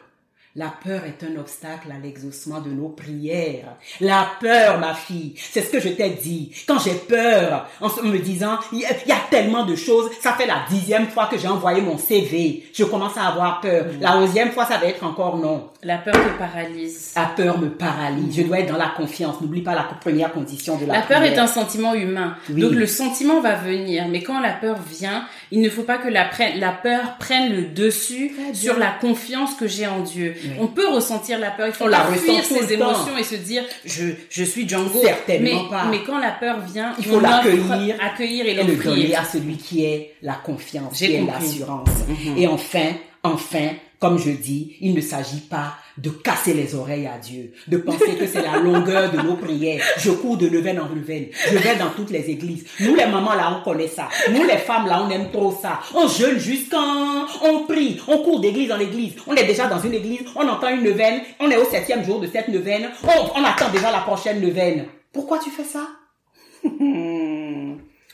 La 0.57 0.73
peur 0.83 1.03
est 1.05 1.25
un 1.25 1.39
obstacle 1.39 1.93
à 1.93 1.99
l'exaucement 2.05 2.61
de 2.61 2.71
nos 2.71 2.89
prières. 2.89 3.77
La 4.01 4.27
peur, 4.41 4.79
ma 4.81 4.95
fille, 4.95 5.35
c'est 5.37 5.63
ce 5.63 5.71
que 5.71 5.79
je 5.79 5.91
t'ai 5.91 6.11
dit. 6.11 6.51
Quand 6.67 6.81
j'ai 6.81 6.95
peur, 6.95 7.69
en 7.81 7.89
me 8.03 8.19
disant, 8.19 8.59
il 8.73 8.81
y, 8.81 8.85
a- 8.85 8.89
il 9.07 9.09
y 9.09 9.13
a 9.13 9.21
tellement 9.31 9.65
de 9.65 9.77
choses, 9.77 10.11
ça 10.21 10.33
fait 10.33 10.47
la 10.49 10.65
dixième 10.69 11.07
fois 11.07 11.27
que 11.27 11.39
j'ai 11.39 11.47
envoyé 11.47 11.81
mon 11.81 11.97
CV. 11.99 12.65
Je 12.75 12.83
commence 12.83 13.17
à 13.17 13.29
avoir 13.29 13.61
peur. 13.61 13.87
La 14.01 14.17
onzième 14.19 14.51
fois, 14.51 14.67
ça 14.67 14.79
va 14.79 14.87
être 14.87 15.05
encore 15.05 15.37
non. 15.37 15.69
La 15.85 15.99
peur 15.99 16.15
te 16.15 16.39
paralyse. 16.39 17.13
La 17.15 17.27
peur 17.27 17.59
me 17.59 17.69
paralyse. 17.71 18.37
Je 18.37 18.43
dois 18.43 18.59
être 18.59 18.73
dans 18.73 18.77
la 18.79 18.93
confiance. 18.97 19.41
N'oublie 19.41 19.63
pas 19.63 19.75
la 19.77 19.85
première 19.85 20.33
condition 20.33 20.77
de 20.77 20.85
la, 20.85 20.95
La 20.95 21.03
peur 21.03 21.21
prière. 21.21 21.35
est 21.37 21.39
un 21.39 21.47
sentiment 21.47 21.95
humain. 21.95 22.35
Oui. 22.53 22.61
Donc 22.61 22.73
le 22.73 22.87
sentiment 22.87 23.41
va 23.41 23.55
venir, 23.55 24.09
mais 24.09 24.23
quand 24.23 24.41
la 24.41 24.53
peur 24.53 24.79
vient, 24.91 25.27
il 25.53 25.61
ne 25.61 25.71
faut 25.71 25.85
pas 25.85 25.99
que 25.99 26.09
la, 26.09 26.29
la 26.57 26.73
peur 26.73 27.17
prenne 27.21 27.53
le 27.55 27.63
dessus 27.67 28.33
sur 28.53 28.79
la 28.79 28.91
confiance 29.01 29.55
que 29.55 29.69
j'ai 29.69 29.87
en 29.87 30.01
Dieu. 30.01 30.35
Oui. 30.51 30.57
On 30.61 30.67
peut 30.69 30.89
ressentir 30.89 31.39
la 31.39 31.51
peur. 31.51 31.69
Il 31.69 31.73
faut 31.73 31.85
On 31.87 31.91
pas 31.91 32.11
la 32.11 32.17
fuir 32.17 32.45
ses 32.45 32.55
temps. 32.79 32.91
émotions 32.91 33.17
et 33.19 33.23
se 33.25 33.35
dire 33.37 33.63
je 33.85 34.07
je 34.29 34.45
suis 34.45 34.69
Django. 34.69 35.01
Certainement 35.03 35.65
mais, 35.65 35.69
pas. 35.71 35.85
Mais 35.91 36.03
quand 36.07 36.19
la 36.19 36.33
peur 36.33 36.61
vient, 36.61 36.95
Il 36.99 37.05
faut 37.05 37.21
l'accueillir 37.21 37.97
accueillir 38.01 38.47
et 38.47 38.51
et 38.51 38.55
le 38.55 38.77
donner 38.77 39.03
l'offrir. 39.03 39.21
à 39.21 39.25
celui 39.25 39.57
qui 39.57 39.85
est 39.85 40.15
la 40.23 40.35
confiance, 40.35 40.97
qui 40.99 41.13
est 41.15 41.23
l'assurance. 41.25 41.89
Et 42.37 42.47
enfin, 42.47 42.93
enfin, 43.23 43.69
comme 43.99 44.19
je 44.19 44.31
dis, 44.31 44.77
il 44.81 44.95
ne 44.95 45.01
s'agit 45.01 45.41
pas 45.41 45.75
de 46.03 46.11
casser 46.11 46.55
les 46.55 46.75
oreilles 46.75 47.07
à 47.07 47.19
Dieu, 47.19 47.53
de 47.69 47.77
penser 47.77 48.15
que 48.19 48.27
c'est 48.27 48.43
la 48.43 48.59
longueur 48.59 49.11
de 49.11 49.19
nos 49.19 49.35
prières. 49.35 49.83
Je 49.99 50.11
cours 50.11 50.37
de 50.37 50.47
levain 50.47 50.79
en 50.79 50.89
levain. 50.89 51.25
Je 51.51 51.59
vais 51.59 51.77
dans 51.77 51.91
toutes 51.91 52.11
les 52.11 52.31
églises. 52.31 52.65
Nous, 52.81 52.95
les 52.95 53.07
mamans, 53.07 53.35
là, 53.35 53.59
on 53.59 53.65
connaît 53.65 53.89
ça. 53.89 54.09
Nous, 54.31 54.45
les 54.45 54.57
femmes, 54.59 54.87
là, 54.87 55.05
on 55.07 55.11
aime 55.11 55.31
trop 55.31 55.53
ça. 55.53 55.81
On 55.95 56.09
jeûne 56.09 56.39
jusqu'en, 56.39 57.27
on 57.43 57.67
prie, 57.67 58.01
on 58.09 58.19
court 58.19 58.41
d'église 58.41 58.73
en 58.73 58.79
église. 58.79 59.15
On 59.27 59.35
est 59.35 59.45
déjà 59.45 59.67
dans 59.67 59.81
une 59.81 59.95
église, 59.95 60.21
on 60.37 60.49
entend 60.49 60.69
une 60.69 60.83
neuvaine, 60.83 61.21
on 61.39 61.51
est 61.51 61.57
au 61.57 61.65
septième 61.65 62.05
jour 62.05 62.21
de 62.21 62.27
cette 62.27 62.49
neuvaine, 62.49 62.89
on, 63.05 63.41
on 63.41 63.45
attend 63.45 63.71
déjà 63.71 63.91
la 63.91 64.01
prochaine 64.01 64.41
neuvaine. 64.41 64.87
Pourquoi 65.13 65.39
tu 65.39 65.51
fais 65.51 65.65
ça? 65.65 65.87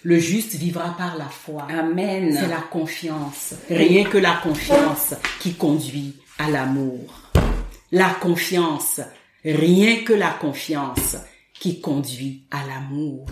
Le 0.02 0.20
juste 0.20 0.54
vivra 0.54 0.94
par 0.96 1.16
la 1.18 1.24
foi. 1.24 1.66
Amen. 1.68 2.36
C'est 2.38 2.48
la 2.48 2.60
confiance. 2.60 3.54
Rien 3.68 4.04
que 4.04 4.18
la 4.18 4.34
confiance 4.34 5.14
qui 5.40 5.54
conduit 5.54 6.14
à 6.38 6.48
l'amour. 6.48 7.25
La 7.92 8.10
confiance. 8.10 9.00
Rien 9.44 10.02
que 10.02 10.12
la 10.12 10.30
confiance 10.30 11.16
qui 11.58 11.80
conduit 11.80 12.42
à 12.50 12.66
l'amour. 12.66 13.26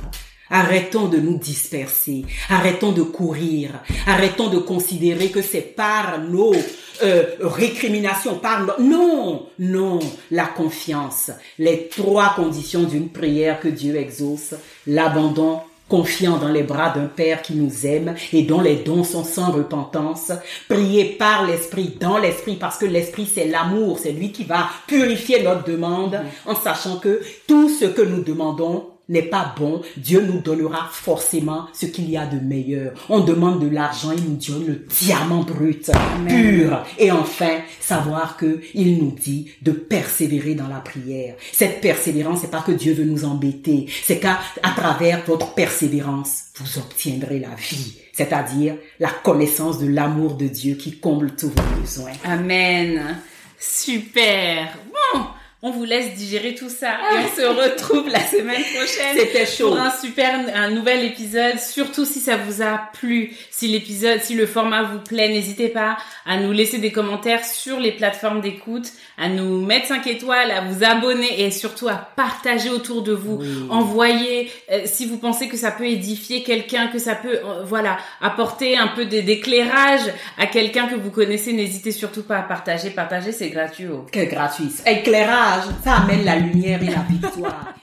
Arrêtons 0.48 1.09
de 1.09 1.18
nous 1.18 1.38
disperser. 1.38 2.24
Arrêtons 2.48 2.92
de 2.92 3.02
courir. 3.02 3.82
Arrêtons 4.07 4.50
de 4.50 4.59
considérer 4.59 5.30
que 5.30 5.42
c'est 5.42 5.74
par 5.74 6.20
nos 6.20 6.55
euh, 7.02 7.24
récriminations, 7.40 8.38
par 8.38 8.64
nos... 8.64 8.78
Non, 8.78 9.46
non. 9.59 9.98
La 10.30 10.46
confiance. 10.46 11.32
Les 11.59 11.88
trois 11.88 12.34
conditions 12.36 12.84
d'une 12.84 13.09
prière 13.09 13.59
que 13.59 13.68
Dieu 13.68 13.96
exauce. 13.96 14.55
L'abandon, 14.86 15.61
confiant 15.95 16.38
dans 16.38 16.49
les 16.49 16.64
bras 16.64 16.90
d'un 16.90 17.07
Père 17.07 17.40
qui 17.40 17.55
nous 17.55 17.86
aime 17.86 18.16
et 18.32 18.42
dont 18.42 18.61
les 18.61 18.74
dons 18.74 19.05
sont 19.05 19.22
sans 19.22 19.53
repentance, 19.53 20.32
prier 20.68 21.05
par 21.05 21.47
l'Esprit, 21.47 21.97
dans 22.01 22.18
l'Esprit, 22.18 22.57
parce 22.57 22.78
que 22.78 22.84
l'Esprit 22.84 23.30
c'est 23.32 23.47
l'amour, 23.47 24.01
c'est 24.01 24.11
lui 24.11 24.32
qui 24.32 24.42
va 24.42 24.68
purifier 24.88 25.45
notre 25.45 25.62
demande 25.62 26.20
en 26.47 26.57
sachant 26.57 26.97
que 26.97 27.20
tout 27.47 27.68
ce 27.68 27.84
que 27.84 28.03
nous 28.03 28.24
demandons 28.24 28.93
n'est 29.09 29.22
pas 29.22 29.55
bon, 29.59 29.82
Dieu 29.96 30.22
nous 30.22 30.40
donnera 30.40 30.88
forcément 30.90 31.66
ce 31.72 31.86
qu'il 31.86 32.11
y 32.11 32.16
a 32.16 32.26
de 32.26 32.38
meilleur. 32.38 32.92
On 33.09 33.20
demande 33.20 33.61
de 33.61 33.68
l'argent, 33.68 34.12
il 34.12 34.24
nous 34.24 34.36
donne 34.36 34.66
le 34.66 34.86
diamant 34.88 35.42
brut, 35.42 35.90
pur. 36.26 36.84
Et 36.98 37.11
enfin, 37.11 37.59
savoir 37.80 38.36
que 38.36 38.61
il 38.74 38.98
nous 38.98 39.12
dit 39.12 39.50
de 39.62 39.72
persévérer 39.72 40.55
dans 40.55 40.68
la 40.68 40.80
prière. 40.80 41.34
Cette 41.52 41.80
persévérance, 41.80 42.40
c'est 42.40 42.50
pas 42.50 42.62
que 42.62 42.72
Dieu 42.72 42.94
veut 42.94 43.05
nous 43.05 43.24
embêter, 43.24 43.86
c'est 44.02 44.18
qu'à 44.18 44.38
à 44.62 44.70
travers 44.70 45.24
votre 45.26 45.55
persévérance, 45.55 46.44
vous 46.57 46.78
obtiendrez 46.78 47.40
la 47.40 47.55
vie, 47.57 47.98
c'est-à-dire 48.12 48.76
la 49.00 49.11
connaissance 49.11 49.78
de 49.78 49.86
l'amour 49.86 50.34
de 50.34 50.46
Dieu 50.46 50.76
qui 50.76 50.98
comble 50.98 51.34
tous 51.36 51.48
vos 51.48 51.80
besoins. 51.80 52.12
Amen. 52.24 53.18
Super. 53.59 54.76
Bon, 55.14 55.26
on 55.67 55.71
vous 55.71 55.85
laisse 55.85 56.12
digérer 56.15 56.55
tout 56.55 56.69
ça 56.69 56.91
et 56.91 57.17
on 57.25 57.37
se 57.37 57.47
retrouve 57.47 58.07
la 58.11 58.21
semaine 58.21 58.62
prochaine. 58.75 59.17
C'était 59.17 59.47
chaud. 59.47 59.69
Pour 59.71 59.81
un 59.81 59.91
super, 59.91 60.39
un 60.55 60.71
nouvel 60.71 61.03
épisode. 61.05 61.59
Surtout 61.59 62.05
si 62.05 62.21
ça 62.21 62.37
vous 62.37 62.61
a 62.61 62.83
plu, 62.93 63.35
si 63.51 63.69
l'épisode, 63.69 64.21
si 64.21 64.35
le 64.35 64.45
format 64.47 64.83
vous 64.83 64.99
plaît, 64.99 65.31
n'hésitez 65.31 65.69
pas 65.69 65.97
à 66.27 66.37
nous 66.37 66.53
laisser 66.53 66.77
des 66.77 66.93
commentaires 66.93 67.47
sur 67.47 67.81
les 67.81 67.93
plateformes 67.93 68.43
d'écoute, 68.43 68.89
à 69.17 69.31
nous 69.31 69.65
mettre 69.65 69.87
5 69.87 70.07
étoiles, 70.07 70.51
à 70.51 70.61
vous 70.61 70.85
abonner 70.85 71.43
et 71.43 71.51
surtout 71.51 71.89
à 71.89 71.95
partager 72.15 72.69
autour 72.69 73.03
de 73.03 73.15
vous. 73.15 73.41
Envoyer, 73.71 74.53
euh, 74.71 74.83
si 74.85 75.07
vous 75.07 75.17
pensez 75.17 75.49
que 75.49 75.57
ça 75.57 75.71
peut 75.71 75.87
édifier 75.87 76.43
quelqu'un, 76.43 76.89
que 76.89 76.99
ça 76.99 77.15
peut, 77.15 77.39
euh, 77.43 77.62
voilà, 77.65 77.97
apporter 78.21 78.77
un 78.77 78.89
peu 78.89 79.07
d'éclairage 79.07 80.03
à 80.37 80.47
quelqu'un 80.47 80.89
que 80.89 80.95
vous 80.95 81.11
connaissez, 81.11 81.55
n'hésitez 81.55 81.91
surtout 81.93 82.23
pas 82.23 82.37
à 82.37 82.43
partager. 82.43 82.91
Partager, 82.91 83.33
c'est 83.33 83.49
gratuit. 83.49 83.87
oh. 83.91 84.05
Quel 84.12 84.29
gratuit. 84.29 84.69
Éclairage, 84.85 85.53
ça 85.82 85.96
amène 85.96 86.24
la 86.24 86.36
lumière 86.36 86.82
et 86.82 86.90
la 86.90 87.02
victoire. 87.02 87.74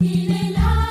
Il 0.00 0.30
est 0.30 0.52
là, 0.54 0.86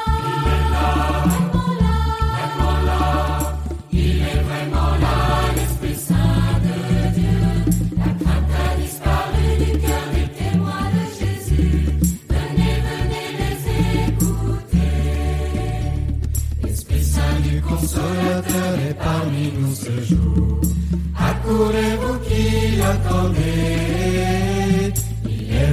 Consolateur 17.67 18.79
est 18.89 18.93
parmi 18.93 19.51
nous 19.57 19.73
ce 19.73 20.01
jour. 20.01 20.61
Accourez-vous 21.17 22.19
qui 22.19 22.77
l'attendez. 22.77 24.05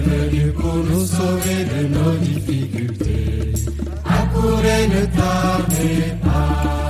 Venu 0.05 0.53
pour 0.53 0.75
nous 0.77 1.07
sauver 1.07 1.65
de 1.65 1.89
nos 1.89 2.17
difficultés. 2.19 3.53
Accourez, 4.05 4.89
ne 4.89 5.07
tardez 5.07 6.15
pas. 6.23 6.82